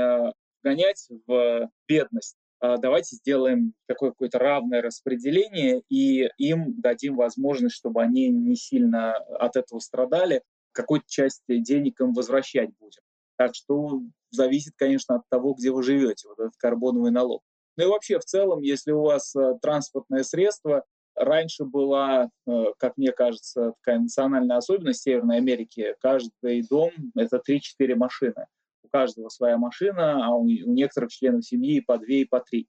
гонять 0.63 1.09
в 1.27 1.71
бедность, 1.87 2.37
давайте 2.61 3.17
сделаем 3.17 3.75
такое 3.87 4.11
какое-то 4.11 4.39
равное 4.39 4.81
распределение 4.81 5.83
и 5.91 6.29
им 6.39 6.81
дадим 6.81 7.17
возможность, 7.17 7.77
чтобы 7.77 8.03
они 8.03 8.29
не 8.29 8.57
сильно 8.57 9.13
от 9.15 9.57
этого 9.57 9.79
страдали, 9.79 10.43
какую-то 10.73 11.07
часть 11.07 11.43
денег 11.49 12.01
им 12.01 12.13
возвращать 12.13 12.71
будем. 12.81 13.03
Так 13.37 13.55
что 13.55 14.01
зависит, 14.31 14.73
конечно, 14.77 15.17
от 15.17 15.23
того, 15.29 15.55
где 15.55 15.71
вы 15.71 15.83
живете, 15.83 16.29
вот 16.29 16.39
этот 16.39 16.57
карбоновый 16.57 17.13
налог. 17.13 17.43
Ну 17.79 17.85
и 17.85 17.87
вообще 17.87 18.19
в 18.19 18.25
целом, 18.25 18.61
если 18.61 18.91
у 18.91 19.03
вас 19.03 19.37
э, 19.37 19.55
транспортное 19.63 20.25
средство, 20.25 20.83
раньше 21.15 21.65
была, 21.65 22.29
э, 22.45 22.65
как 22.77 22.97
мне 22.97 23.13
кажется, 23.13 23.73
такая 23.81 24.01
национальная 24.01 24.57
особенность 24.57 25.03
Северной 25.03 25.37
Америки, 25.37 25.95
каждый 26.01 26.67
дом— 26.69 26.91
это 27.17 27.41
3-4 27.49 27.95
машины. 27.95 28.47
У 28.83 28.89
каждого 28.89 29.29
своя 29.29 29.59
машина, 29.59 30.27
а 30.27 30.31
у, 30.35 30.45
некоторых 30.45 31.13
членов 31.13 31.47
семьи 31.47 31.79
по 31.79 31.99
2 31.99 32.07
и 32.09 32.25
по 32.25 32.41
3. 32.41 32.67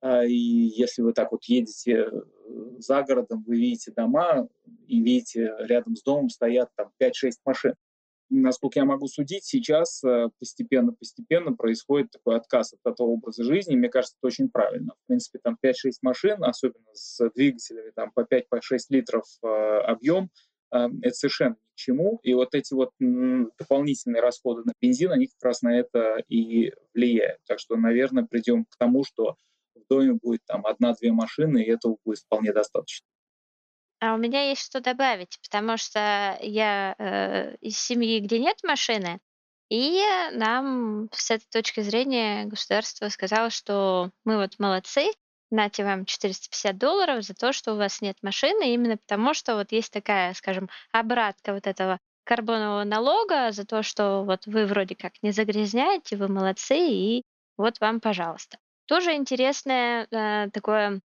А, 0.00 0.24
и 0.24 0.32
если 0.32 1.02
вы 1.02 1.12
так 1.12 1.32
вот 1.32 1.42
едете 1.46 2.06
э, 2.06 2.10
за 2.78 3.02
городом, 3.02 3.42
вы 3.44 3.56
видите 3.56 3.90
дома 3.90 4.46
и 4.86 5.02
видите, 5.02 5.52
рядом 5.58 5.96
с 5.96 6.04
домом 6.04 6.28
стоят 6.28 6.70
там 6.76 6.92
5-6 7.00 7.32
машин 7.44 7.74
насколько 8.32 8.78
я 8.78 8.84
могу 8.84 9.06
судить, 9.06 9.44
сейчас 9.44 10.02
постепенно-постепенно 10.38 11.50
э, 11.50 11.54
происходит 11.54 12.10
такой 12.10 12.36
отказ 12.36 12.72
от 12.72 12.92
этого 12.92 13.08
образа 13.08 13.44
жизни. 13.44 13.76
Мне 13.76 13.88
кажется, 13.88 14.16
это 14.18 14.26
очень 14.26 14.48
правильно. 14.48 14.94
В 15.04 15.06
принципе, 15.06 15.38
там 15.42 15.58
5-6 15.62 15.72
машин, 16.02 16.42
особенно 16.42 16.94
с 16.94 17.30
двигателями 17.30 17.90
там, 17.94 18.10
по 18.12 18.20
5-6 18.20 18.42
по 18.48 18.78
литров 18.88 19.24
э, 19.42 19.46
объем, 19.46 20.30
э, 20.74 20.88
это 21.02 21.14
совершенно 21.14 21.52
ни 21.52 21.74
к 21.74 21.76
чему. 21.76 22.20
И 22.22 22.34
вот 22.34 22.54
эти 22.54 22.72
вот 22.74 22.90
дополнительные 22.98 24.22
расходы 24.22 24.62
на 24.64 24.72
бензин, 24.80 25.12
они 25.12 25.26
как 25.26 25.42
раз 25.42 25.62
на 25.62 25.78
это 25.78 26.22
и 26.28 26.72
влияют. 26.94 27.40
Так 27.46 27.58
что, 27.58 27.76
наверное, 27.76 28.24
придем 28.24 28.64
к 28.64 28.76
тому, 28.78 29.04
что 29.04 29.36
в 29.74 29.86
доме 29.88 30.14
будет 30.14 30.40
там 30.46 30.64
одна-две 30.66 31.12
машины, 31.12 31.62
и 31.62 31.70
этого 31.70 31.96
будет 32.04 32.20
вполне 32.20 32.52
достаточно. 32.52 33.06
А 34.02 34.14
у 34.14 34.16
меня 34.16 34.48
есть 34.48 34.64
что 34.64 34.80
добавить, 34.80 35.38
потому 35.42 35.76
что 35.76 36.36
я 36.40 36.96
э, 36.98 37.54
из 37.60 37.78
семьи, 37.78 38.18
где 38.18 38.40
нет 38.40 38.56
машины, 38.64 39.20
и 39.70 40.02
нам 40.32 41.08
с 41.12 41.30
этой 41.30 41.46
точки 41.52 41.82
зрения 41.82 42.46
государство 42.46 43.08
сказало, 43.10 43.50
что 43.50 44.10
мы 44.24 44.38
вот 44.38 44.58
молодцы, 44.58 45.12
нате 45.50 45.84
вам 45.84 46.04
450 46.04 46.76
долларов 46.78 47.22
за 47.22 47.34
то, 47.34 47.52
что 47.52 47.74
у 47.74 47.76
вас 47.76 48.00
нет 48.00 48.16
машины, 48.22 48.74
именно 48.74 48.96
потому 48.96 49.34
что 49.34 49.54
вот 49.54 49.70
есть 49.70 49.92
такая, 49.92 50.34
скажем, 50.34 50.68
обратка 50.90 51.54
вот 51.54 51.68
этого 51.68 52.00
карбонового 52.24 52.82
налога 52.82 53.52
за 53.52 53.64
то, 53.64 53.84
что 53.84 54.24
вот 54.24 54.46
вы 54.46 54.66
вроде 54.66 54.96
как 54.96 55.12
не 55.22 55.30
загрязняете, 55.30 56.16
вы 56.16 56.26
молодцы, 56.26 56.76
и 56.76 57.22
вот 57.56 57.78
вам, 57.78 58.00
пожалуйста. 58.00 58.58
Тоже 58.86 59.14
интересное 59.14 60.08
э, 60.10 60.50
такое 60.50 61.02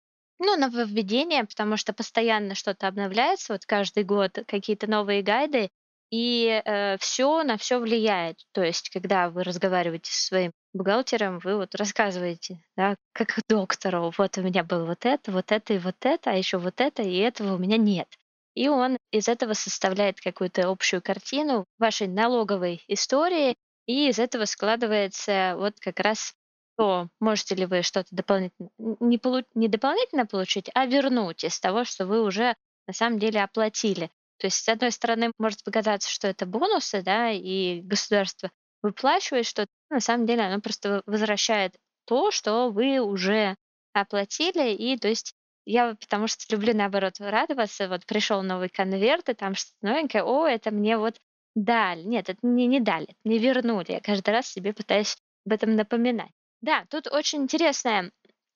ну, 0.43 0.57
нововведение, 0.57 1.45
потому 1.45 1.77
что 1.77 1.93
постоянно 1.93 2.55
что-то 2.55 2.89
обновляется, 2.89 3.53
вот 3.53 3.65
каждый 3.65 4.05
год 4.05 4.39
какие-то 4.47 4.89
новые 4.91 5.23
гайды, 5.23 5.71
и 6.11 6.61
э, 6.65 6.99
все 6.99 7.43
на 7.43 7.57
все 7.57 7.79
влияет. 7.79 8.37
То 8.53 8.63
есть, 8.63 8.91
когда 8.91 9.31
вы 9.31 9.45
разговариваете 9.45 10.13
со 10.13 10.27
своим 10.27 10.53
бухгалтером, 10.75 11.39
вы 11.39 11.57
вот 11.57 11.75
рассказываете, 11.75 12.59
да, 12.77 12.97
как 13.13 13.39
доктору, 13.49 14.13
вот 14.19 14.37
у 14.37 14.43
меня 14.43 14.65
было 14.65 14.85
вот 14.85 15.07
это, 15.07 15.31
вот 15.31 15.53
это 15.53 15.75
и 15.75 15.79
вот 15.79 15.97
это, 16.01 16.31
а 16.31 16.35
еще 16.35 16.59
вот 16.59 16.81
это, 16.81 17.03
и 17.03 17.17
этого 17.17 17.55
у 17.55 17.59
меня 17.59 17.77
нет. 17.77 18.09
И 18.55 18.69
он 18.69 18.99
из 19.11 19.29
этого 19.29 19.55
составляет 19.55 20.21
какую-то 20.21 20.69
общую 20.69 21.01
картину 21.01 21.65
вашей 21.79 22.09
налоговой 22.09 22.83
истории, 22.89 23.57
и 23.87 24.09
из 24.09 24.19
этого 24.19 24.45
складывается 24.45 25.55
вот 25.57 25.75
как 25.81 26.01
раз 26.01 26.35
то 26.77 27.09
можете 27.21 27.55
ли 27.55 27.67
вы 27.67 27.83
что-то 27.83 28.09
дополнительно, 28.11 28.71
не, 28.79 29.19
полу, 29.19 29.43
не 29.55 29.69
дополнительно 29.69 30.27
получить, 30.27 30.71
а 30.75 30.87
вернуть 30.87 31.45
из 31.45 31.59
того, 31.61 31.85
что 31.85 32.07
вы 32.07 32.23
уже 32.23 32.55
на 32.87 32.93
самом 32.93 33.19
деле 33.19 33.43
оплатили. 33.43 34.11
То 34.39 34.47
есть, 34.47 34.65
с 34.65 34.69
одной 34.69 34.91
стороны, 34.91 35.33
может 35.39 35.63
показаться, 35.63 36.11
что 36.11 36.29
это 36.29 36.47
бонусы, 36.47 37.03
да, 37.03 37.31
и 37.31 37.81
государство 37.83 38.51
выплачивает 38.83 39.47
что-то, 39.47 39.71
на 39.91 40.01
самом 40.01 40.27
деле 40.27 40.43
оно 40.43 40.61
просто 40.61 41.03
возвращает 41.07 41.77
то, 42.07 42.31
что 42.31 42.71
вы 42.71 42.99
уже 43.01 43.57
оплатили, 43.93 44.75
и 44.75 44.99
то 44.99 45.09
есть 45.09 45.35
я 45.65 45.95
потому 45.95 46.27
что 46.27 46.45
люблю, 46.55 46.75
наоборот, 46.75 47.15
радоваться. 47.21 47.89
Вот 47.89 48.05
пришел 48.07 48.43
новый 48.43 48.69
конверт, 48.69 49.29
и 49.29 49.35
там 49.35 49.55
что-то 49.55 49.77
новенькое. 49.83 50.25
О, 50.25 50.47
это 50.47 50.71
мне 50.71 50.97
вот 50.97 51.21
дали. 51.55 52.03
Нет, 52.03 52.29
это 52.29 52.39
мне 52.43 52.67
не 52.67 52.81
дали, 52.81 53.15
мне 53.25 53.39
вернули. 53.39 53.93
Я 53.93 54.01
каждый 54.01 54.31
раз 54.31 54.49
себе 54.49 54.73
пытаюсь 54.73 55.17
об 55.47 55.53
этом 55.53 55.77
напоминать. 55.77 56.33
Да, 56.63 56.87
тут 56.91 57.09
очень 57.09 57.43
интересная 57.43 58.13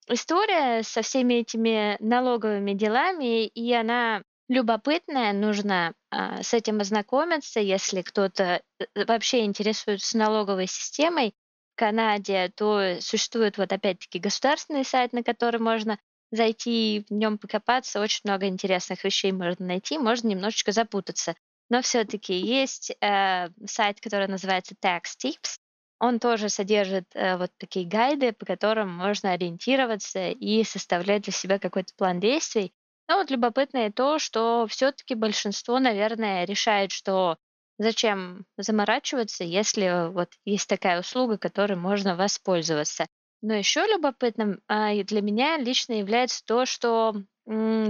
история 0.08 0.82
со 0.82 1.02
всеми 1.02 1.34
этими 1.34 1.96
налоговыми 2.00 2.72
делами, 2.72 3.46
и 3.46 3.72
она 3.72 4.22
любопытная, 4.48 5.32
нужно 5.32 5.92
а, 6.10 6.42
с 6.42 6.54
этим 6.54 6.80
ознакомиться, 6.80 7.58
если 7.58 8.02
кто-то 8.02 8.62
э, 8.78 9.04
вообще 9.06 9.44
интересуется 9.44 10.16
налоговой 10.18 10.68
системой 10.68 11.34
в 11.74 11.78
Канаде, 11.78 12.52
то 12.54 13.00
существует 13.00 13.58
вот 13.58 13.72
опять-таки 13.72 14.20
государственный 14.20 14.84
сайт, 14.84 15.12
на 15.12 15.24
который 15.24 15.58
можно 15.58 15.98
зайти 16.30 16.98
и 16.98 17.04
в 17.08 17.10
нем 17.12 17.38
покопаться, 17.38 18.00
очень 18.00 18.20
много 18.24 18.46
интересных 18.46 19.02
вещей 19.02 19.32
можно 19.32 19.66
найти, 19.66 19.98
можно 19.98 20.28
немножечко 20.28 20.70
запутаться. 20.70 21.34
Но 21.68 21.82
все-таки 21.82 22.34
есть 22.34 22.92
э, 23.00 23.48
сайт, 23.66 24.00
который 24.00 24.28
называется 24.28 24.76
Tax 24.80 25.02
Tips. 25.20 25.58
Он 25.98 26.18
тоже 26.18 26.48
содержит 26.48 27.04
э, 27.14 27.36
вот 27.36 27.50
такие 27.58 27.86
гайды, 27.86 28.32
по 28.32 28.44
которым 28.44 28.90
можно 28.90 29.32
ориентироваться 29.32 30.30
и 30.30 30.62
составлять 30.64 31.22
для 31.22 31.32
себя 31.32 31.58
какой-то 31.58 31.94
план 31.96 32.20
действий. 32.20 32.72
Но 33.08 33.16
вот 33.16 33.30
любопытно 33.30 33.86
и 33.86 33.92
то, 33.92 34.18
что 34.18 34.66
все-таки 34.68 35.14
большинство, 35.14 35.78
наверное, 35.78 36.44
решает, 36.44 36.90
что 36.90 37.38
зачем 37.78 38.44
заморачиваться, 38.58 39.44
если 39.44 40.10
вот 40.10 40.28
есть 40.44 40.68
такая 40.68 41.00
услуга, 41.00 41.38
которой 41.38 41.76
можно 41.76 42.16
воспользоваться. 42.16 43.06
Но 43.42 43.54
еще 43.54 43.86
любопытным 43.86 44.60
а, 44.66 44.94
для 44.94 45.20
меня 45.20 45.56
лично 45.58 45.92
является 45.92 46.44
то, 46.44 46.66
что, 46.66 47.14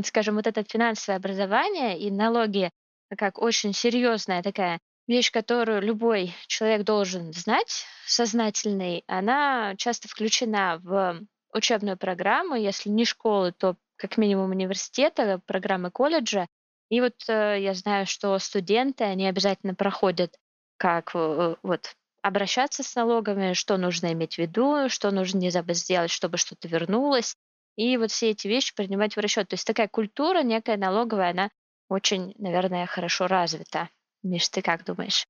скажем, 0.05 0.35
вот 0.37 0.47
это 0.47 0.65
финансовое 0.65 1.17
образование 1.17 1.99
и 1.99 2.11
налоги 2.11 2.71
как 3.17 3.41
очень 3.41 3.73
серьезная 3.73 4.43
такая 4.43 4.81
вещь, 5.07 5.31
которую 5.31 5.83
любой 5.83 6.35
человек 6.47 6.85
должен 6.85 7.33
знать, 7.33 7.85
сознательный, 8.07 9.05
она 9.07 9.75
часто 9.77 10.09
включена 10.09 10.81
в 10.83 11.21
учебную 11.53 11.97
программу, 11.97 12.55
если 12.55 12.91
не 12.91 13.05
школы, 13.05 13.53
то 13.53 13.77
как 13.97 14.17
минимум 14.19 14.51
университета, 14.51 15.41
программы 15.47 15.91
колледжа. 15.91 16.49
И 16.91 17.01
вот 17.01 17.15
э, 17.29 17.57
я 17.61 17.75
знаю, 17.75 18.07
что 18.07 18.39
студенты, 18.39 19.05
они 19.05 19.27
обязательно 19.27 19.75
проходят, 19.75 20.37
как 20.77 21.13
э, 21.15 21.57
вот 21.63 21.97
обращаться 22.23 22.83
с 22.83 22.95
налогами, 22.95 23.55
что 23.55 23.77
нужно 23.77 24.13
иметь 24.13 24.35
в 24.35 24.39
виду, 24.39 24.89
что 24.89 25.11
нужно 25.11 25.39
не 25.39 25.51
забыть 25.51 25.79
сделать, 25.79 26.11
чтобы 26.11 26.37
что-то 26.37 26.69
вернулось. 26.69 27.37
И 27.77 27.97
вот 27.97 28.11
все 28.11 28.31
эти 28.31 28.49
вещи 28.49 28.75
принимать 28.75 29.17
в 29.17 29.21
расчет. 29.21 29.49
То 29.49 29.55
есть 29.55 29.67
такая 29.67 29.89
культура 29.89 30.43
некая 30.43 30.77
налоговая, 30.77 31.31
она 31.31 31.51
очень, 31.89 32.35
наверное, 32.39 32.87
хорошо 32.87 33.27
развита. 33.27 33.89
Миш, 34.27 34.49
ты 34.49 34.61
как 34.61 34.85
думаешь? 34.85 35.25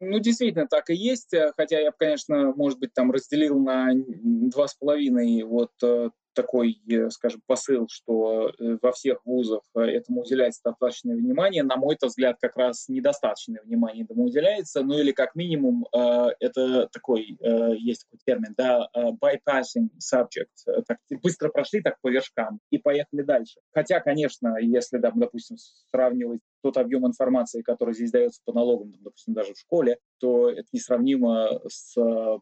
Ну, 0.00 0.18
действительно, 0.18 0.66
так 0.66 0.90
и 0.90 0.94
есть, 0.94 1.32
э, 1.34 1.52
хотя 1.56 1.78
я 1.78 1.90
бы, 1.90 1.96
конечно, 1.98 2.52
может 2.56 2.78
быть, 2.78 2.92
там 2.94 3.10
разделил 3.10 3.58
на 3.58 3.90
два 3.94 4.66
с 4.66 4.74
половиной 4.74 5.42
вот 5.44 5.70
э, 5.82 6.10
такой, 6.34 6.80
э, 6.90 7.10
скажем, 7.10 7.42
посыл, 7.46 7.86
что 7.88 8.50
во 8.82 8.92
всех 8.92 9.24
вузах 9.24 9.62
этому 9.74 10.22
уделяется 10.22 10.62
достаточное 10.64 11.16
внимание. 11.16 11.62
На 11.62 11.76
мой 11.76 11.96
взгляд, 12.00 12.36
как 12.40 12.56
раз 12.56 12.88
недостаточное 12.88 13.62
внимание 13.62 14.04
этому 14.04 14.24
уделяется, 14.24 14.82
ну 14.82 14.98
или 14.98 15.12
как 15.12 15.34
минимум 15.34 15.86
это 15.92 16.88
такой, 16.92 17.38
есть 17.78 18.04
такой 18.04 18.18
термин, 18.26 18.54
да, 18.56 18.88
bypassing 18.96 19.90
subject, 20.00 20.82
так, 20.86 20.98
быстро 21.22 21.50
прошли 21.50 21.82
так 21.82 22.00
по 22.00 22.08
вершкам 22.08 22.58
и 22.70 22.78
поехали 22.78 23.22
дальше. 23.22 23.60
Хотя, 23.72 24.00
конечно, 24.00 24.56
если, 24.60 24.98
допустим, 24.98 25.56
сравнивать 25.90 26.40
тот 26.64 26.78
объем 26.78 27.06
информации, 27.06 27.60
который 27.60 27.92
здесь 27.92 28.10
дается 28.10 28.40
по 28.42 28.54
налогам, 28.54 28.94
допустим, 28.98 29.34
даже 29.34 29.52
в 29.52 29.58
школе, 29.58 29.98
то 30.18 30.48
это 30.48 30.66
несравнимо 30.72 31.60
с 31.68 31.94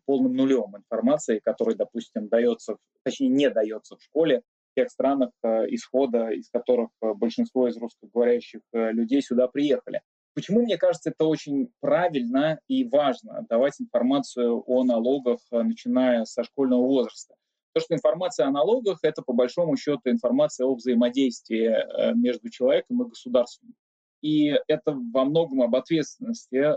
полным 0.06 0.36
нулем 0.36 0.76
информации, 0.76 1.40
который, 1.42 1.74
допустим, 1.74 2.28
дается, 2.28 2.76
точнее, 3.02 3.30
не 3.30 3.50
дается 3.50 3.96
в 3.96 4.02
школе 4.02 4.42
в 4.70 4.74
тех 4.76 4.90
странах 4.90 5.30
э, 5.42 5.66
исхода, 5.70 6.28
из 6.28 6.48
которых 6.50 6.90
э, 7.02 7.12
большинство 7.14 7.66
из 7.66 7.76
русскоговорящих 7.76 8.60
э, 8.72 8.92
людей 8.92 9.22
сюда 9.22 9.48
приехали. 9.48 10.02
Почему, 10.34 10.62
мне 10.62 10.78
кажется, 10.78 11.10
это 11.10 11.24
очень 11.24 11.72
правильно 11.80 12.60
и 12.68 12.84
важно 12.84 13.44
давать 13.50 13.80
информацию 13.80 14.62
о 14.64 14.84
налогах, 14.84 15.40
начиная 15.50 16.24
со 16.26 16.44
школьного 16.44 16.82
возраста? 16.82 17.34
Потому 17.72 17.84
что 17.84 17.94
информация 17.96 18.46
о 18.46 18.50
налогах– 18.52 19.00
это, 19.02 19.20
по 19.22 19.32
большому 19.32 19.76
счету, 19.76 20.02
информация 20.04 20.66
о 20.66 20.74
взаимодействии 20.74 22.14
между 22.14 22.48
человеком 22.50 23.02
и 23.02 23.08
государством. 23.08 23.74
И 24.22 24.54
это 24.68 24.96
во 25.12 25.24
многом 25.24 25.62
об 25.62 25.74
ответственности, 25.74 26.74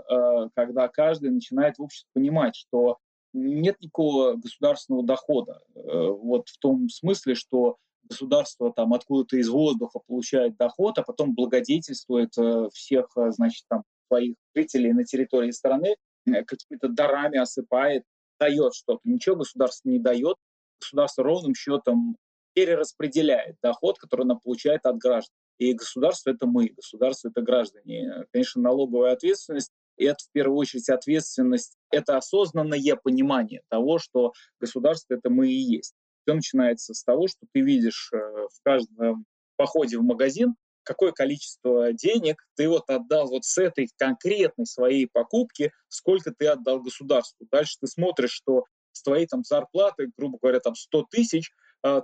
когда 0.55 0.87
каждый 0.87 1.29
начинает 1.29 1.77
в 1.77 1.83
обществе 1.83 2.09
понимать, 2.13 2.55
что 2.55 2.97
нет 3.35 3.75
никакого 3.81 4.35
государственного 4.35 5.05
дохода. 5.05 5.61
Э, 5.75 6.07
вот 6.09 6.49
в 6.49 6.57
том 6.57 6.89
смысле, 6.89 7.35
что 7.35 7.77
государство 8.03 8.71
там 8.71 8.93
откуда-то 8.93 9.37
из 9.37 9.49
воздуха 9.49 9.99
получает 10.07 10.57
доход, 10.57 10.97
а 10.97 11.03
потом 11.03 11.35
благодетельствует 11.35 12.37
э, 12.37 12.69
всех, 12.73 13.09
э, 13.17 13.31
значит, 13.31 13.65
там 13.69 13.83
своих 14.07 14.35
жителей 14.55 14.93
на 14.93 15.03
территории 15.03 15.51
страны, 15.51 15.95
какими-то 16.25 16.87
дарами 16.87 17.37
осыпает, 17.37 18.03
дает 18.39 18.73
что-то. 18.73 18.99
Ничего 19.03 19.35
государство 19.35 19.89
не 19.89 19.99
дает. 19.99 20.37
Государство 20.79 21.23
ровным 21.23 21.53
счетом 21.55 22.15
перераспределяет 22.53 23.57
доход, 23.61 23.99
который 23.99 24.23
оно 24.23 24.39
получает 24.39 24.85
от 24.85 24.97
граждан. 24.97 25.35
И 25.57 25.73
государство— 25.73 26.29
это 26.31 26.47
мы, 26.47 26.67
государство— 26.69 27.29
это 27.29 27.41
граждане. 27.41 28.25
Конечно, 28.31 28.61
налоговая 28.61 29.13
ответственность 29.13 29.71
это 29.97 30.23
в 30.23 30.31
первую 30.31 30.57
очередь 30.57 30.89
ответственность, 30.89 31.77
это 31.91 32.17
осознанное 32.17 32.95
понимание 33.01 33.61
того, 33.69 33.99
что 33.99 34.33
государство 34.59 35.13
это 35.13 35.29
мы 35.29 35.49
и 35.49 35.55
есть. 35.55 35.93
Все 36.23 36.35
начинается 36.35 36.93
с 36.93 37.03
того, 37.03 37.27
что 37.27 37.45
ты 37.53 37.61
видишь 37.61 38.11
э, 38.13 38.17
в 38.17 38.63
каждом 38.63 39.25
походе 39.57 39.97
в 39.97 40.03
магазин, 40.03 40.55
какое 40.83 41.11
количество 41.11 41.93
денег 41.93 42.43
ты 42.55 42.67
вот 42.67 42.89
отдал 42.89 43.27
вот 43.27 43.45
с 43.45 43.57
этой 43.57 43.89
конкретной 43.97 44.65
своей 44.65 45.07
покупки, 45.11 45.71
сколько 45.87 46.31
ты 46.31 46.47
отдал 46.47 46.81
государству. 46.81 47.47
Дальше 47.51 47.77
ты 47.79 47.87
смотришь, 47.87 48.31
что 48.31 48.65
с 48.91 49.01
твоей 49.01 49.27
там 49.27 49.43
зарплаты, 49.43 50.09
грубо 50.17 50.37
говоря, 50.41 50.59
там 50.59 50.75
100 50.75 51.05
тысяч, 51.11 51.51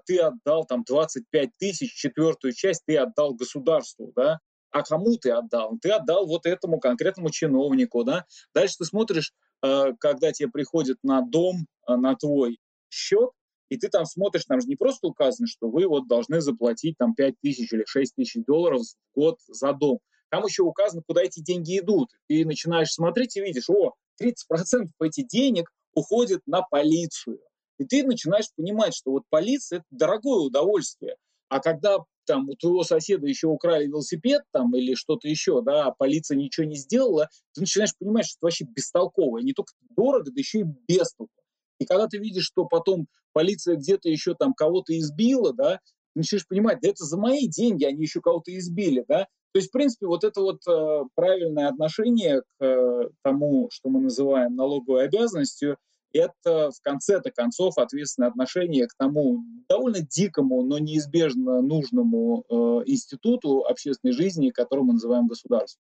ты 0.05 0.19
отдал 0.19 0.65
там 0.65 0.83
25 0.83 1.49
тысяч, 1.57 1.93
четвертую 1.93 2.53
часть 2.53 2.83
ты 2.85 2.97
отдал 2.97 3.33
государству, 3.33 4.11
да, 4.15 4.39
а 4.71 4.83
кому 4.83 5.17
ты 5.17 5.31
отдал? 5.31 5.77
Ты 5.81 5.91
отдал 5.91 6.25
вот 6.25 6.45
этому 6.45 6.79
конкретному 6.79 7.29
чиновнику, 7.29 8.03
да. 8.03 8.25
Дальше 8.55 8.75
ты 8.79 8.85
смотришь, 8.85 9.33
э, 9.63 9.93
когда 9.99 10.31
тебе 10.31 10.49
приходит 10.49 10.97
на 11.03 11.21
дом, 11.21 11.67
э, 11.87 11.95
на 11.95 12.15
твой 12.15 12.57
счет, 12.89 13.31
и 13.69 13.77
ты 13.77 13.89
там 13.89 14.05
смотришь, 14.05 14.45
там 14.45 14.59
же 14.61 14.67
не 14.67 14.75
просто 14.75 15.07
указано, 15.07 15.47
что 15.47 15.69
вы 15.69 15.87
вот 15.87 16.07
должны 16.07 16.41
заплатить 16.41 16.97
там 16.97 17.13
5 17.15 17.35
тысяч 17.41 17.71
или 17.71 17.83
6 17.85 18.15
тысяч 18.15 18.43
долларов 18.45 18.81
в 18.81 19.19
год 19.19 19.39
за 19.47 19.73
дом. 19.73 19.99
Там 20.29 20.45
еще 20.45 20.63
указано, 20.63 21.03
куда 21.05 21.21
эти 21.21 21.41
деньги 21.41 21.79
идут. 21.79 22.09
Ты 22.27 22.45
начинаешь 22.45 22.91
смотреть 22.91 23.35
и 23.35 23.41
видишь, 23.41 23.69
о, 23.69 23.93
30% 24.21 24.89
этих 25.01 25.27
денег 25.27 25.69
уходит 25.93 26.41
на 26.45 26.61
полицию. 26.61 27.39
И 27.81 27.85
ты 27.85 28.03
начинаешь 28.03 28.45
понимать, 28.55 28.93
что 28.93 29.09
вот 29.09 29.23
полиция– 29.31 29.77
это 29.79 29.85
дорогое 29.89 30.41
удовольствие. 30.41 31.15
А 31.49 31.59
когда 31.59 31.97
там 32.27 32.47
у 32.47 32.55
твоего 32.55 32.83
соседа 32.83 33.25
еще 33.25 33.47
украли 33.47 33.87
велосипед 33.87 34.43
там 34.51 34.75
или 34.75 34.93
что-то 34.93 35.27
еще, 35.27 35.63
да, 35.63 35.87
а 35.87 35.91
полиция 35.91 36.37
ничего 36.37 36.67
не 36.67 36.75
сделала, 36.75 37.27
ты 37.55 37.61
начинаешь 37.61 37.97
понимать, 37.97 38.25
что 38.25 38.37
это 38.37 38.45
вообще 38.45 38.65
бестолково. 38.65 39.39
Не 39.39 39.53
только 39.53 39.73
дорого, 39.89 40.25
да 40.25 40.37
еще 40.37 40.59
и 40.59 40.65
бестолково. 40.87 41.41
И 41.79 41.85
когда 41.85 42.05
ты 42.05 42.19
видишь, 42.19 42.45
что 42.45 42.65
потом 42.65 43.07
полиция 43.33 43.77
где-то 43.77 44.09
еще 44.09 44.35
там 44.35 44.53
кого-то 44.53 44.95
избила, 44.95 45.51
да, 45.51 45.79
ты 46.13 46.19
начинаешь 46.19 46.47
понимать, 46.47 46.81
да 46.83 46.89
это 46.89 47.03
за 47.03 47.17
мои 47.17 47.47
деньги 47.47 47.83
они 47.83 48.03
еще 48.03 48.21
кого-то 48.21 48.55
избили, 48.55 49.03
да. 49.07 49.25
То 49.53 49.57
есть, 49.57 49.69
в 49.69 49.71
принципе, 49.71 50.05
вот 50.05 50.23
это 50.23 50.39
вот 50.39 50.59
э, 50.67 51.03
правильное 51.15 51.67
отношение 51.67 52.41
к 52.41 52.63
э, 52.63 53.09
тому, 53.23 53.69
что 53.71 53.89
мы 53.89 54.01
называем 54.01 54.55
налоговой 54.55 55.05
обязанностью– 55.05 55.77
это 56.13 56.71
в 56.71 56.81
конце-то 56.81 57.31
концов 57.31 57.77
ответственное 57.77 58.29
отношение 58.29 58.87
к 58.87 58.93
тому 58.97 59.43
довольно 59.69 60.01
дикому, 60.01 60.63
но 60.63 60.79
неизбежно 60.79 61.61
нужному 61.61 62.43
э, 62.49 62.53
институту 62.85 63.65
общественной 63.65 64.13
жизни, 64.13 64.49
который 64.49 64.83
мы 64.83 64.93
называем 64.93 65.27
государством. 65.27 65.81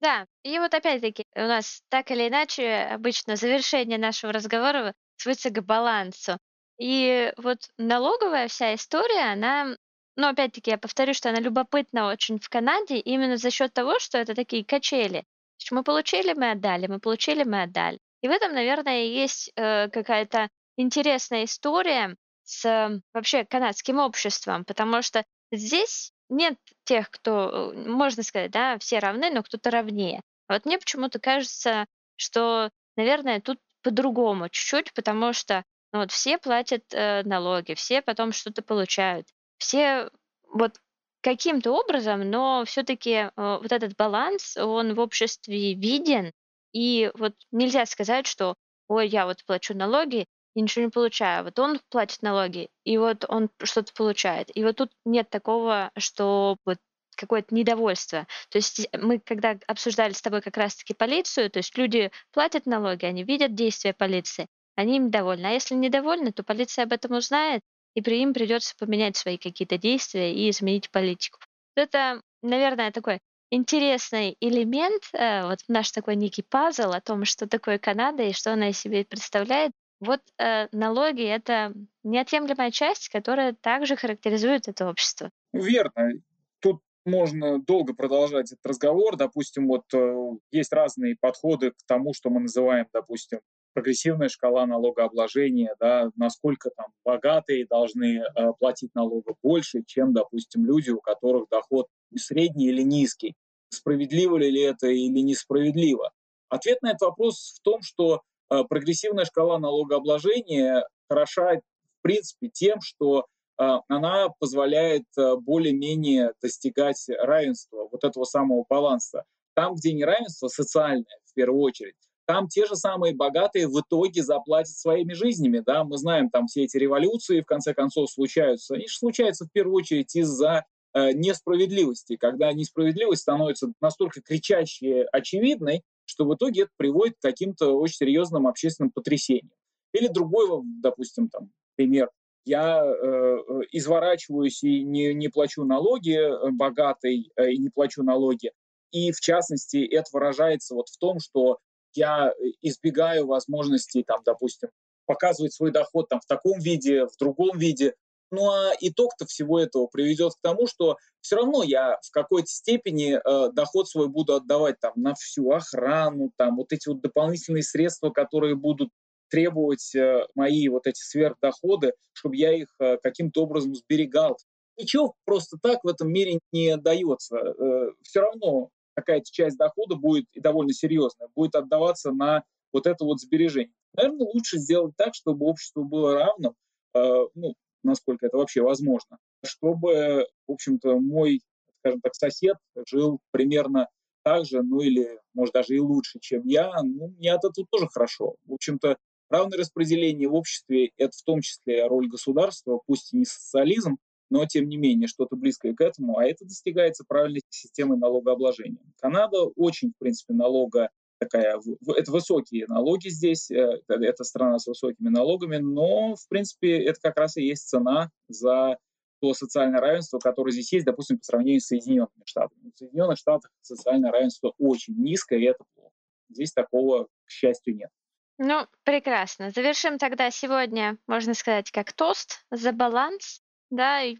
Да, 0.00 0.26
и 0.42 0.58
вот 0.58 0.72
опять-таки 0.72 1.26
у 1.34 1.40
нас 1.40 1.82
так 1.90 2.10
или 2.10 2.28
иначе 2.28 2.88
обычно 2.90 3.36
завершение 3.36 3.98
нашего 3.98 4.32
разговора 4.32 4.94
сводится 5.16 5.50
к 5.50 5.62
балансу. 5.62 6.38
И 6.78 7.32
вот 7.36 7.58
налоговая 7.76 8.48
вся 8.48 8.74
история, 8.74 9.32
она, 9.32 9.76
ну 10.16 10.28
опять-таки 10.28 10.70
я 10.70 10.78
повторю, 10.78 11.12
что 11.12 11.28
она 11.28 11.40
любопытна 11.40 12.08
очень 12.08 12.38
в 12.38 12.48
Канаде 12.48 12.98
именно 12.98 13.36
за 13.36 13.50
счет 13.50 13.74
того, 13.74 13.98
что 13.98 14.16
это 14.16 14.34
такие 14.34 14.64
качели. 14.64 15.24
Мы 15.70 15.84
получили, 15.84 16.32
мы 16.32 16.52
отдали, 16.52 16.86
мы 16.86 16.98
получили, 16.98 17.44
мы 17.44 17.62
отдали. 17.62 17.98
И 18.22 18.28
в 18.28 18.30
этом, 18.30 18.52
наверное, 18.52 19.04
есть 19.04 19.50
э, 19.56 19.88
какая-то 19.88 20.48
интересная 20.76 21.44
история 21.44 22.16
с 22.44 23.00
вообще 23.14 23.44
канадским 23.44 23.98
обществом, 23.98 24.64
потому 24.64 25.02
что 25.02 25.24
здесь 25.52 26.12
нет 26.28 26.56
тех, 26.84 27.10
кто, 27.10 27.72
э, 27.72 27.88
можно 27.88 28.22
сказать, 28.22 28.50
да, 28.50 28.78
все 28.78 28.98
равны, 28.98 29.30
но 29.30 29.42
кто-то 29.42 29.70
равнее. 29.70 30.22
Вот 30.48 30.64
мне 30.64 30.78
почему-то 30.78 31.18
кажется, 31.18 31.86
что, 32.16 32.70
наверное, 32.96 33.40
тут 33.40 33.58
по-другому 33.82 34.48
чуть-чуть, 34.48 34.92
потому 34.94 35.32
что 35.32 35.64
ну, 35.92 36.00
вот 36.00 36.12
все 36.12 36.38
платят 36.38 36.84
э, 36.92 37.22
налоги, 37.24 37.74
все 37.74 38.02
потом 38.02 38.32
что-то 38.32 38.62
получают, 38.62 39.26
все 39.58 40.10
вот 40.52 40.80
каким-то 41.20 41.72
образом, 41.72 42.28
но 42.30 42.64
все-таки 42.64 43.10
э, 43.10 43.30
вот 43.36 43.72
этот 43.72 43.96
баланс, 43.96 44.56
он 44.56 44.94
в 44.94 45.00
обществе 45.00 45.74
виден, 45.74 46.32
и 46.72 47.10
вот 47.14 47.34
нельзя 47.50 47.86
сказать, 47.86 48.26
что, 48.26 48.54
ой, 48.88 49.08
я 49.08 49.26
вот 49.26 49.44
плачу 49.44 49.74
налоги 49.74 50.26
и 50.54 50.62
ничего 50.62 50.84
не 50.84 50.90
получаю. 50.90 51.44
Вот 51.44 51.58
он 51.58 51.80
платит 51.90 52.22
налоги, 52.22 52.68
и 52.84 52.98
вот 52.98 53.24
он 53.28 53.50
что-то 53.62 53.92
получает. 53.92 54.54
И 54.56 54.64
вот 54.64 54.76
тут 54.76 54.90
нет 55.04 55.30
такого, 55.30 55.90
что 55.96 56.56
вот 56.64 56.78
какое-то 57.16 57.54
недовольство. 57.54 58.26
То 58.48 58.58
есть 58.58 58.88
мы, 58.92 59.20
когда 59.20 59.58
обсуждали 59.66 60.12
с 60.12 60.22
тобой 60.22 60.40
как 60.40 60.56
раз-таки 60.56 60.94
полицию, 60.94 61.50
то 61.50 61.58
есть 61.58 61.76
люди 61.76 62.10
платят 62.32 62.66
налоги, 62.66 63.04
они 63.04 63.24
видят 63.24 63.54
действия 63.54 63.92
полиции, 63.92 64.46
они 64.74 64.96
им 64.96 65.10
довольны. 65.10 65.46
А 65.46 65.50
если 65.50 65.74
недовольны, 65.74 66.32
то 66.32 66.42
полиция 66.42 66.84
об 66.84 66.92
этом 66.92 67.12
узнает, 67.12 67.60
и 67.94 68.00
при 68.02 68.22
им 68.22 68.32
придется 68.32 68.74
поменять 68.78 69.16
свои 69.16 69.36
какие-то 69.36 69.76
действия 69.76 70.32
и 70.34 70.48
изменить 70.50 70.90
политику. 70.90 71.38
Это, 71.74 72.22
наверное, 72.42 72.90
такой 72.90 73.20
интересный 73.50 74.36
элемент, 74.40 75.02
э, 75.12 75.46
вот 75.46 75.58
наш 75.68 75.90
такой 75.90 76.16
некий 76.16 76.42
пазл 76.42 76.92
о 76.92 77.00
том, 77.00 77.24
что 77.24 77.46
такое 77.46 77.78
Канада 77.78 78.22
и 78.22 78.32
что 78.32 78.52
она 78.52 78.70
из 78.70 78.78
себя 78.78 79.04
представляет. 79.04 79.72
Вот 80.00 80.20
э, 80.38 80.68
налоги— 80.72 81.22
это 81.24 81.74
неотъемлемая 82.04 82.70
часть, 82.70 83.08
которая 83.10 83.52
также 83.52 83.96
характеризует 83.96 84.66
это 84.66 84.88
общество. 84.88 85.30
Верно. 85.52 86.12
Тут 86.60 86.80
можно 87.04 87.60
долго 87.60 87.94
продолжать 87.94 88.52
этот 88.52 88.64
разговор. 88.64 89.16
Допустим, 89.16 89.66
вот 89.66 89.84
э, 89.92 90.30
есть 90.50 90.72
разные 90.72 91.16
подходы 91.20 91.72
к 91.72 91.76
тому, 91.86 92.14
что 92.14 92.30
мы 92.30 92.40
называем, 92.40 92.86
допустим, 92.92 93.40
прогрессивная 93.72 94.28
шкала 94.28 94.66
налогообложения, 94.66 95.76
да, 95.78 96.10
насколько 96.16 96.70
там 96.70 96.86
богатые 97.04 97.66
должны 97.66 98.22
э, 98.22 98.52
платить 98.58 98.94
налога 98.94 99.34
больше, 99.42 99.82
чем, 99.86 100.12
допустим, 100.12 100.64
люди, 100.64 100.90
у 100.90 101.00
которых 101.00 101.48
доход 101.50 101.88
средний 102.16 102.68
или 102.68 102.82
низкий. 102.82 103.34
Справедливо 103.70 104.36
ли 104.36 104.60
это 104.60 104.88
или 104.88 105.20
несправедливо? 105.20 106.10
Ответ 106.48 106.82
на 106.82 106.88
этот 106.88 107.02
вопрос 107.02 107.54
в 107.58 107.62
том, 107.62 107.82
что 107.82 108.22
э, 108.50 108.64
прогрессивная 108.68 109.24
шкала 109.24 109.58
налогообложения 109.58 110.84
хороша, 111.08 111.54
в 111.54 112.02
принципе, 112.02 112.48
тем, 112.48 112.80
что 112.80 113.26
э, 113.58 113.64
она 113.88 114.28
позволяет 114.40 115.04
э, 115.16 115.36
более-менее 115.36 116.32
достигать 116.42 117.04
равенства, 117.08 117.88
вот 117.90 118.02
этого 118.02 118.24
самого 118.24 118.64
баланса. 118.68 119.24
Там, 119.54 119.74
где 119.74 119.92
неравенство 119.92 120.48
социальное, 120.48 121.18
в 121.24 121.34
первую 121.34 121.62
очередь, 121.62 121.94
там 122.30 122.46
те 122.46 122.64
же 122.64 122.76
самые 122.76 123.12
богатые 123.12 123.66
в 123.66 123.80
итоге 123.80 124.22
заплатят 124.22 124.76
своими 124.76 125.14
жизнями. 125.14 125.64
Да? 125.66 125.82
Мы 125.82 125.98
знаем, 125.98 126.30
там 126.30 126.46
все 126.46 126.62
эти 126.62 126.76
революции 126.76 127.40
в 127.40 127.44
конце 127.46 127.74
концов 127.74 128.08
случаются. 128.08 128.76
Же 128.76 128.86
случаются 128.86 129.46
в 129.46 129.52
первую 129.52 129.74
очередь 129.74 130.14
из-за 130.14 130.64
несправедливости, 130.94 132.16
когда 132.16 132.52
несправедливость 132.52 133.22
становится 133.22 133.72
настолько 133.80 134.20
кричащей 134.20 135.04
очевидной, 135.04 135.82
что 136.04 136.24
в 136.24 136.34
итоге 136.34 136.62
это 136.62 136.70
приводит 136.76 137.16
к 137.16 137.22
каким-то 137.22 137.78
очень 137.78 137.96
серьезным 137.96 138.46
общественным 138.46 138.90
потрясениям. 138.90 139.54
Или 139.92 140.08
другой, 140.08 140.48
допустим, 140.82 141.28
там, 141.28 141.50
пример. 141.76 142.10
Я 142.44 142.82
э, 142.84 143.38
изворачиваюсь 143.72 144.62
и 144.62 144.82
не, 144.82 145.14
не 145.14 145.28
плачу 145.28 145.64
налоги 145.64 146.16
э, 146.16 146.50
богатый, 146.50 147.30
э, 147.36 147.50
и 147.52 147.58
не 147.58 147.68
плачу 147.68 148.02
налоги. 148.02 148.52
И 148.92 149.12
в 149.12 149.20
частности 149.20 149.84
это 149.84 150.06
выражается 150.12 150.74
вот 150.74 150.88
в 150.88 150.98
том, 150.98 151.20
что 151.20 151.58
я 151.94 152.30
э, 152.30 152.32
избегаю 152.62 153.26
возможности, 153.26 154.02
там, 154.02 154.20
допустим, 154.24 154.70
показывать 155.06 155.52
свой 155.52 155.70
доход 155.70 156.08
там, 156.08 156.20
в 156.20 156.26
таком 156.26 156.58
виде, 156.60 157.06
в 157.06 157.16
другом 157.18 157.58
виде. 157.58 157.94
Ну 158.30 158.50
а 158.50 158.72
итог-то 158.80 159.26
всего 159.26 159.58
этого 159.58 159.86
приведет 159.86 160.34
к 160.34 160.40
тому, 160.40 160.66
что 160.66 160.96
все 161.20 161.36
равно 161.36 161.62
я 161.62 161.98
в 162.02 162.10
какой-то 162.12 162.48
степени 162.48 163.14
э, 163.14 163.52
доход 163.52 163.88
свой 163.88 164.08
буду 164.08 164.34
отдавать 164.34 164.78
там, 164.80 164.92
на 164.96 165.14
всю 165.14 165.50
охрану, 165.50 166.30
там, 166.36 166.56
вот 166.56 166.72
эти 166.72 166.88
вот 166.88 167.00
дополнительные 167.00 167.62
средства, 167.62 168.10
которые 168.10 168.54
будут 168.54 168.90
требовать 169.30 169.94
э, 169.94 170.26
мои 170.34 170.68
вот 170.68 170.86
эти 170.86 171.00
сверхдоходы, 171.00 171.92
чтобы 172.12 172.36
я 172.36 172.52
их 172.52 172.68
э, 172.80 172.98
каким-то 173.02 173.42
образом 173.42 173.74
сберегал. 173.74 174.36
Ничего 174.76 175.14
просто 175.24 175.58
так 175.62 175.82
в 175.82 175.88
этом 175.88 176.12
мире 176.12 176.38
не 176.52 176.76
дается. 176.76 177.36
Э, 177.36 177.90
все 178.02 178.20
равно 178.20 178.70
какая-то 178.94 179.30
часть 179.30 179.56
дохода 179.56 179.96
будет 179.96 180.26
и 180.34 180.40
довольно 180.40 180.72
серьезная, 180.72 181.28
будет 181.34 181.54
отдаваться 181.54 182.12
на 182.12 182.44
вот 182.72 182.86
это 182.86 183.04
вот 183.04 183.20
сбережение. 183.20 183.72
Наверное, 183.94 184.26
лучше 184.26 184.58
сделать 184.58 184.94
так, 184.96 185.14
чтобы 185.14 185.46
общество 185.46 185.82
было 185.82 186.14
равным, 186.14 186.54
э, 186.94 187.26
ну, 187.34 187.54
насколько 187.82 188.26
это 188.26 188.36
вообще 188.36 188.62
возможно, 188.62 189.18
чтобы, 189.44 190.26
в 190.46 190.52
общем-то, 190.52 190.98
мой, 190.98 191.40
скажем 191.78 192.00
так, 192.00 192.14
сосед 192.14 192.56
жил 192.86 193.20
примерно 193.30 193.88
так 194.22 194.44
же, 194.44 194.62
ну 194.62 194.80
или, 194.80 195.18
может, 195.34 195.54
даже 195.54 195.74
и 195.74 195.80
лучше, 195.80 196.18
чем 196.20 196.46
я, 196.46 196.70
ну, 196.82 197.08
мне 197.18 197.32
от 197.32 197.44
этого 197.44 197.66
тоже 197.70 197.88
хорошо. 197.88 198.36
В 198.44 198.54
общем-то, 198.54 198.96
равное 199.30 199.58
распределение 199.58 200.28
в 200.28 200.34
обществе– 200.34 200.90
это 200.96 201.16
в 201.16 201.22
том 201.22 201.40
числе 201.40 201.86
роль 201.86 202.08
государства, 202.08 202.80
пусть 202.86 203.12
и 203.12 203.18
не 203.18 203.24
социализм, 203.24 203.96
но 204.28 204.46
тем 204.46 204.68
не 204.68 204.76
менее 204.76 205.08
что-то 205.08 205.36
близкое 205.36 205.74
к 205.74 205.80
этому, 205.80 206.18
а 206.18 206.24
это 206.24 206.44
достигается 206.44 207.04
правильной 207.06 207.42
системой 207.48 207.98
налогообложения. 207.98 208.84
Канада 209.00 209.42
очень, 209.56 209.90
в 209.90 209.98
принципе, 209.98 210.34
налога 210.34 210.90
такая, 211.20 211.60
это 211.96 212.10
высокие 212.10 212.66
налоги 212.66 213.08
здесь, 213.08 213.50
э, 213.50 213.80
это 213.88 214.24
страна 214.24 214.58
с 214.58 214.66
высокими 214.66 215.08
налогами, 215.08 215.58
но, 215.58 216.16
в 216.16 216.28
принципе, 216.28 216.82
это 216.82 216.98
как 217.00 217.18
раз 217.18 217.36
и 217.36 217.42
есть 217.42 217.68
цена 217.68 218.10
за 218.28 218.78
то 219.20 219.34
социальное 219.34 219.80
равенство, 219.80 220.18
которое 220.18 220.50
здесь 220.50 220.72
есть, 220.72 220.86
допустим, 220.86 221.18
по 221.18 221.24
сравнению 221.24 221.60
с 221.60 221.66
Соединенными 221.66 222.24
Штатами. 222.24 222.72
В 222.74 222.78
Соединенных 222.78 223.18
Штатах 223.18 223.50
социальное 223.60 224.10
равенство 224.10 224.54
очень 224.58 224.94
низкое, 224.96 225.38
и 225.38 225.44
это 225.44 225.62
плохо. 225.74 225.92
Здесь 226.30 226.52
такого, 226.52 227.06
к 227.26 227.30
счастью, 227.30 227.76
нет. 227.76 227.90
Ну, 228.38 228.66
прекрасно. 228.84 229.50
Завершим 229.50 229.98
тогда 229.98 230.30
сегодня, 230.30 230.96
можно 231.06 231.34
сказать, 231.34 231.70
как 231.70 231.92
тост 231.92 232.46
за 232.50 232.72
баланс 232.72 233.42
да, 233.70 234.02
и 234.02 234.16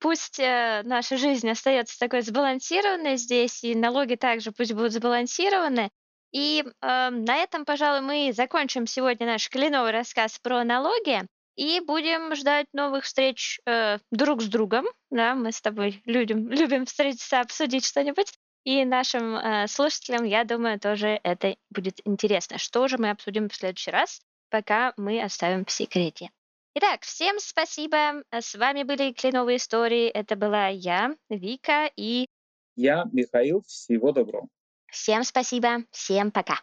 пусть 0.00 0.40
э, 0.40 0.82
наша 0.84 1.16
жизнь 1.16 1.48
остается 1.48 1.98
такой 1.98 2.22
сбалансированной 2.22 3.16
здесь, 3.16 3.62
и 3.62 3.74
налоги 3.74 4.16
также 4.16 4.50
пусть 4.50 4.72
будут 4.72 4.92
сбалансированы. 4.92 5.90
И 6.34 6.64
э, 6.64 7.10
на 7.10 7.36
этом, 7.36 7.64
пожалуй, 7.64 8.00
мы 8.00 8.32
закончим 8.32 8.88
сегодня 8.88 9.24
наш 9.24 9.48
кленовый 9.48 9.92
рассказ 9.92 10.40
про 10.40 10.64
налоги 10.64 11.22
и 11.54 11.80
будем 11.80 12.34
ждать 12.34 12.66
новых 12.72 13.04
встреч 13.04 13.60
э, 13.66 13.98
друг 14.10 14.42
с 14.42 14.48
другом. 14.48 14.84
Да, 15.10 15.36
мы 15.36 15.52
с 15.52 15.60
тобой 15.60 16.02
любим, 16.06 16.50
любим 16.50 16.86
встретиться, 16.86 17.40
обсудить 17.40 17.86
что-нибудь. 17.86 18.32
И 18.64 18.84
нашим 18.84 19.36
э, 19.36 19.68
слушателям, 19.68 20.24
я 20.24 20.42
думаю, 20.42 20.80
тоже 20.80 21.20
это 21.22 21.54
будет 21.70 22.00
интересно. 22.04 22.58
Что 22.58 22.88
же 22.88 22.98
мы 22.98 23.10
обсудим 23.10 23.48
в 23.48 23.54
следующий 23.54 23.92
раз, 23.92 24.20
пока 24.50 24.92
мы 24.96 25.22
оставим 25.22 25.64
в 25.64 25.70
секрете. 25.70 26.30
Итак, 26.74 27.02
всем 27.02 27.38
спасибо. 27.38 28.24
С 28.32 28.56
вами 28.56 28.82
были 28.82 29.12
Кленовые 29.12 29.58
истории. 29.58 30.08
Это 30.08 30.34
была 30.34 30.66
я, 30.66 31.14
Вика 31.28 31.88
и... 31.96 32.26
Я, 32.74 33.04
Михаил. 33.12 33.62
Всего 33.68 34.10
доброго. 34.10 34.48
Всем 34.94 35.24
спасибо. 35.24 35.82
Всем 35.90 36.30
пока. 36.30 36.60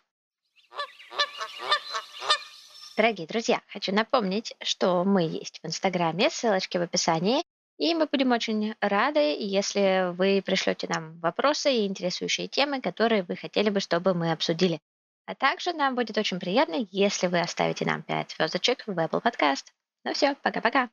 Дорогие 2.96 3.28
друзья, 3.28 3.62
хочу 3.68 3.94
напомнить, 3.94 4.54
что 4.64 5.04
мы 5.04 5.24
есть 5.24 5.60
в 5.62 5.68
Инстаграме, 5.68 6.30
ссылочки 6.30 6.78
в 6.78 6.82
описании. 6.82 7.44
И 7.78 7.94
мы 7.94 8.06
будем 8.06 8.32
очень 8.32 8.76
рады, 8.80 9.36
если 9.38 10.14
вы 10.14 10.42
пришлете 10.46 10.88
нам 10.88 11.20
вопросы 11.20 11.74
и 11.74 11.86
интересующие 11.86 12.48
темы, 12.48 12.80
которые 12.80 13.24
вы 13.24 13.36
хотели 13.36 13.70
бы, 13.70 13.82
чтобы 13.82 14.14
мы 14.14 14.32
обсудили. 14.32 14.80
А 15.26 15.36
также 15.36 15.74
нам 15.74 15.96
будет 15.96 16.18
очень 16.18 16.40
приятно, 16.40 16.88
если 16.90 17.28
вы 17.28 17.42
оставите 17.42 17.86
нам 17.86 18.02
5 18.02 18.36
звездочек 18.38 18.84
в 18.88 18.92
Apple 18.92 19.22
Podcast. 19.22 19.66
Ну 20.06 20.14
все, 20.14 20.36
пока-пока. 20.36 20.90